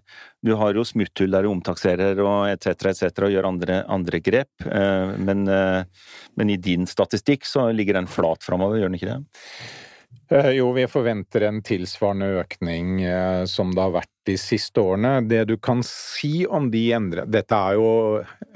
du 0.41 0.55
har 0.57 0.73
jo 0.73 0.81
smutthull 0.89 1.29
der 1.35 1.45
du 1.45 1.51
omtakserer 1.51 2.17
og 2.23 2.47
etc., 2.49 2.89
etc., 2.89 3.21
og 3.27 3.29
gjør 3.35 3.45
andre, 3.51 3.83
andre 3.93 4.19
grep. 4.25 4.49
Eh, 4.65 5.13
Men, 5.21 5.47
eh, 5.47 5.83
men 6.35 6.49
i 6.49 6.57
din 6.57 6.87
statistikk 6.89 7.45
så 7.45 7.67
ligger 7.71 7.93
den 7.99 8.07
flat 8.09 8.41
framover, 8.41 8.79
gjør 8.81 8.89
den 8.89 8.97
ikke 8.97 9.11
det? 9.13 9.21
Eh, 10.31 10.49
Jo, 10.57 10.71
vi 10.73 10.85
forventer 10.87 11.45
en 11.47 11.61
tilsvarende 11.65 12.29
økning 12.41 13.01
eh, 13.05 13.43
som 13.49 13.73
det 13.75 13.83
har 13.83 13.93
vært 13.99 14.11
de 14.27 14.37
siste 14.39 14.81
årene. 14.81 15.17
Det 15.27 15.43
du 15.49 15.57
kan 15.57 15.83
si 15.85 16.45
om 16.47 16.69
de 16.73 16.83
endre... 16.95 17.25
Dette 17.29 17.57
er 17.57 17.77
jo, 17.77 17.89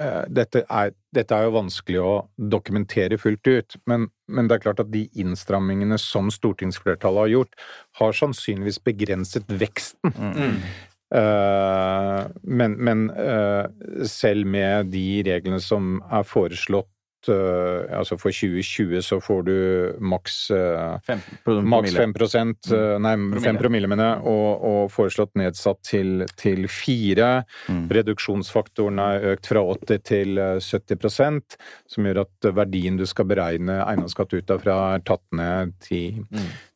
eh, 0.00 0.24
dette 0.32 0.64
er, 0.64 0.94
dette 1.14 1.36
er 1.36 1.46
jo 1.46 1.54
vanskelig 1.58 2.02
å 2.02 2.14
dokumentere 2.56 3.20
fullt 3.20 3.52
ut, 3.52 3.78
men, 3.90 4.08
men 4.26 4.48
det 4.48 4.58
er 4.58 4.64
klart 4.66 4.82
at 4.82 4.92
de 4.92 5.06
innstrammingene 5.20 6.00
som 6.02 6.32
stortingsflertallet 6.32 7.26
har 7.26 7.34
gjort, 7.36 7.58
har 8.00 8.20
sannsynligvis 8.24 8.82
begrenset 8.88 9.58
veksten. 9.60 10.62
Eh, 11.08 12.22
men 12.42 12.74
men 12.84 13.06
eh, 13.16 13.64
selv 14.04 14.44
med 14.46 14.90
de 14.92 15.22
reglene 15.24 15.60
som 15.64 16.02
er 16.12 16.26
foreslått 16.28 16.90
altså 17.26 18.16
For 18.20 18.30
2020 18.30 19.02
så 19.02 19.18
får 19.20 19.42
du 19.48 19.56
maks 20.00 20.36
eh, 20.54 20.98
Maks 21.08 21.42
promille. 21.44 21.98
5 21.98 22.14
prosent, 22.14 22.70
eh, 22.72 22.94
nei, 23.02 23.14
5 23.42 23.58
promille, 23.58 23.90
mener 23.90 24.22
og, 24.22 24.64
og 24.68 24.92
foreslått 24.94 25.34
nedsatt 25.40 25.82
til, 25.88 26.24
til 26.38 26.68
4. 26.70 27.30
Mm. 27.68 27.82
Reduksjonsfaktoren 27.98 29.02
er 29.02 29.28
økt 29.34 29.50
fra 29.50 29.64
80 29.74 30.04
til 30.06 30.42
eh, 30.42 30.62
70% 30.62 31.58
som 31.90 32.08
gjør 32.08 32.22
at 32.24 32.50
verdien 32.54 32.98
du 33.00 33.06
skal 33.08 33.28
beregne 33.30 33.80
eiendomsskatt 33.82 34.38
ut 34.38 34.54
av 34.54 34.62
fra, 34.62 34.78
er 34.94 35.04
tatt 35.06 35.24
ned 35.34 35.74
10, 35.88 36.02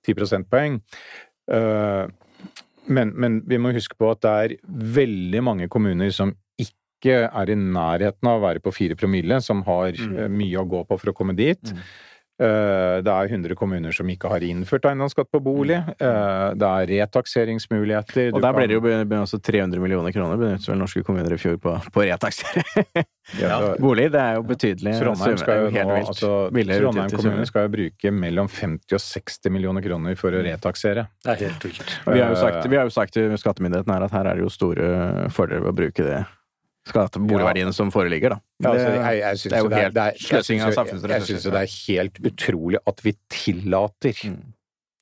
10 0.06 0.18
prosentpoeng. 0.18 0.82
Uh, 1.52 2.06
men, 2.86 3.12
men 3.18 3.40
vi 3.46 3.58
må 3.62 3.72
huske 3.74 3.96
på 3.98 4.10
at 4.12 4.22
det 4.24 4.32
er 4.32 4.54
veldig 4.98 5.42
mange 5.44 5.68
kommuner 5.70 6.10
som 6.14 6.34
ikke 7.02 7.18
er 7.26 7.52
i 7.52 7.58
nærheten 7.58 8.30
av 8.30 8.38
å 8.38 8.46
være 8.46 8.62
på 8.62 8.72
4 8.78 8.96
promille, 9.00 9.42
som 9.42 9.64
har 9.66 9.98
mm. 9.98 10.24
mye 10.30 10.62
å 10.62 10.68
gå 10.68 10.86
på 10.86 10.98
for 11.02 11.12
å 11.12 11.16
komme 11.16 11.34
dit. 11.38 11.74
Mm. 11.74 11.84
Det 12.42 13.12
er 13.12 13.28
100 13.28 13.54
kommuner 13.54 13.94
som 13.94 14.08
ikke 14.10 14.30
har 14.32 14.42
innført 14.42 14.86
eiendomsskatt 14.88 15.28
på 15.30 15.38
bolig. 15.44 15.76
Eh, 15.76 16.46
Det 16.58 16.68
er 16.68 16.88
retakseringsmuligheter. 16.90 18.32
Og 18.34 18.42
der 18.42 18.56
ble 18.56 18.66
det 18.66 18.78
jo 18.78 19.20
også 19.20 19.38
300 19.38 19.78
millioner 19.78 20.12
kroner 20.12 20.40
benyttet 20.40 20.68
vel 20.68 20.80
norske 20.80 21.04
kommuner 21.06 21.36
i 21.36 21.38
fjor 21.38 21.60
på, 21.62 21.76
på 21.92 22.06
retaksering. 22.08 23.06
Ja, 23.38 23.76
Bolig, 23.78 24.08
det 24.10 24.18
er 24.18 24.34
jo 24.34 24.42
betydelig. 24.42 24.96
Trondheim 24.98 25.36
skal 25.38 25.60
jo 25.60 25.68
nå, 25.70 25.94
altså, 25.94 26.30
Trondheim 26.50 27.12
kommune 27.14 27.44
skal 27.46 27.68
jo 27.68 27.70
bruke 27.76 28.10
mellom 28.10 28.50
50 28.50 28.96
og 28.98 29.00
60 29.00 29.54
millioner 29.54 29.84
kroner 29.84 30.18
for 30.18 30.34
å 30.34 30.42
retaksere. 30.42 31.06
Det 31.22 31.30
er 31.30 31.44
helt 31.46 31.64
vilt. 31.68 31.94
Vi 32.02 32.18
har 32.18 32.34
jo 32.34 32.40
sagt, 32.42 32.66
vi 32.66 32.80
har 32.80 32.90
jo 32.90 32.92
sagt 32.92 33.14
til 33.14 33.30
skattemyndighetene 33.38 33.94
her 33.94 34.08
at 34.08 34.16
her 34.18 34.32
er 34.32 34.40
det 34.40 34.44
jo 34.44 34.52
store 34.52 35.30
fordeler 35.32 35.62
ved 35.62 35.70
å 35.70 35.78
bruke 35.84 36.08
det 36.10 36.18
boligverdiene 36.90 37.72
som 37.74 37.92
foreligger, 37.94 38.34
da. 38.34 38.40
Ja, 38.62 38.72
altså, 38.72 38.88
jeg, 38.88 39.20
jeg 39.20 39.52
det 39.52 39.58
er 39.58 39.62
jo 39.62 39.62
jo 39.62 39.68
det 39.68 39.76
er, 39.76 39.82
helt 39.82 39.94
det 39.94 40.02
er, 40.02 40.18
sløsing 40.26 40.64
av 40.64 40.74
samfunnsressurser. 40.78 41.14
jeg 41.14 41.28
synes 41.28 41.46
jo 41.46 41.52
det 41.54 41.62
er 41.62 41.76
helt 41.76 42.20
utrolig 42.32 42.82
at 42.86 43.06
vi 43.06 43.14
tillater 43.30 44.18
Mm. 44.32 44.52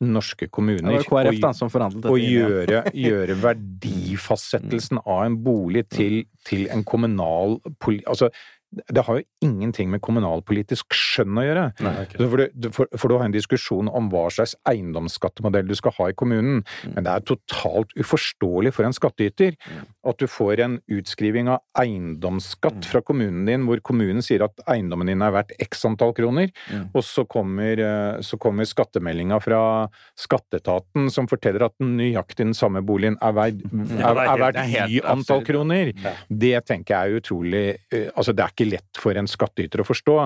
norske 0.00 0.48
kommuner 0.48 0.94
var 0.96 1.02
KrF 1.04 1.40
da 1.40 2.08
å 2.08 2.16
ja. 2.16 2.30
gjøre, 2.30 2.82
gjøre 3.06 3.34
verdifastsettelsen 3.42 5.02
av 5.04 5.24
en 5.26 5.36
bolig 5.44 5.86
til, 5.92 6.22
til 6.48 6.68
en 6.72 6.84
kommunal 6.84 7.58
poli... 7.80 8.00
Altså, 8.08 8.30
det 8.70 9.02
har 9.06 9.18
jo 9.18 9.24
ingenting 9.42 9.90
med 9.90 10.02
kommunalpolitisk 10.04 10.94
skjønn 10.94 11.38
å 11.40 11.44
gjøre. 11.44 11.64
Nei. 11.82 11.94
For, 12.14 12.42
du, 12.54 12.68
for, 12.74 12.90
for 12.94 13.10
du 13.10 13.16
har 13.18 13.26
en 13.26 13.34
diskusjon 13.34 13.90
om 13.90 14.10
hva 14.12 14.28
slags 14.30 14.54
eiendomsskattemodell 14.70 15.66
du 15.66 15.74
skal 15.78 15.94
ha 15.96 16.10
i 16.10 16.16
kommunen, 16.16 16.62
men 16.86 17.06
det 17.06 17.10
er 17.10 17.24
totalt 17.26 17.94
uforståelig 17.98 18.74
for 18.76 18.86
en 18.86 18.94
skattyter 18.94 19.56
at 20.06 20.22
du 20.22 20.26
får 20.30 20.62
en 20.64 20.76
utskriving 20.90 21.50
av 21.52 21.64
eiendomsskatt 21.80 22.86
fra 22.88 23.02
kommunen 23.04 23.42
din, 23.48 23.66
hvor 23.68 23.82
kommunen 23.84 24.22
sier 24.24 24.46
at 24.46 24.62
eiendommen 24.70 25.10
din 25.10 25.24
er 25.24 25.34
verdt 25.34 25.52
x 25.60 25.84
antall 25.88 26.14
kroner, 26.16 26.52
og 26.94 27.02
så 27.04 27.26
kommer, 27.28 27.80
eh, 27.82 28.22
så 28.24 28.38
kommer 28.40 28.68
skattemeldinga 28.68 29.40
fra 29.42 29.62
skatteetaten 30.18 31.10
som 31.12 31.28
forteller 31.30 31.66
at 31.66 31.76
den 31.82 31.96
nøyaktig 31.98 32.46
den 32.46 32.56
samme 32.56 32.84
boligen 32.86 33.18
er 33.20 33.34
verdt, 33.36 33.66
Ja, 33.70 34.12
er, 34.12 34.22
er 34.22 34.30
er 34.30 34.40
verdt 34.44 34.60
er 34.62 34.94
y 34.94 35.00
antall 35.10 35.44
kroner. 35.44 35.92
Det 36.30 36.54
tenker 36.68 36.94
jeg 36.94 37.10
er 37.10 37.20
utrolig 37.20 37.64
eh, 37.92 38.08
Altså, 38.14 38.32
det 38.36 38.44
er 38.44 38.52
ikke 38.52 38.59
lett 38.68 39.00
for 39.00 39.16
en 39.16 39.30
skattyter 39.30 39.82
å 39.82 39.88
forstå. 39.88 40.16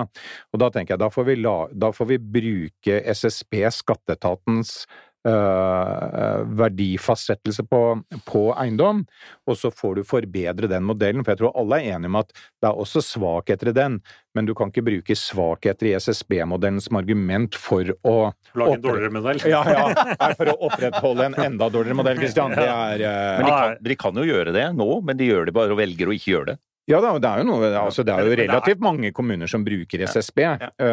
Og 0.53 0.61
da 0.61 0.71
tenker 0.73 0.95
jeg, 0.95 1.03
da 1.03 1.11
får 1.13 1.29
vi, 1.31 1.39
la, 1.41 1.57
da 1.71 1.91
får 1.95 2.11
vi 2.13 2.21
bruke 2.39 3.01
SSB, 3.15 3.61
skatteetatens 3.79 4.81
øh, 5.27 6.45
verdifastsettelse 6.59 7.65
på, 7.69 7.81
på 8.27 8.43
eiendom, 8.61 9.03
og 9.47 9.57
så 9.59 9.71
får 9.73 9.99
du 9.99 10.03
forbedre 10.07 10.69
den 10.71 10.85
modellen. 10.87 11.25
For 11.25 11.33
jeg 11.33 11.41
tror 11.41 11.55
alle 11.61 11.79
er 11.79 11.95
enige 11.95 12.11
om 12.11 12.19
at 12.21 12.33
det 12.33 12.69
er 12.69 12.83
også 12.85 13.03
svakheter 13.05 13.71
i 13.71 13.75
den, 13.75 13.99
men 14.35 14.49
du 14.49 14.53
kan 14.57 14.71
ikke 14.71 14.85
bruke 14.85 15.17
svakheter 15.17 15.89
i 15.89 15.95
SSB-modellen 15.99 16.81
som 16.83 16.99
argument 16.99 17.57
for 17.59 17.95
å 18.05 18.15
Lage 18.55 18.77
en 18.77 18.85
dårligere 18.85 19.15
modell. 19.15 19.41
Ja, 19.49 19.63
ja. 19.67 20.29
For 20.37 20.51
å 20.51 20.57
opprettholde 20.69 21.29
en 21.31 21.39
enda 21.47 21.69
dårligere 21.71 21.99
modell, 22.01 22.21
Kristian. 22.21 22.55
Det 22.55 22.67
er 22.69 23.05
øh, 23.07 23.41
Men 23.41 23.49
de 23.49 23.55
kan, 23.55 23.81
de 23.89 23.99
kan 24.05 24.21
jo 24.21 24.29
gjøre 24.29 24.55
det 24.55 24.69
nå, 24.77 24.89
men 25.05 25.19
de 25.19 25.31
gjør 25.31 25.49
det 25.49 25.57
bare 25.57 25.75
og 25.75 25.81
velger 25.81 26.11
å 26.11 26.15
ikke 26.15 26.33
gjøre 26.35 26.53
det. 26.53 26.59
Ja 26.85 26.99
da, 27.01 27.15
det 27.17 27.29
er 27.29 27.41
jo 27.41 27.45
noe 27.47 27.69
altså 27.79 28.03
Det 28.05 28.13
er 28.13 28.27
jo 28.27 28.35
relativt 28.37 28.83
mange 28.85 29.09
kommuner 29.15 29.49
som 29.49 29.63
bruker 29.65 30.03
SSB. 30.05 30.41
Ja, 30.43 30.69
ja. 30.69 30.89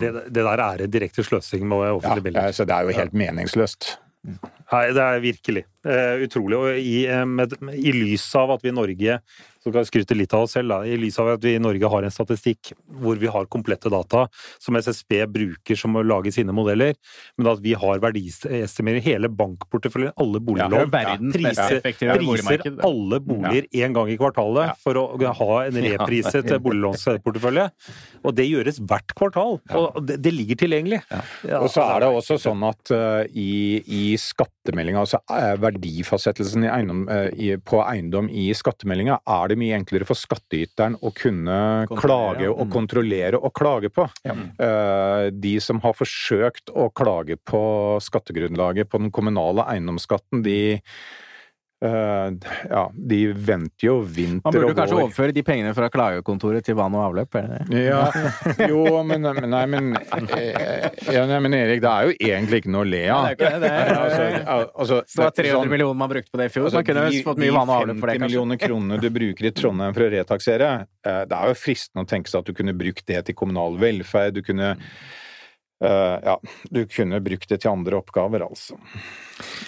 Det, 0.00 0.12
det 0.32 0.44
der 0.46 0.62
er 0.64 0.86
direkte 0.88 1.24
sløsing 1.26 1.66
med 1.68 1.84
ja, 1.84 1.90
offentlige 1.98 2.30
midler. 2.30 2.54
så 2.56 2.64
det 2.68 2.76
er 2.76 2.88
jo 2.88 2.96
helt 2.96 3.18
meningsløst. 3.24 3.90
Nei, 4.24 4.86
det 4.96 5.04
er 5.04 5.20
virkelig. 5.20 5.64
Eh, 5.80 6.24
utrolig. 6.26 6.58
Og 6.58 6.78
i, 6.78 7.06
eh, 7.08 7.24
med, 7.24 7.54
i 7.72 7.92
lys 7.92 8.26
av 8.36 8.50
at 8.52 8.64
vi 8.64 8.68
i 8.68 8.76
Norge 8.76 9.20
så 9.60 9.68
kan 9.68 9.82
jeg 9.82 9.90
skryte 9.90 10.16
litt 10.16 10.32
av 10.32 10.46
oss 10.46 10.54
selv, 10.56 10.72
da. 10.72 10.78
I 10.88 10.96
lys 10.96 11.18
av 11.20 11.34
at 11.34 11.44
vi 11.44 11.52
i 11.56 11.60
Norge 11.60 11.88
har 11.92 12.04
en 12.06 12.12
statistikk 12.12 12.72
hvor 13.00 13.18
vi 13.20 13.28
har 13.28 13.48
komplette 13.52 13.92
data 13.92 14.24
som 14.60 14.76
SSB 14.80 15.18
bruker 15.28 15.76
som 15.76 15.98
å 16.00 16.04
lage 16.04 16.32
sine 16.32 16.54
modeller, 16.56 16.96
men 17.36 17.50
at 17.52 17.60
vi 17.64 17.74
har 17.76 18.00
verdiestimerer 18.00 19.04
hele 19.04 19.28
bankporteføljen, 19.28 20.14
alle 20.20 20.40
boliglån, 20.40 20.88
ja, 20.96 21.16
priser, 21.34 21.80
priser 21.84 22.64
alle 22.88 23.20
boliger 23.20 23.68
én 23.76 23.96
gang 23.96 24.08
i 24.08 24.16
kvartalet 24.20 24.80
for 24.80 24.96
å 24.96 25.04
ha 25.42 25.50
en 25.66 25.80
repriset 25.84 26.48
boliglånsportefølje. 26.64 27.68
Og 28.24 28.36
det 28.36 28.48
gjøres 28.48 28.80
hvert 28.80 29.12
kvartal. 29.16 29.60
Og 29.76 30.00
det, 30.08 30.22
det 30.24 30.32
ligger 30.32 30.62
tilgjengelig. 30.64 31.02
Ja, 31.10 31.60
Og 31.60 31.68
så 31.72 31.84
er 31.84 32.06
det 32.06 32.10
også 32.16 32.40
sånn 32.40 32.64
at 32.68 32.92
uh, 32.96 33.28
i, 33.28 33.80
i 33.84 34.04
skattemeldinga, 34.60 35.00
altså 35.00 35.20
eh, 35.32 35.54
verdifastsettelsen 35.60 36.64
i 36.66 36.70
eiendom, 36.70 37.08
eh, 37.08 37.28
i, 37.32 37.56
på 37.56 37.80
eiendom 37.84 38.28
i 38.28 38.50
skattemeldinga, 38.54 39.18
er 39.26 39.48
det 39.48 39.58
mye 39.58 39.78
enklere 39.78 40.04
for 40.08 40.18
skattyteren 40.18 40.98
å 41.00 41.12
kunne 41.16 41.86
klage 41.96 42.48
og 42.50 42.66
Mm. 42.66 42.72
kontrollere 42.72 43.40
og 43.40 43.54
klage 43.54 43.88
på. 43.90 44.04
Ja. 44.24 44.34
De 45.30 45.54
som 45.60 45.80
har 45.80 45.94
forsøkt 45.96 46.70
å 46.76 46.90
klage 46.92 47.36
på 47.36 47.98
skattegrunnlaget 48.04 48.88
på 48.90 48.98
den 49.00 49.10
kommunale 49.10 49.64
eiendomsskatten, 49.64 50.42
de 50.44 50.80
eh, 51.82 52.30
ja, 52.70 52.82
de 52.94 53.18
venter 53.32 53.86
jo 53.86 53.94
vinter 54.04 54.44
Man 54.44 54.54
burde 54.56 54.74
kanskje 54.76 54.98
overføre 54.98 55.32
de 55.36 55.42
pengene 55.46 55.72
fra 55.76 55.88
klagekontoret 55.92 56.64
til 56.66 56.76
vann 56.78 56.94
og 56.98 57.06
avløp? 57.08 57.34
Er 57.40 57.46
det 57.48 57.60
det? 57.70 57.84
Ja, 57.86 58.02
jo, 58.68 58.82
men, 59.06 59.22
Nei, 59.50 59.62
men 59.72 59.90
eh, 60.36 60.90
ja, 61.14 61.24
nei, 61.30 61.38
men 61.44 61.56
Erik, 61.56 61.80
det 61.84 61.90
er 61.90 62.10
jo 62.10 62.16
egentlig 62.30 62.62
ikke 62.62 62.72
noe 62.74 62.84
å 62.84 62.90
le 62.90 63.02
av. 63.14 63.30
Det 63.40 63.50
er 63.70 64.44
Altså, 64.50 65.00
altså, 65.00 65.00
det 65.16 65.24
var 65.24 65.34
300 65.36 65.54
sånn- 65.56 65.70
millioner 65.72 66.00
man 66.04 66.12
brukte 66.12 66.30
på 66.34 66.40
det 66.40 66.50
i 66.50 66.54
fjor, 66.54 66.68
altså, 66.68 66.76
så 66.76 66.80
man 66.82 66.88
kunne 66.90 67.06
de- 67.10 67.22
fått 67.26 67.40
mye 67.42 67.54
vann 67.56 67.68
og 67.72 67.76
avløp 67.82 68.00
for 68.00 68.06
det, 68.12 68.14
De 68.18 68.20
50 68.20 68.26
millioner 68.28 68.60
kronene 68.60 69.00
du 69.00 69.08
bruker 69.14 69.48
i 69.50 69.54
Trondheim 69.56 69.94
for 69.96 70.06
å 70.06 70.10
retaksere, 70.14 70.70
eh, 71.06 71.22
det 71.30 71.36
er 71.40 71.48
jo 71.54 71.58
fristende 71.60 72.04
å 72.04 72.10
tenke 72.10 72.30
seg 72.32 72.40
at 72.44 72.50
du 72.52 72.52
kunne 72.56 72.76
brukt 72.76 73.04
det 73.08 73.24
til 73.30 73.34
kommunal 73.38 73.76
velferd, 73.80 74.34
du 74.36 74.42
kunne 74.46 74.74
ja, 75.80 76.36
du 76.68 76.84
kunne 76.92 77.20
brukt 77.24 77.48
det 77.48 77.62
til 77.62 77.72
andre 77.72 78.00
oppgaver, 78.00 78.44
altså. 78.44 78.76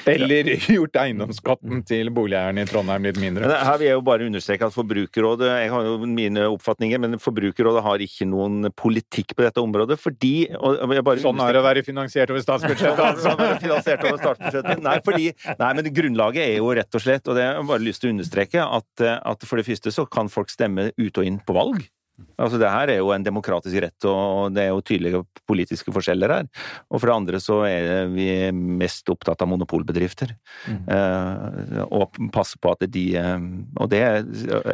Eller 0.08 0.48
gjort 0.74 0.96
eiendomsskatten 1.00 1.82
til 1.88 2.10
boligeierne 2.14 2.64
i 2.64 2.68
Trondheim 2.68 3.06
litt 3.06 3.20
mindre. 3.22 3.46
Men 3.48 3.64
her 3.64 3.78
vil 3.80 3.88
jeg 3.88 3.96
jo 3.96 4.04
bare 4.06 4.26
understreke 4.28 4.68
at 4.68 4.74
Forbrukerrådet 4.74 5.48
jeg 5.48 5.70
har 5.72 5.88
jo 5.88 5.94
mine 6.04 6.46
oppfatninger, 6.50 7.00
men 7.02 7.20
Forbrukerrådet 7.22 7.84
har 7.86 8.04
ikke 8.04 8.28
noen 8.28 8.68
politikk 8.76 9.36
på 9.38 9.46
dette 9.46 9.62
området, 9.62 9.98
fordi 10.00 10.34
Sånn 10.52 11.40
er 11.44 11.54
det 11.54 11.62
å 11.62 11.64
være 11.64 11.84
finansiert 11.86 12.32
over 12.32 12.44
statsbudsjettet, 12.44 13.04
altså. 13.12 13.32
Altså, 13.32 13.38
være 13.38 13.62
finansiert 13.62 14.06
over 14.08 14.20
statsbudsjettet. 14.20 14.84
Nei, 14.84 14.98
fordi, 15.06 15.30
nei, 15.62 15.72
men 15.78 15.90
grunnlaget 15.94 16.44
er 16.44 16.54
jo 16.58 16.70
rett 16.76 16.98
og 16.98 17.04
slett, 17.04 17.26
og 17.28 17.38
det 17.38 17.46
har 17.46 17.58
jeg 17.58 17.70
bare 17.72 17.86
lyst 17.86 18.04
til 18.04 18.10
å 18.10 18.16
understreke, 18.16 18.68
at, 18.80 19.06
at 19.32 19.48
for 19.48 19.60
det 19.60 19.68
første 19.68 19.94
så 19.94 20.06
kan 20.10 20.30
folk 20.32 20.52
stemme 20.52 20.90
ut 20.98 21.22
og 21.22 21.28
inn 21.28 21.40
på 21.46 21.56
valg. 21.56 21.84
Altså 22.42 22.58
Det 22.60 22.70
her 22.70 22.90
er 22.90 23.00
jo 23.00 23.12
en 23.14 23.24
demokratisk 23.24 23.82
rett, 23.84 24.06
og 24.08 24.54
det 24.54 24.64
er 24.64 24.70
jo 24.72 24.82
tydelige 24.84 25.22
politiske 25.48 25.92
forskjeller 25.94 26.34
her. 26.34 26.48
Og 26.90 27.00
for 27.00 27.08
det 27.08 27.14
andre 27.14 27.40
så 27.42 27.58
er 27.68 28.10
vi 28.12 28.26
mest 28.52 29.08
opptatt 29.12 29.44
av 29.44 29.50
monopolbedrifter. 29.52 30.34
Eh, 30.68 31.78
og 31.88 32.18
passe 32.34 32.58
på 32.62 32.72
at 32.72 32.84
de 32.92 33.04
eh, 33.18 33.44
Og 33.80 33.88
det 33.90 34.00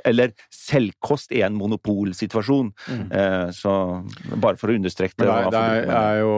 Eller 0.08 0.32
selvkost 0.54 1.32
er 1.32 1.46
en 1.48 1.58
monopolsituasjon. 1.58 2.72
Eh, 2.88 3.48
så 3.56 3.74
bare 4.36 4.58
for 4.60 4.72
å 4.72 4.78
understreke 4.78 5.16
det. 5.18 5.28
det, 5.28 5.36
er, 5.36 5.52
det 5.52 5.62
er, 5.62 5.94
er, 5.98 6.20
jo, 6.22 6.34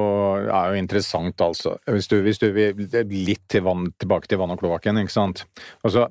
er 0.50 0.74
jo 0.74 0.82
interessant, 0.84 1.46
altså. 1.46 1.76
Hvis 1.90 2.11
du, 2.11 2.20
hvis 2.24 2.42
du 2.42 2.50
vil 2.54 3.26
litt 3.30 3.46
til 3.50 3.66
vann, 3.66 3.90
tilbake 4.00 4.30
til 4.30 4.40
vann 4.40 4.54
og 4.54 4.62
kloakken, 4.62 5.00
ikke 5.02 5.14
sant. 5.14 5.44
Altså, 5.86 6.08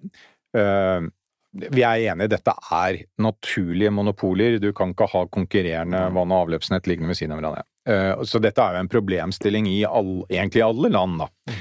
vi 1.51 1.81
er 1.81 2.11
enige, 2.11 2.29
dette 2.35 2.53
er 2.53 3.01
naturlige 3.21 3.91
monopoler. 3.93 4.59
Du 4.61 4.69
kan 4.75 4.93
ikke 4.93 5.09
ha 5.09 5.25
konkurrerende 5.33 6.05
vann- 6.13 6.31
og 6.31 6.45
avløpsnett 6.45 6.87
liggende 6.87 7.09
ved 7.09 7.17
siden 7.17 7.33
av 7.33 7.41
hverandre. 7.41 7.65
Eh, 7.89 8.23
så 8.23 8.41
dette 8.41 8.61
er 8.61 8.75
jo 8.75 8.83
en 8.83 8.91
problemstilling 8.91 9.69
i 9.69 9.79
all, 9.87 10.19
egentlig 10.29 10.65
alle 10.65 10.91
land, 10.93 11.23
da. 11.23 11.55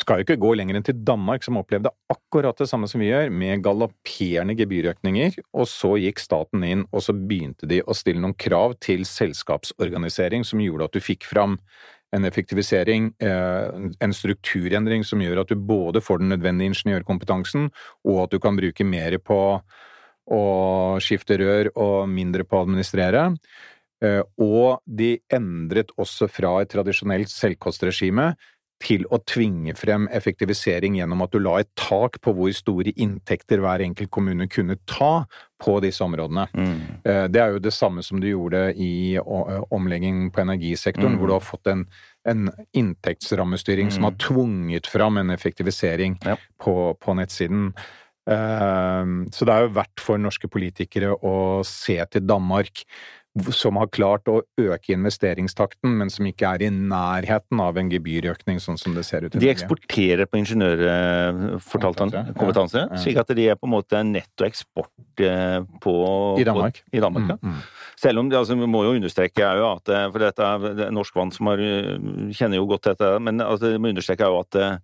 Skal 0.00 0.20
jo 0.20 0.24
ikke 0.24 0.40
gå 0.40 0.54
lenger 0.56 0.78
enn 0.78 0.86
til 0.86 1.02
Danmark, 1.04 1.44
som 1.44 1.58
opplevde 1.60 1.92
akkurat 2.10 2.58
det 2.58 2.68
samme 2.70 2.88
som 2.88 3.02
vi 3.02 3.10
gjør, 3.10 3.30
med 3.30 3.62
galopperende 3.62 4.56
gebyrøkninger, 4.56 5.36
og 5.52 5.68
så 5.68 5.92
gikk 6.00 6.22
staten 6.22 6.64
inn, 6.64 6.86
og 6.90 7.04
så 7.04 7.14
begynte 7.14 7.68
de 7.68 7.82
å 7.82 7.96
stille 7.96 8.22
noen 8.22 8.38
krav 8.38 8.78
til 8.82 9.04
selskapsorganisering 9.08 10.46
som 10.46 10.62
gjorde 10.62 10.88
at 10.88 10.96
du 10.96 11.04
fikk 11.04 11.28
fram 11.28 11.58
en 12.12 12.26
effektivisering, 12.26 13.12
eh, 13.22 13.90
en 14.00 14.12
strukturendring 14.12 15.04
som 15.06 15.20
gjør 15.22 15.42
at 15.42 15.52
du 15.52 15.56
både 15.56 16.02
får 16.02 16.18
den 16.18 16.32
nødvendige 16.34 16.72
ingeniørkompetansen, 16.72 17.70
og 18.04 18.24
at 18.24 18.30
du 18.30 18.38
kan 18.42 18.56
bruke 18.58 18.84
mer 18.84 19.18
på 19.18 19.40
å 20.30 20.42
skifte 21.02 21.38
rør 21.38 21.70
og 21.74 22.08
mindre 22.10 22.44
på 22.46 22.58
å 22.58 22.64
administrere. 22.66 23.36
Eh, 24.02 24.22
Og 24.38 24.80
de 24.86 25.18
endret 25.30 25.90
også 25.98 26.28
fra 26.30 26.60
et 26.62 26.70
tradisjonelt 26.72 27.28
selvkostregime 27.28 28.34
til 28.80 29.04
å 29.12 29.18
tvinge 29.28 29.74
frem 29.76 30.06
effektivisering 30.08 30.94
gjennom 30.96 31.20
at 31.22 31.30
du 31.34 31.38
la 31.38 31.58
et 31.60 31.68
tak 31.76 32.16
på 32.24 32.32
hvor 32.32 32.52
store 32.56 32.94
inntekter 32.96 33.60
hver 33.60 33.82
enkelt 33.84 34.10
kommune 34.10 34.46
kunne 34.48 34.78
ta 34.88 35.26
på 35.60 35.74
disse 35.84 36.00
områdene. 36.00 36.46
Mm. 36.56 36.78
Eh, 37.04 37.26
Det 37.28 37.40
er 37.42 37.52
jo 37.52 37.58
det 37.60 37.72
samme 37.76 38.02
som 38.02 38.20
du 38.20 38.26
gjorde 38.30 38.74
i 38.80 39.18
å- 39.20 39.66
omlegging 39.70 40.30
på 40.32 40.40
energisektoren, 40.40 41.12
Mm. 41.12 41.18
hvor 41.18 41.26
du 41.26 41.32
har 41.34 41.40
fått 41.44 41.66
en, 41.66 41.86
en 42.24 42.50
inntektsrammestyring 42.74 43.90
som 43.92 44.04
har 44.04 44.12
tvunget 44.12 44.86
fram 44.86 45.18
en 45.18 45.28
effektivisering 45.30 46.18
Ja. 46.24 46.36
på, 46.58 46.96
på 46.98 47.14
nettsiden. 47.14 47.74
Eh, 48.26 49.04
Så 49.30 49.44
det 49.44 49.54
er 49.54 49.62
jo 49.66 49.74
verdt 49.74 50.00
for 50.00 50.18
norske 50.18 50.48
politikere 50.48 51.14
å 51.22 51.64
se 51.66 51.98
til 52.10 52.22
Danmark, 52.22 52.84
som 53.54 53.78
har 53.78 53.86
klart 53.94 54.26
å 54.26 54.40
øke 54.58 54.94
investeringstakten, 54.96 55.92
men 56.00 56.10
som 56.10 56.26
ikke 56.26 56.48
er 56.56 56.64
i 56.66 56.70
nærheten 56.74 57.60
av 57.62 57.78
en 57.78 57.90
gebyrøkning, 57.92 58.58
sånn 58.62 58.78
som 58.80 58.96
det 58.96 59.04
ser 59.06 59.26
ut 59.26 59.36
i 59.36 59.42
De 59.42 59.52
eksporterer 59.52 60.26
på 60.26 60.40
ingeniør, 60.40 61.60
fortalte 61.62 62.08
han, 62.08 62.34
Kompetanse, 62.34 62.82
ja. 62.82 62.88
Ja. 62.90 63.02
slik 63.04 63.20
at 63.22 63.30
de 63.36 63.46
er 63.52 63.58
på 63.60 63.68
en 63.70 63.76
måte 63.76 64.02
nettoeksport 64.02 64.30
netto 64.40 64.46
eksport 64.46 65.20
eh, 65.20 65.62
på 65.80 65.94
I 66.40 66.44
Danmark. 66.44 66.82
På, 66.84 66.96
I 66.96 67.00
Danmark, 67.00 67.28
ja. 67.28 67.38
Mm, 67.42 67.54
mm. 67.54 67.62
Selv 68.00 68.18
om, 68.18 68.32
altså, 68.32 68.54
vi 68.54 68.66
må 68.66 68.84
jo 68.84 68.94
understreke 68.96 69.44
er 69.44 69.60
jo 69.60 69.66
at 69.74 69.88
eh, 69.88 70.06
For 70.10 70.18
dette 70.24 70.46
er 70.46 70.86
er 70.86 70.94
Norsk 70.94 71.16
Vann 71.16 71.32
som 71.34 71.50
har, 71.50 71.58
eh, 71.58 71.98
kjenner 72.32 72.56
jo 72.56 72.66
godt 72.70 72.92
dette, 72.92 73.18
men 73.20 73.40
altså, 73.40 73.74
vi 73.74 73.78
må 73.78 73.92
understreke 73.92 74.24
er 74.24 74.32
jo 74.32 74.40
at, 74.40 74.56
eh, 74.56 74.78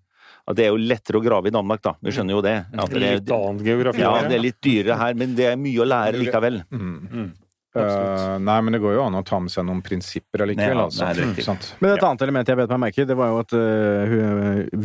at 0.46 0.56
det 0.56 0.66
er 0.66 0.74
jo 0.74 0.82
lettere 0.82 1.18
å 1.18 1.24
grave 1.24 1.48
i 1.50 1.54
Danmark, 1.54 1.82
da. 1.82 1.96
Vi 2.02 2.14
skjønner 2.14 2.36
jo 2.36 2.44
det. 2.44 2.56
At 2.76 2.90
det 2.92 3.02
Litt 3.02 3.32
annen 3.34 3.64
geografi. 3.64 4.00
ja, 4.00 4.12
det 4.28 4.38
er 4.38 4.44
litt 4.44 4.60
dyrere 4.62 4.98
her, 5.00 5.14
men 5.14 5.34
det 5.34 5.50
er 5.52 5.58
mye 5.58 5.82
å 5.82 5.88
lære 5.88 6.22
likevel. 6.22 6.62
Mm. 6.70 6.94
Mm. 7.10 7.32
Eh, 7.76 8.36
nei, 8.46 8.56
men 8.64 8.76
det 8.76 8.80
går 8.82 8.96
jo 8.96 9.04
an 9.06 9.18
å 9.18 9.22
ta 9.26 9.40
med 9.42 9.52
seg 9.52 9.66
noen 9.68 9.82
prinsipper 9.84 10.46
allikevel, 10.46 10.82
Ja, 10.82 10.86
altså. 10.88 11.10
Nei? 11.12 11.56
Men 11.82 11.94
et 11.94 12.06
annet 12.08 12.26
element 12.26 12.52
jeg 12.52 12.60
bet 12.60 12.74
meg 12.74 12.84
merke 12.86 13.04
i, 13.04 13.08
det 13.08 13.16
var 13.18 13.32
jo 13.32 13.40
at 13.44 13.56
uh, 13.56 14.14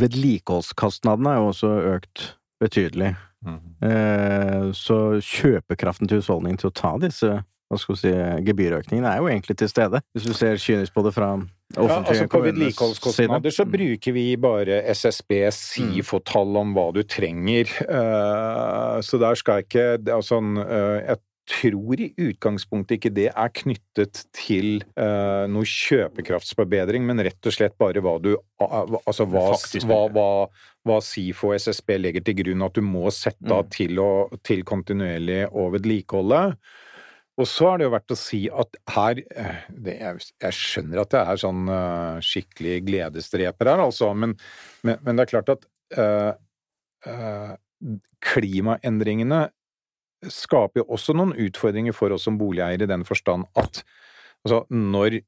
vedlikeholdskostnadene 0.04 1.36
er 1.36 1.40
jo 1.42 1.52
også 1.54 1.72
økt 1.96 2.26
betydelig. 2.62 3.14
Mm. 3.46 3.62
Uh, 3.82 4.68
så 4.78 5.00
kjøpekraften 5.26 6.12
til 6.12 6.22
husholdningen 6.22 6.62
til 6.62 6.70
å 6.70 6.76
ta 6.78 6.94
disse 7.02 7.40
hva 7.72 7.80
skal 7.80 7.96
vi 7.96 8.02
si, 8.02 8.12
gebyrøkningene 8.50 9.08
er 9.08 9.22
jo 9.22 9.30
egentlig 9.32 9.56
til 9.62 9.70
stede, 9.72 10.02
hvis 10.12 10.28
du 10.28 10.34
ser 10.36 10.60
kynisk 10.60 10.96
på 10.96 11.06
det 11.06 11.14
fra 11.16 11.32
Ja, 11.72 12.02
altså 12.02 12.26
På 12.28 12.42
vedlikeholdskostnader 12.44 13.54
så 13.56 13.64
bruker 13.64 14.12
vi 14.12 14.26
bare 14.36 14.82
SSB 14.92 15.38
SIFO-tall 15.56 16.58
om 16.60 16.74
hva 16.76 16.90
du 16.92 17.00
trenger. 17.08 17.72
Eh, 17.86 18.98
så 19.08 19.20
der 19.22 19.40
skal 19.40 19.62
jeg 19.62 19.70
ikke 19.70 19.86
det 20.04 20.12
er 20.12 20.26
sånn, 20.28 20.58
eh, 20.60 20.98
Jeg 21.08 21.22
tror 21.52 22.02
i 22.02 22.10
utgangspunktet 22.16 22.98
ikke 22.98 23.14
det 23.14 23.28
er 23.30 23.54
knyttet 23.62 24.24
til 24.36 24.84
uh, 24.96 25.48
noe 25.52 25.68
kjøpekraftsforbedring, 25.68 27.04
men 27.08 27.24
rett 27.28 27.50
og 27.50 27.56
slett 27.56 27.78
bare 27.82 28.04
hva 28.04 28.18
du 28.24 28.34
Altså 28.62 29.26
hva, 29.26 29.48
hva, 29.90 30.00
hva, 30.14 30.28
hva 30.86 30.98
SIFO 31.02 31.50
og 31.50 31.58
SSB 31.58 31.96
legger 31.98 32.24
til 32.28 32.38
grunn 32.44 32.62
at 32.68 32.76
du 32.78 32.84
må 32.86 33.10
sette 33.16 33.50
av 33.50 33.72
til, 33.74 33.98
å, 33.98 34.30
til 34.46 34.62
kontinuerlig 34.68 35.48
å 35.50 35.66
vedlikeholde. 35.74 36.42
Og 37.42 37.48
så 37.50 37.72
er 37.72 37.80
det 37.80 37.88
jo 37.88 37.94
verdt 37.96 38.14
å 38.14 38.20
si 38.20 38.42
at 38.64 38.78
her 38.94 39.22
eh, 39.24 39.64
det, 39.72 39.96
jeg, 40.04 40.28
jeg 40.44 40.58
skjønner 40.58 41.02
at 41.02 41.14
det 41.16 41.24
er 41.24 41.42
sånn 41.42 41.72
uh, 41.72 42.22
skikkelig 42.22 42.78
gledesdreper 42.86 43.72
her, 43.72 43.82
altså, 43.88 44.12
men, 44.14 44.36
men, 44.86 45.02
men 45.02 45.18
det 45.18 45.26
er 45.26 45.32
klart 45.32 45.54
at 45.56 45.66
uh, 45.98 46.36
uh, 47.08 47.56
klimaendringene 48.22 49.42
skaper 50.30 50.84
jo 50.84 50.88
også 50.94 51.16
noen 51.18 51.34
utfordringer 51.40 51.96
for 51.96 52.14
oss 52.14 52.28
som 52.28 52.38
boligeiere 52.40 52.86
i 52.86 52.92
den 52.92 53.06
forstand 53.08 53.48
at 53.58 53.82
altså, 54.46 54.64
når 54.70 55.22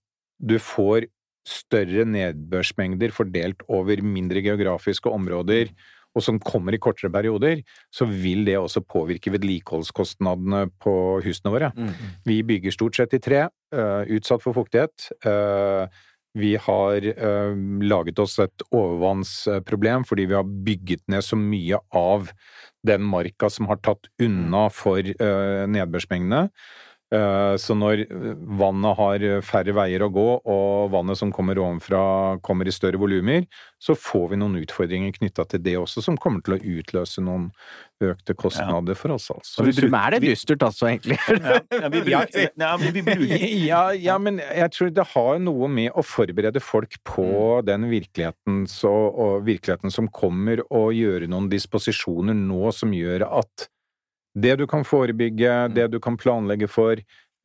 du 0.44 0.58
får 0.62 1.08
større 1.48 2.06
nedbørsmengder 2.08 3.12
fordelt 3.16 3.66
over 3.68 4.00
mindre 4.06 4.44
geografiske 4.46 5.12
områder, 5.12 5.74
og 6.14 6.22
som 6.22 6.40
kommer 6.40 6.76
i 6.76 6.80
kortere 6.82 7.12
perioder, 7.12 7.64
så 7.94 8.06
vil 8.06 8.46
det 8.46 8.56
også 8.60 8.84
påvirke 8.86 9.34
vedlikeholdskostnadene 9.34 10.68
på 10.84 10.94
husene 11.26 11.54
våre. 11.56 11.72
Mm. 11.74 11.94
Vi 12.30 12.40
bygger 12.54 12.76
stort 12.76 13.00
sett 13.00 13.16
i 13.18 13.22
tre, 13.24 13.48
eh, 13.74 14.14
utsatt 14.14 14.44
for 14.46 14.54
fuktighet. 14.54 15.10
eh, 15.26 15.88
Vi 16.36 16.56
har 16.56 16.98
eh, 16.98 17.54
laget 17.86 18.18
oss 18.18 18.40
et 18.40 18.64
overvannsproblem 18.74 20.06
fordi 20.06 20.26
vi 20.26 20.34
har 20.34 20.44
bygget 20.44 21.04
ned 21.08 21.22
så 21.22 21.38
mye 21.38 21.78
av 21.94 22.32
den 22.88 23.06
marka 23.08 23.50
som 23.52 23.70
har 23.72 23.80
tatt 23.84 24.10
unna 24.22 24.68
for 24.74 25.00
eh, 25.00 25.64
nedbørsmengdene. 25.72 26.48
Eh, 27.14 27.56
Så 27.62 27.76
når 27.78 28.06
vannet 28.58 28.98
har 28.98 29.26
færre 29.46 29.76
veier 29.76 30.06
å 30.06 30.12
gå, 30.14 30.28
og 30.50 30.92
vannet 30.94 31.20
som 31.20 31.32
kommer 31.36 31.60
ovenfra 31.62 32.40
kommer 32.42 32.68
i 32.68 32.74
større 32.74 32.98
volumer, 33.02 33.46
så 33.84 33.94
får 34.00 34.30
vi 34.32 34.40
noen 34.42 34.58
utfordringer 34.64 35.14
knytta 35.18 35.46
til 35.52 35.62
det 35.64 35.76
også, 35.78 36.02
som 36.06 36.18
kommer 36.18 36.42
til 36.46 36.56
å 36.56 36.62
utløse 36.80 37.22
noen 37.24 37.50
økte 38.04 38.36
kostnader 38.36 38.98
for 39.00 39.14
oss, 39.16 39.30
altså. 39.32 39.62
Så 39.62 39.66
vi, 39.68 39.88
er 39.88 40.16
det 40.16 40.22
dystert, 40.24 40.64
altså, 40.66 40.90
egentlig? 40.90 41.20
Ja, 41.30 41.60
ja, 41.84 41.92
vi 41.92 42.02
bruker, 42.08 42.50
ja, 42.66 42.72
vi 42.82 43.04
bruker 43.06 43.46
Ja, 43.64 43.84
ja, 43.96 44.18
men 44.20 44.42
jeg 44.44 44.74
tror 44.76 44.94
det 44.96 45.06
har 45.14 45.44
noe 45.44 45.70
med 45.72 45.92
å 45.94 46.04
forberede 46.06 46.64
folk 46.64 46.98
på 47.08 47.28
den 47.68 47.88
virkeligheten, 47.92 48.64
så, 48.72 48.92
og 48.92 49.46
virkeligheten 49.48 49.94
som 49.94 50.10
kommer, 50.12 50.64
og 50.74 50.96
gjøre 50.98 51.30
noen 51.32 51.52
disposisjoner 51.52 52.36
nå 52.38 52.74
som 52.76 52.96
gjør 52.96 53.28
at 53.30 53.70
det 54.36 54.56
du 54.60 54.68
kan 54.68 54.84
forebygge, 54.86 55.74
det 55.74 55.88
du 55.94 56.00
kan 56.00 56.18
planlegge 56.18 56.68
for, 56.70 56.98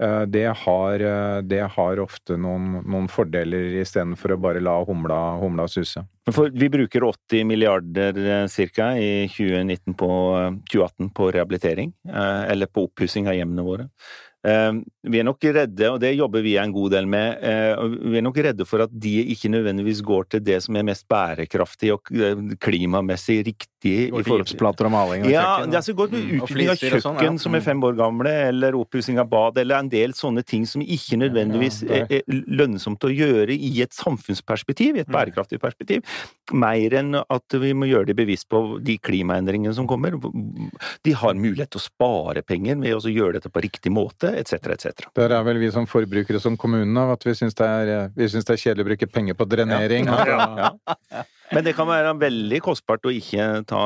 eh, 0.03 0.23
det 0.27 0.47
har, 0.65 1.01
eh, 1.01 1.41
det 1.43 1.63
har 1.75 2.01
ofte 2.01 2.37
noen, 2.37 2.83
noen 2.85 3.09
fordeler 3.09 3.81
istedenfor 3.83 4.37
å 4.37 4.41
bare 4.41 4.61
la 4.61 4.79
humla, 4.85 5.39
humla 5.41 5.69
suse. 5.69 6.05
For 6.31 6.51
vi 6.51 6.69
bruker 6.69 7.05
80 7.05 7.45
milliarder 7.45 8.13
ca. 8.13 8.49
cirka 8.49 8.93
i 8.99 9.29
2019 9.29 9.95
på, 9.95 10.11
eh, 10.39 10.51
2018 10.71 11.11
på 11.13 11.33
rehabilitering, 11.33 11.93
eh, 12.09 12.51
eller 12.53 12.67
på 12.67 12.89
oppussing 12.89 13.29
av 13.29 13.35
hjemmene 13.35 13.65
våre. 13.65 13.91
Eh, 14.47 14.73
Vi 15.09 15.19
er 15.19 15.25
nok 15.25 15.41
redde, 15.41 15.89
og 15.91 16.01
det 16.01 16.15
jobber 16.15 16.43
vi 16.43 16.57
en 16.61 16.73
god 16.73 16.93
del 16.93 17.07
med, 17.07 17.39
eh, 17.43 17.77
vi 18.13 18.19
er 18.19 18.23
nok 18.23 18.37
redde 18.37 18.67
for 18.67 18.83
at 18.83 18.91
de 18.93 19.25
ikke 19.33 19.49
nødvendigvis 19.51 20.03
går 20.05 20.29
til 20.29 20.41
det 20.41 20.63
som 20.63 20.77
er 20.77 20.85
mest 20.85 21.09
bærekraftig 21.09 21.93
og 21.95 22.01
eh, 22.13 22.35
klimamessig 22.61 23.45
riktig. 23.47 23.78
I 23.87 24.11
forhåndsplater 24.11 24.89
og 24.89 24.91
maling 24.91 25.23
og 25.27 25.31
Ja, 25.31 25.43
kjøkken. 25.59 25.71
det 25.71 25.77
er 25.79 25.85
så 25.87 25.95
godt 25.95 26.11
med 26.13 26.23
Mm, 26.25 26.41
utvikling 26.43 26.69
av 26.71 26.77
sånn, 26.79 27.17
kjøkken 27.19 27.33
ja. 27.39 27.39
som 27.39 27.55
er 27.55 27.61
fem 27.61 27.81
år 27.85 27.95
gamle, 27.97 28.33
eller 28.49 28.73
oppussing 28.75 29.19
av 29.19 29.29
bad, 29.31 29.59
eller 29.59 29.79
en 29.79 29.89
del 29.89 30.13
sånne 30.13 30.43
ting 30.45 30.67
som 30.67 30.83
ikke 30.83 31.19
nødvendigvis 31.21 31.83
er, 31.89 32.07
er 32.11 32.23
lønnsomt 32.29 32.99
å 33.07 33.11
gjøre 33.15 33.55
i 33.55 33.81
et 33.83 33.93
samfunnsperspektiv, 33.95 34.97
i 34.97 35.01
et 35.01 35.07
bærekraftig 35.13 35.61
perspektiv, 35.63 36.03
mer 36.53 36.91
enn 36.99 37.15
at 37.15 37.59
vi 37.61 37.73
må 37.73 37.87
gjøre 37.87 38.07
det 38.11 38.17
bevisst 38.17 38.49
på 38.49 38.81
de 38.83 38.99
klimaendringene 38.99 39.75
som 39.75 39.87
kommer. 39.87 40.17
De 41.05 41.13
har 41.13 41.35
mulighet 41.39 41.71
til 41.71 41.79
å 41.79 41.85
spare 41.87 42.43
penger 42.43 42.77
ved 42.83 42.97
å 42.99 43.13
gjøre 43.13 43.39
dette 43.39 43.51
på 43.53 43.63
riktig 43.63 43.93
måte, 43.95 44.35
etc., 44.35 44.73
etc. 44.75 45.07
Der 45.15 45.31
er 45.39 45.43
vel 45.45 45.59
vi 45.63 45.71
som 45.71 45.87
forbrukere 45.87 46.41
som 46.41 46.57
kommunen 46.57 46.97
av 46.99 47.13
at 47.15 47.23
vi 47.25 47.35
syns 47.39 47.55
det, 47.55 48.13
det 48.17 48.27
er 48.35 48.57
kjedelig 48.57 48.85
å 48.85 48.89
bruke 48.91 49.07
penger 49.13 49.35
på 49.39 49.47
drenering. 49.49 50.07
ja, 50.07 50.71
Ja. 51.13 51.23
Men 51.53 51.65
det 51.65 51.75
kan 51.79 51.89
være 51.89 52.13
veldig 52.21 52.59
kostbart 52.65 53.07
å 53.09 53.13
ikke 53.15 53.47
ta, 53.69 53.83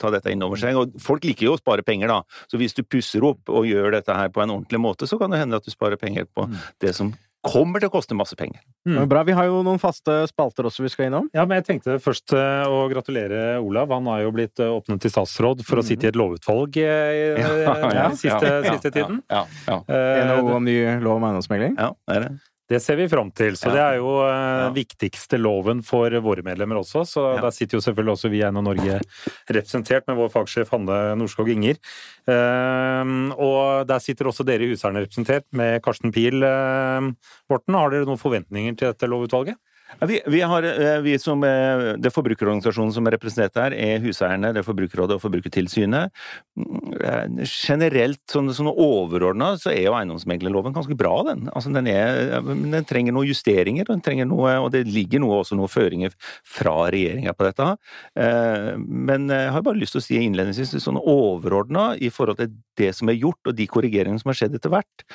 ta 0.00 0.10
dette 0.14 0.32
inn 0.32 0.42
over 0.46 0.56
seg. 0.60 0.76
Og 0.80 0.94
folk 1.02 1.24
liker 1.28 1.50
jo 1.50 1.56
å 1.56 1.60
spare 1.60 1.84
penger, 1.84 2.08
da. 2.08 2.22
Så 2.48 2.60
hvis 2.60 2.72
du 2.76 2.82
pusser 2.84 3.24
opp 3.28 3.52
og 3.52 3.66
gjør 3.68 3.92
dette 3.98 4.14
her 4.16 4.30
på 4.32 4.40
en 4.44 4.54
ordentlig 4.58 4.80
måte, 4.80 5.08
så 5.10 5.18
kan 5.20 5.30
det 5.34 5.42
hende 5.42 5.58
at 5.60 5.66
du 5.68 5.70
sparer 5.74 6.00
penger 6.00 6.24
på 6.32 6.48
det 6.80 6.94
som 6.96 7.12
kommer 7.42 7.82
til 7.82 7.88
å 7.90 7.92
koste 7.96 8.14
masse 8.14 8.36
penger. 8.38 8.60
Mm. 8.86 9.00
Bra, 9.10 9.24
vi 9.26 9.34
har 9.34 9.48
jo 9.48 9.64
noen 9.66 9.80
faste 9.82 10.20
spalter 10.30 10.68
også 10.68 10.84
vi 10.84 10.90
skal 10.92 11.08
innom. 11.08 11.24
Ja, 11.34 11.42
men 11.42 11.58
jeg 11.58 11.64
tenkte 11.66 11.96
først 11.98 12.30
eh, 12.38 12.68
å 12.70 12.84
gratulere 12.92 13.56
Olav. 13.58 13.90
Han 13.90 14.06
har 14.06 14.20
jo 14.22 14.30
blitt 14.36 14.62
åpnet 14.62 15.02
til 15.02 15.10
statsråd 15.10 15.64
for 15.66 15.82
å 15.82 15.84
sitte 15.84 16.06
i 16.06 16.12
et 16.12 16.18
lovutvalg 16.20 16.78
eh, 16.78 17.10
i- 17.18 17.42
Ja, 17.66 18.06
den 18.06 18.14
siste, 18.14 18.46
ja, 18.46 18.62
ja, 18.62 18.76
siste 18.76 18.94
tiden. 18.94 19.18
Ja, 19.26 19.42
ja, 19.66 19.80
ja. 19.90 19.98
Eh, 19.98 20.30
noe 20.30 20.54
om 20.60 20.64
ny 20.70 20.78
lov 21.02 21.18
om 21.18 21.26
eiendomsmegling? 21.32 21.74
ja, 21.82 21.90
det 22.06 22.16
er 22.20 22.26
det. 22.28 22.32
Det 22.72 22.78
ser 22.80 22.96
vi 22.96 23.04
fram 23.12 23.28
til. 23.36 23.52
Så 23.60 23.68
Ja. 23.68 23.72
det 23.74 23.82
er 23.84 23.96
jo 24.00 24.12
eh, 24.24 24.62
Ja. 24.62 24.70
viktigste 24.72 25.36
loven 25.38 25.82
for 25.84 26.08
våre 26.24 26.42
medlemmer 26.42 26.78
også. 26.80 27.04
Så 27.04 27.34
Ja. 27.36 27.40
der 27.42 27.50
sitter 27.52 27.76
jo 27.76 27.82
selvfølgelig 27.84 28.14
også 28.16 28.30
vi 28.30 28.38
i 28.40 28.44
Eiendom 28.46 28.64
Norge 28.64 29.00
representert 29.50 30.06
med 30.08 30.16
vår 30.16 30.30
fagsjef 30.32 30.70
Hanne 30.72 31.14
Norskog 31.20 31.48
Inger. 31.52 31.76
Eh, 32.26 33.04
og 33.36 33.86
der 33.86 33.98
sitter 34.00 34.24
også 34.30 34.44
dere 34.46 34.62
i 34.64 34.70
Huseierne 34.72 35.04
representert 35.04 35.44
med 35.52 35.82
Karsten 35.84 36.12
Pil. 36.14 36.42
Eh, 36.42 37.10
Morten, 37.50 37.74
har 37.76 37.90
dere 37.90 38.06
noen 38.08 38.20
forventninger 38.20 38.76
til 38.78 38.88
dette 38.92 39.08
lovutvalget? 39.10 39.56
Vi, 40.00 40.20
vi, 40.26 40.40
har, 40.40 40.62
eh, 40.62 41.00
vi 41.00 41.18
som 41.18 41.44
eh, 41.44 41.82
Det 41.98 42.10
forbrukerorganisasjonen 42.14 42.92
som 42.94 43.06
er 43.06 43.16
representert 43.16 43.58
her, 43.60 43.74
er 43.76 44.02
Huseierne, 44.02 44.52
det 44.54 44.62
er 44.62 44.66
Forbrukerrådet 44.66 45.16
og 45.18 45.22
Forbrukertilsynet. 45.22 46.12
Mm, 46.58 46.94
eh, 46.98 47.44
Generelt, 47.46 48.22
sånn, 48.30 48.50
sånn 48.56 48.70
overordna, 48.72 49.52
så 49.60 49.72
er 49.72 49.86
jo 49.86 49.96
eiendomsmeglerloven 49.98 50.74
ganske 50.74 50.96
bra, 50.98 51.14
den. 51.28 51.46
Altså, 51.52 51.72
den, 51.74 51.90
er, 51.92 52.40
den 52.42 52.88
trenger 52.88 53.16
noen 53.16 53.30
justeringer, 53.30 53.88
den 53.88 54.02
trenger 54.04 54.28
noe, 54.30 54.56
og 54.64 54.70
det 54.74 54.84
ligger 54.88 55.22
noe, 55.22 55.42
også 55.42 55.58
noen 55.58 55.72
føringer 55.72 56.14
fra 56.42 56.88
regjeringa 56.92 57.34
på 57.36 57.48
dette. 57.48 57.68
Men 58.86 59.28
jeg 59.30 59.50
har 59.54 59.64
bare 59.64 59.80
lyst 59.80 59.96
til 59.96 60.02
å 60.02 60.04
si 60.04 60.20
innledningsvis 60.20 60.74
sånn 60.82 61.00
overordna 61.00 61.92
i 62.00 62.10
forhold 62.12 62.40
til 62.40 62.52
det 62.80 62.92
som 62.96 63.10
er 63.12 63.20
gjort, 63.20 63.40
og 63.46 63.58
de 63.58 63.68
korrigeringene 63.70 64.22
som 64.22 64.32
har 64.32 64.40
skjedd 64.40 64.56
etter 64.58 64.72
hvert, 64.72 65.06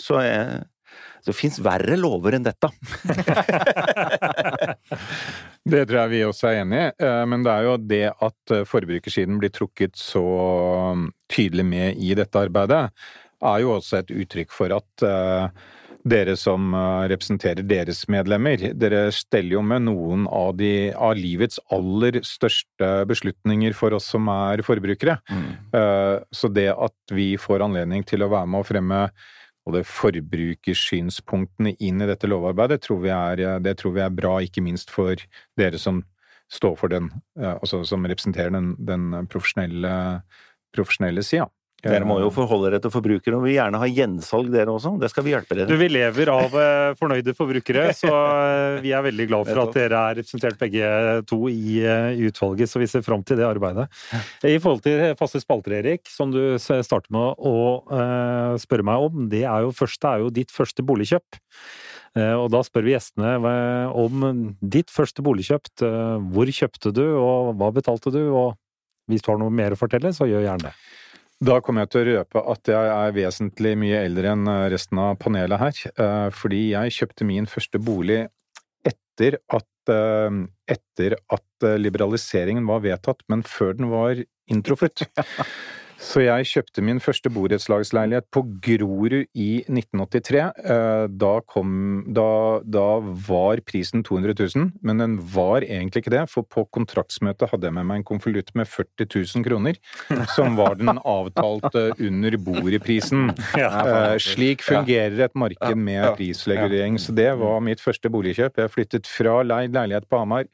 så 0.00 0.20
er 0.22 0.60
så 1.20 1.30
det 1.32 1.36
fins 1.38 1.60
verre 1.62 1.96
lover 2.00 2.38
enn 2.38 2.46
dette. 2.46 2.70
Det 5.70 5.82
tror 5.86 5.98
jeg 6.02 6.12
vi 6.14 6.20
også 6.24 6.48
er 6.50 6.62
enig 6.62 6.78
i, 6.78 6.92
eh, 7.04 7.24
men 7.28 7.42
det 7.44 7.52
er 7.52 7.66
jo 7.66 7.74
det 7.84 8.06
at 8.10 8.54
eh, 8.54 8.66
forbrukersiden 8.68 9.40
blir 9.42 9.52
trukket 9.52 9.98
så 9.98 10.22
mm, 10.96 11.10
tydelig 11.30 11.66
med 11.68 12.00
i 12.00 12.14
dette 12.16 12.40
arbeidet, 12.40 12.86
er 13.40 13.60
jo 13.62 13.74
også 13.76 14.00
et 14.00 14.14
uttrykk 14.22 14.56
for 14.56 14.72
at 14.76 15.04
eh, 15.04 15.68
dere 16.10 16.32
som 16.40 16.72
representerer 17.12 17.60
deres 17.68 18.06
medlemmer, 18.08 18.70
dere 18.72 19.10
steller 19.12 19.58
jo 19.58 19.64
med 19.68 19.84
noen 19.84 20.22
av, 20.32 20.54
de, 20.56 20.94
av 20.96 21.12
livets 21.18 21.60
aller 21.76 22.22
største 22.24 22.88
beslutninger 23.10 23.76
for 23.76 23.92
oss 23.92 24.08
som 24.14 24.30
er 24.32 24.62
forbrukere. 24.64 25.18
Mm. 25.28 25.50
Så 26.32 26.48
det 26.56 26.70
at 26.72 27.12
vi 27.12 27.34
får 27.36 27.66
anledning 27.66 28.06
til 28.08 28.24
å 28.24 28.30
være 28.32 28.48
med 28.48 28.62
å 28.62 28.68
fremme 28.70 29.02
både 29.68 29.82
forbrukersynspunktene 29.86 31.74
inn 31.84 32.00
i 32.00 32.08
dette 32.08 32.28
lovarbeidet, 32.30 32.82
tror 32.86 33.04
er, 33.12 33.60
det 33.60 33.76
tror 33.80 33.94
vi 33.96 34.04
er 34.04 34.14
bra, 34.14 34.38
ikke 34.44 34.64
minst 34.64 34.90
for 34.92 35.20
dere 35.60 35.78
som 35.80 36.02
står 36.50 36.76
for 36.80 36.92
den, 36.92 37.10
eh, 37.38 37.54
altså 37.54 37.82
som 37.86 38.06
representerer 38.06 38.50
den, 38.54 38.72
den 38.78 39.26
profesjonelle, 39.30 40.22
profesjonelle 40.74 41.22
sida. 41.26 41.48
Dere 41.80 42.04
må 42.04 42.18
jo 42.20 42.28
forholde 42.34 42.68
dere 42.68 42.80
til 42.84 42.92
forbrukere, 42.92 43.38
og 43.38 43.44
vi 43.44 43.52
vil 43.52 43.56
gjerne 43.56 43.80
ha 43.80 43.88
gjensalg 43.88 44.50
dere 44.52 44.72
også. 44.74 44.92
Det 45.00 45.08
skal 45.12 45.24
vi 45.24 45.32
hjelpe 45.32 45.56
Du, 45.56 45.62
med. 45.62 45.72
Vi 45.80 45.88
lever 45.88 46.32
av 46.32 46.56
eh, 46.60 46.92
fornøyde 47.00 47.34
forbrukere, 47.38 47.86
så 47.96 48.10
eh, 48.10 48.80
vi 48.84 48.92
er 48.96 49.04
veldig 49.06 49.26
glad 49.30 49.48
for 49.48 49.62
at 49.64 49.78
dere 49.78 50.02
er 50.10 50.18
representert 50.20 50.60
begge 50.60 50.90
to 51.30 51.40
i, 51.48 51.80
eh, 51.80 52.20
i 52.20 52.28
utvalget, 52.28 52.70
så 52.70 52.82
vi 52.82 52.90
ser 52.90 53.04
fram 53.06 53.24
til 53.24 53.40
det 53.40 53.48
arbeidet. 53.48 53.88
I 54.44 54.58
forhold 54.60 54.84
til 54.84 55.16
faste 55.20 55.40
spalter, 55.40 55.78
Erik, 55.80 56.04
som 56.10 56.34
du 56.34 56.42
starter 56.60 57.08
med 57.14 57.40
å 57.40 57.56
spørre 58.60 58.86
meg 58.86 59.08
om, 59.08 59.24
det 59.32 59.44
er 59.48 59.64
jo, 59.64 59.72
første, 59.76 60.12
er 60.12 60.26
jo 60.26 60.34
ditt 60.34 60.52
første 60.52 60.84
boligkjøp. 60.86 61.40
Og 62.20 62.48
da 62.50 62.60
spør 62.66 62.88
vi 62.88 62.94
gjestene 62.96 63.36
om 63.94 64.24
ditt 64.60 64.90
første 64.90 65.22
boligkjøp. 65.24 65.70
Hvor 66.34 66.50
kjøpte 66.56 66.92
du, 66.94 67.04
og 67.14 67.54
hva 67.60 67.70
betalte 67.74 68.12
du? 68.14 68.22
Og 68.34 68.56
hvis 69.10 69.24
du 69.24 69.30
har 69.32 69.38
noe 69.42 69.54
mer 69.54 69.74
å 69.74 69.78
fortelle, 69.78 70.12
så 70.14 70.28
gjør 70.28 70.48
gjerne 70.48 70.70
det. 70.70 70.74
Da 71.40 71.56
kommer 71.64 71.86
jeg 71.86 71.92
til 71.94 72.02
å 72.02 72.16
røpe 72.18 72.40
at 72.52 72.68
jeg 72.68 72.88
er 72.92 73.14
vesentlig 73.16 73.72
mye 73.80 74.02
eldre 74.04 74.34
enn 74.34 74.48
eh, 74.52 74.66
resten 74.74 75.00
av 75.00 75.14
panelet 75.22 75.62
her, 75.62 75.78
eh, 75.94 76.26
fordi 76.36 76.66
jeg 76.74 76.96
kjøpte 76.98 77.28
min 77.28 77.48
første 77.48 77.80
bolig 77.80 78.26
etter 78.84 79.38
at, 79.48 79.92
eh, 79.94 80.36
etter 80.76 81.16
at 81.32 81.68
liberaliseringen 81.80 82.68
var 82.68 82.84
vedtatt, 82.84 83.24
men 83.32 83.44
før 83.48 83.72
den 83.78 83.88
var 83.92 84.20
inntruffet. 84.52 85.06
Så 86.00 86.22
jeg 86.24 86.46
kjøpte 86.48 86.82
min 86.84 86.98
første 87.02 87.28
borettslagsleilighet 87.32 88.24
på 88.32 88.40
Grorud 88.64 89.26
i 89.36 89.48
1983. 89.68 90.40
Eh, 90.64 91.06
Da, 91.20 91.32
kom, 91.48 92.04
da, 92.16 92.60
da 92.64 92.86
var 93.26 93.60
prisen 93.68 94.02
200 94.06 94.32
000, 94.56 94.70
men 94.86 95.00
den 95.02 95.16
var 95.34 95.60
egentlig 95.66 96.02
ikke 96.04 96.12
det, 96.14 96.22
for 96.32 96.46
på 96.48 96.64
kontraktsmøtet 96.72 97.50
hadde 97.52 97.68
jeg 97.68 97.74
med 97.76 97.86
meg 97.88 98.00
en 98.00 98.06
konvolutt 98.08 98.52
med 98.56 98.68
40 98.68 99.08
000 99.36 99.44
kroner, 99.44 99.76
som 100.34 100.56
var 100.56 100.78
den 100.80 100.96
avtalte 100.98 101.82
under 102.00 102.36
bordet-prisen. 102.40 103.28
Eh, 103.60 104.16
Slik 104.22 104.64
fungerer 104.64 105.20
et 105.26 105.36
marked 105.36 105.76
med 105.76 106.04
prisregulering. 106.16 106.96
Så 107.00 107.12
det 107.16 107.28
var 107.40 107.60
mitt 107.64 107.80
første 107.82 108.08
boligkjøp. 108.12 108.56
Jeg 108.62 108.72
flyttet 108.72 109.06
fra 109.10 109.40
leid 109.44 109.74
leilighet 109.76 110.08
på 110.10 110.20
Hamar 110.22 110.48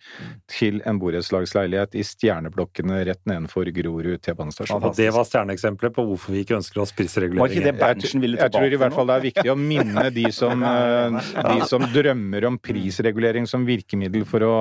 til 0.51 0.83
en 0.87 0.99
borettslagsleilighet 1.03 1.95
i 1.95 2.03
stjerneblokkene 2.07 3.05
rett 3.07 3.23
nedenfor 3.29 3.71
Grorud 3.77 4.19
T-banestasjon. 4.27 4.83
Og 4.83 4.97
det 5.37 5.57
stjerneeksempelet 5.57 5.95
på 5.95 6.05
hvorfor 6.07 6.35
vi 6.35 6.43
ikke 6.45 6.57
ønsker 6.57 6.83
oss 6.83 6.93
prisreguleringer. 6.97 8.21
Ville 8.21 8.39
Jeg 8.39 8.53
tror 8.53 8.73
i 8.73 8.81
hvert 8.81 8.95
fall 8.95 9.11
det 9.11 9.17
er 9.17 9.25
viktig 9.27 9.53
å 9.53 9.57
minne 9.59 10.05
de 10.15 10.27
som, 10.35 10.63
eh, 10.71 11.19
de 11.47 11.69
som 11.69 11.85
drømmer 11.93 12.49
om 12.49 12.59
prisregulering 12.59 13.47
som 13.47 13.67
virkemiddel 13.67 14.27
for 14.29 14.47
å 14.47 14.55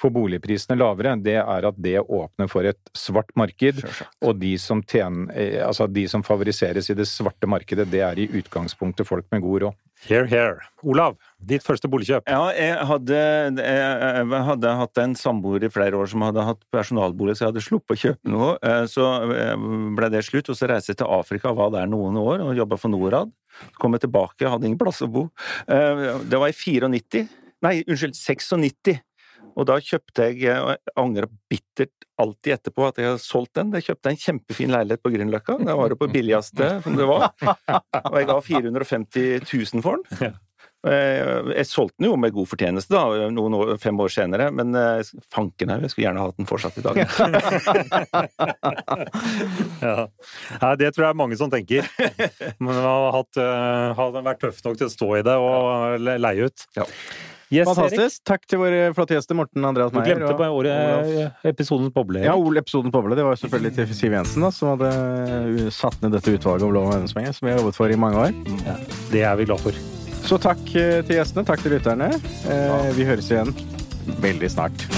få 0.00 0.10
boligprisene 0.14 0.78
lavere. 0.78 1.16
Det 1.22 1.38
er 1.42 1.68
at 1.70 1.80
det 1.80 1.98
åpner 2.02 2.50
for 2.50 2.66
et 2.68 2.80
svart 2.96 3.32
marked, 3.38 3.82
og 4.24 4.38
de 4.40 4.54
som, 4.58 4.82
tjener, 4.82 5.32
eh, 5.36 5.60
altså 5.66 5.88
de 5.90 6.06
som 6.10 6.24
favoriseres 6.26 6.90
i 6.90 6.98
det 6.98 7.08
svarte 7.10 7.48
markedet, 7.50 7.88
det 7.90 8.02
er 8.04 8.22
i 8.22 8.30
utgangspunktet 8.40 9.08
folk 9.08 9.28
med 9.32 9.44
god 9.44 9.66
råd. 9.66 9.82
Here, 10.04 10.26
here. 10.28 10.60
Olav, 10.84 11.16
ditt 11.40 11.64
første 11.64 11.88
boligkjøp? 11.90 12.26
Ja, 12.28 12.50
jeg 12.52 12.74
hadde, 12.90 13.20
jeg 13.56 14.42
hadde 14.48 14.74
hatt 14.80 15.00
en 15.00 15.16
samboer 15.18 15.64
i 15.64 15.70
flere 15.72 15.96
år 15.96 16.10
som 16.12 16.22
hadde 16.26 16.44
hatt 16.44 16.60
personalbolig, 16.74 17.34
så 17.34 17.46
jeg 17.46 17.52
hadde 17.54 17.64
sluppet 17.64 17.96
å 17.96 18.02
kjøpe 18.02 18.34
noe. 18.34 18.50
Eh, 18.60 18.84
så 18.92 19.08
eh, 19.32 19.56
ble 19.96 20.10
det 20.12 20.22
slutt, 20.28 20.52
og 20.52 20.58
så 20.58 20.68
reiste 20.70 20.92
jeg 20.92 21.00
til 21.00 21.10
Afrika, 21.16 21.54
var 21.56 21.72
der 21.74 21.88
noen 21.90 22.20
år 22.20 22.44
og 22.44 22.54
jobba 22.60 22.78
for 22.80 22.92
Norad. 22.92 23.32
Så 23.64 23.80
kom 23.80 23.96
jeg 23.96 24.04
tilbake, 24.04 24.50
hadde 24.52 24.68
ingen 24.68 24.80
plass 24.80 25.00
å 25.02 25.10
bo. 25.10 25.26
Eh, 25.64 26.06
det 26.28 26.42
var 26.44 26.52
i 26.52 26.58
94. 26.60 27.24
Nei, 27.64 27.78
unnskyld, 27.88 28.20
96. 28.20 29.00
Og 29.56 29.64
da 29.70 29.78
kjøpte 29.80 30.26
jeg, 30.30 30.52
og 30.60 30.70
jeg 30.74 30.94
angrer 31.00 31.28
bittert 31.50 31.92
alltid 32.20 32.54
etterpå 32.58 32.86
at 32.90 32.98
jeg 33.00 33.08
har 33.14 33.20
solgt 33.20 33.54
den, 33.56 33.72
jeg 33.76 33.86
kjøpte 33.90 34.12
en 34.12 34.20
kjempefin 34.20 34.72
leilighet 34.72 35.02
på 35.04 35.12
Grünerløkka. 35.14 35.56
Det 35.64 35.76
var 35.80 35.92
det 35.92 35.98
på 36.00 36.08
billigste 36.12 36.74
som 36.84 36.96
det 36.98 37.06
var. 37.08 37.30
Og 37.40 38.18
jeg 38.20 38.28
ga 38.32 38.36
450 38.50 39.46
000 39.48 39.84
for 39.84 40.02
den. 40.04 40.34
Eh, 40.86 41.48
Jeg 41.56 41.66
solgte 41.66 41.96
den 41.98 42.06
jo 42.10 42.16
med 42.20 42.34
god 42.36 42.46
fortjeneste 42.46 42.92
da, 42.94 43.28
noen 43.34 43.56
år, 43.58 43.72
fem 43.82 43.96
år 44.04 44.12
senere, 44.12 44.50
men 44.54 44.76
eh, 44.78 45.08
fanken 45.34 45.72
her, 45.72 45.80
jeg 45.82 45.90
skulle 45.94 46.06
gjerne 46.06 46.22
hatt 46.22 46.36
den 46.38 46.46
fortsatt 46.46 46.76
i 46.78 46.84
dag. 46.84 47.00
Ja. 49.82 50.06
Nei, 50.62 50.70
det 50.80 50.88
tror 50.94 51.04
jeg 51.04 51.10
er 51.12 51.18
mange 51.18 51.36
som 51.38 51.50
tenker. 51.52 51.86
Men 52.58 52.72
det 52.72 52.82
har, 52.82 53.08
hatt, 53.16 53.38
eh, 53.40 53.88
har 53.98 54.14
vært 54.16 54.40
tøft 54.44 54.64
nok 54.66 54.78
til 54.80 54.88
å 54.88 54.92
stå 54.92 55.08
i 55.18 55.24
det 55.26 55.34
og 55.40 56.06
leie 56.06 56.46
ut. 56.48 56.64
Ja. 56.78 56.86
Yes, 57.50 57.68
Erik. 57.68 57.76
Fantastisk. 57.78 58.22
Takk 58.26 58.46
til 58.50 58.58
våre 58.58 58.78
flotte 58.96 59.14
gjester 59.14 59.36
Morten 59.38 59.64
Andreas 59.68 59.92
Du 59.92 59.98
Meyer. 60.00 60.16
glemte 60.18 60.34
på 60.34 60.48
året 60.50 61.44
episodens 61.46 61.92
boble. 61.94 62.24
Ja, 62.24 62.32
Erik. 62.34 62.46
Ole 62.48 62.58
episoden 62.64 62.90
Boble. 62.90 63.14
Det 63.14 63.22
var 63.22 63.36
jo 63.36 63.40
selvfølgelig 63.44 63.74
til 63.76 63.92
Siv 63.94 64.16
Jensen, 64.16 64.42
da, 64.42 64.50
som 64.50 64.72
hadde 64.74 64.90
uh, 64.90 65.70
satt 65.70 66.00
ned 66.02 66.16
dette 66.18 66.34
utvalget 66.34 66.66
om 66.66 66.74
lov 66.74 66.88
om 66.88 66.96
eiendomspenger, 66.96 67.36
som 67.38 67.46
vi 67.46 67.54
har 67.54 67.60
jobbet 67.62 67.78
for 67.78 67.94
i 67.94 68.00
mange 68.02 68.18
år. 68.18 68.34
Det 69.12 69.22
er 69.22 69.38
vi 69.38 69.46
glad 69.46 69.62
for. 69.62 69.78
Så 70.26 70.40
takk 70.42 70.58
eh, 70.74 71.04
til 71.06 71.20
gjestene, 71.20 71.46
takk 71.46 71.60
til 71.62 71.76
lytterne. 71.76 72.08
Eh, 72.50 72.88
Vi 72.98 73.04
høres 73.06 73.30
igjen 73.30 73.52
veldig 74.18 74.50
snart. 74.50 74.88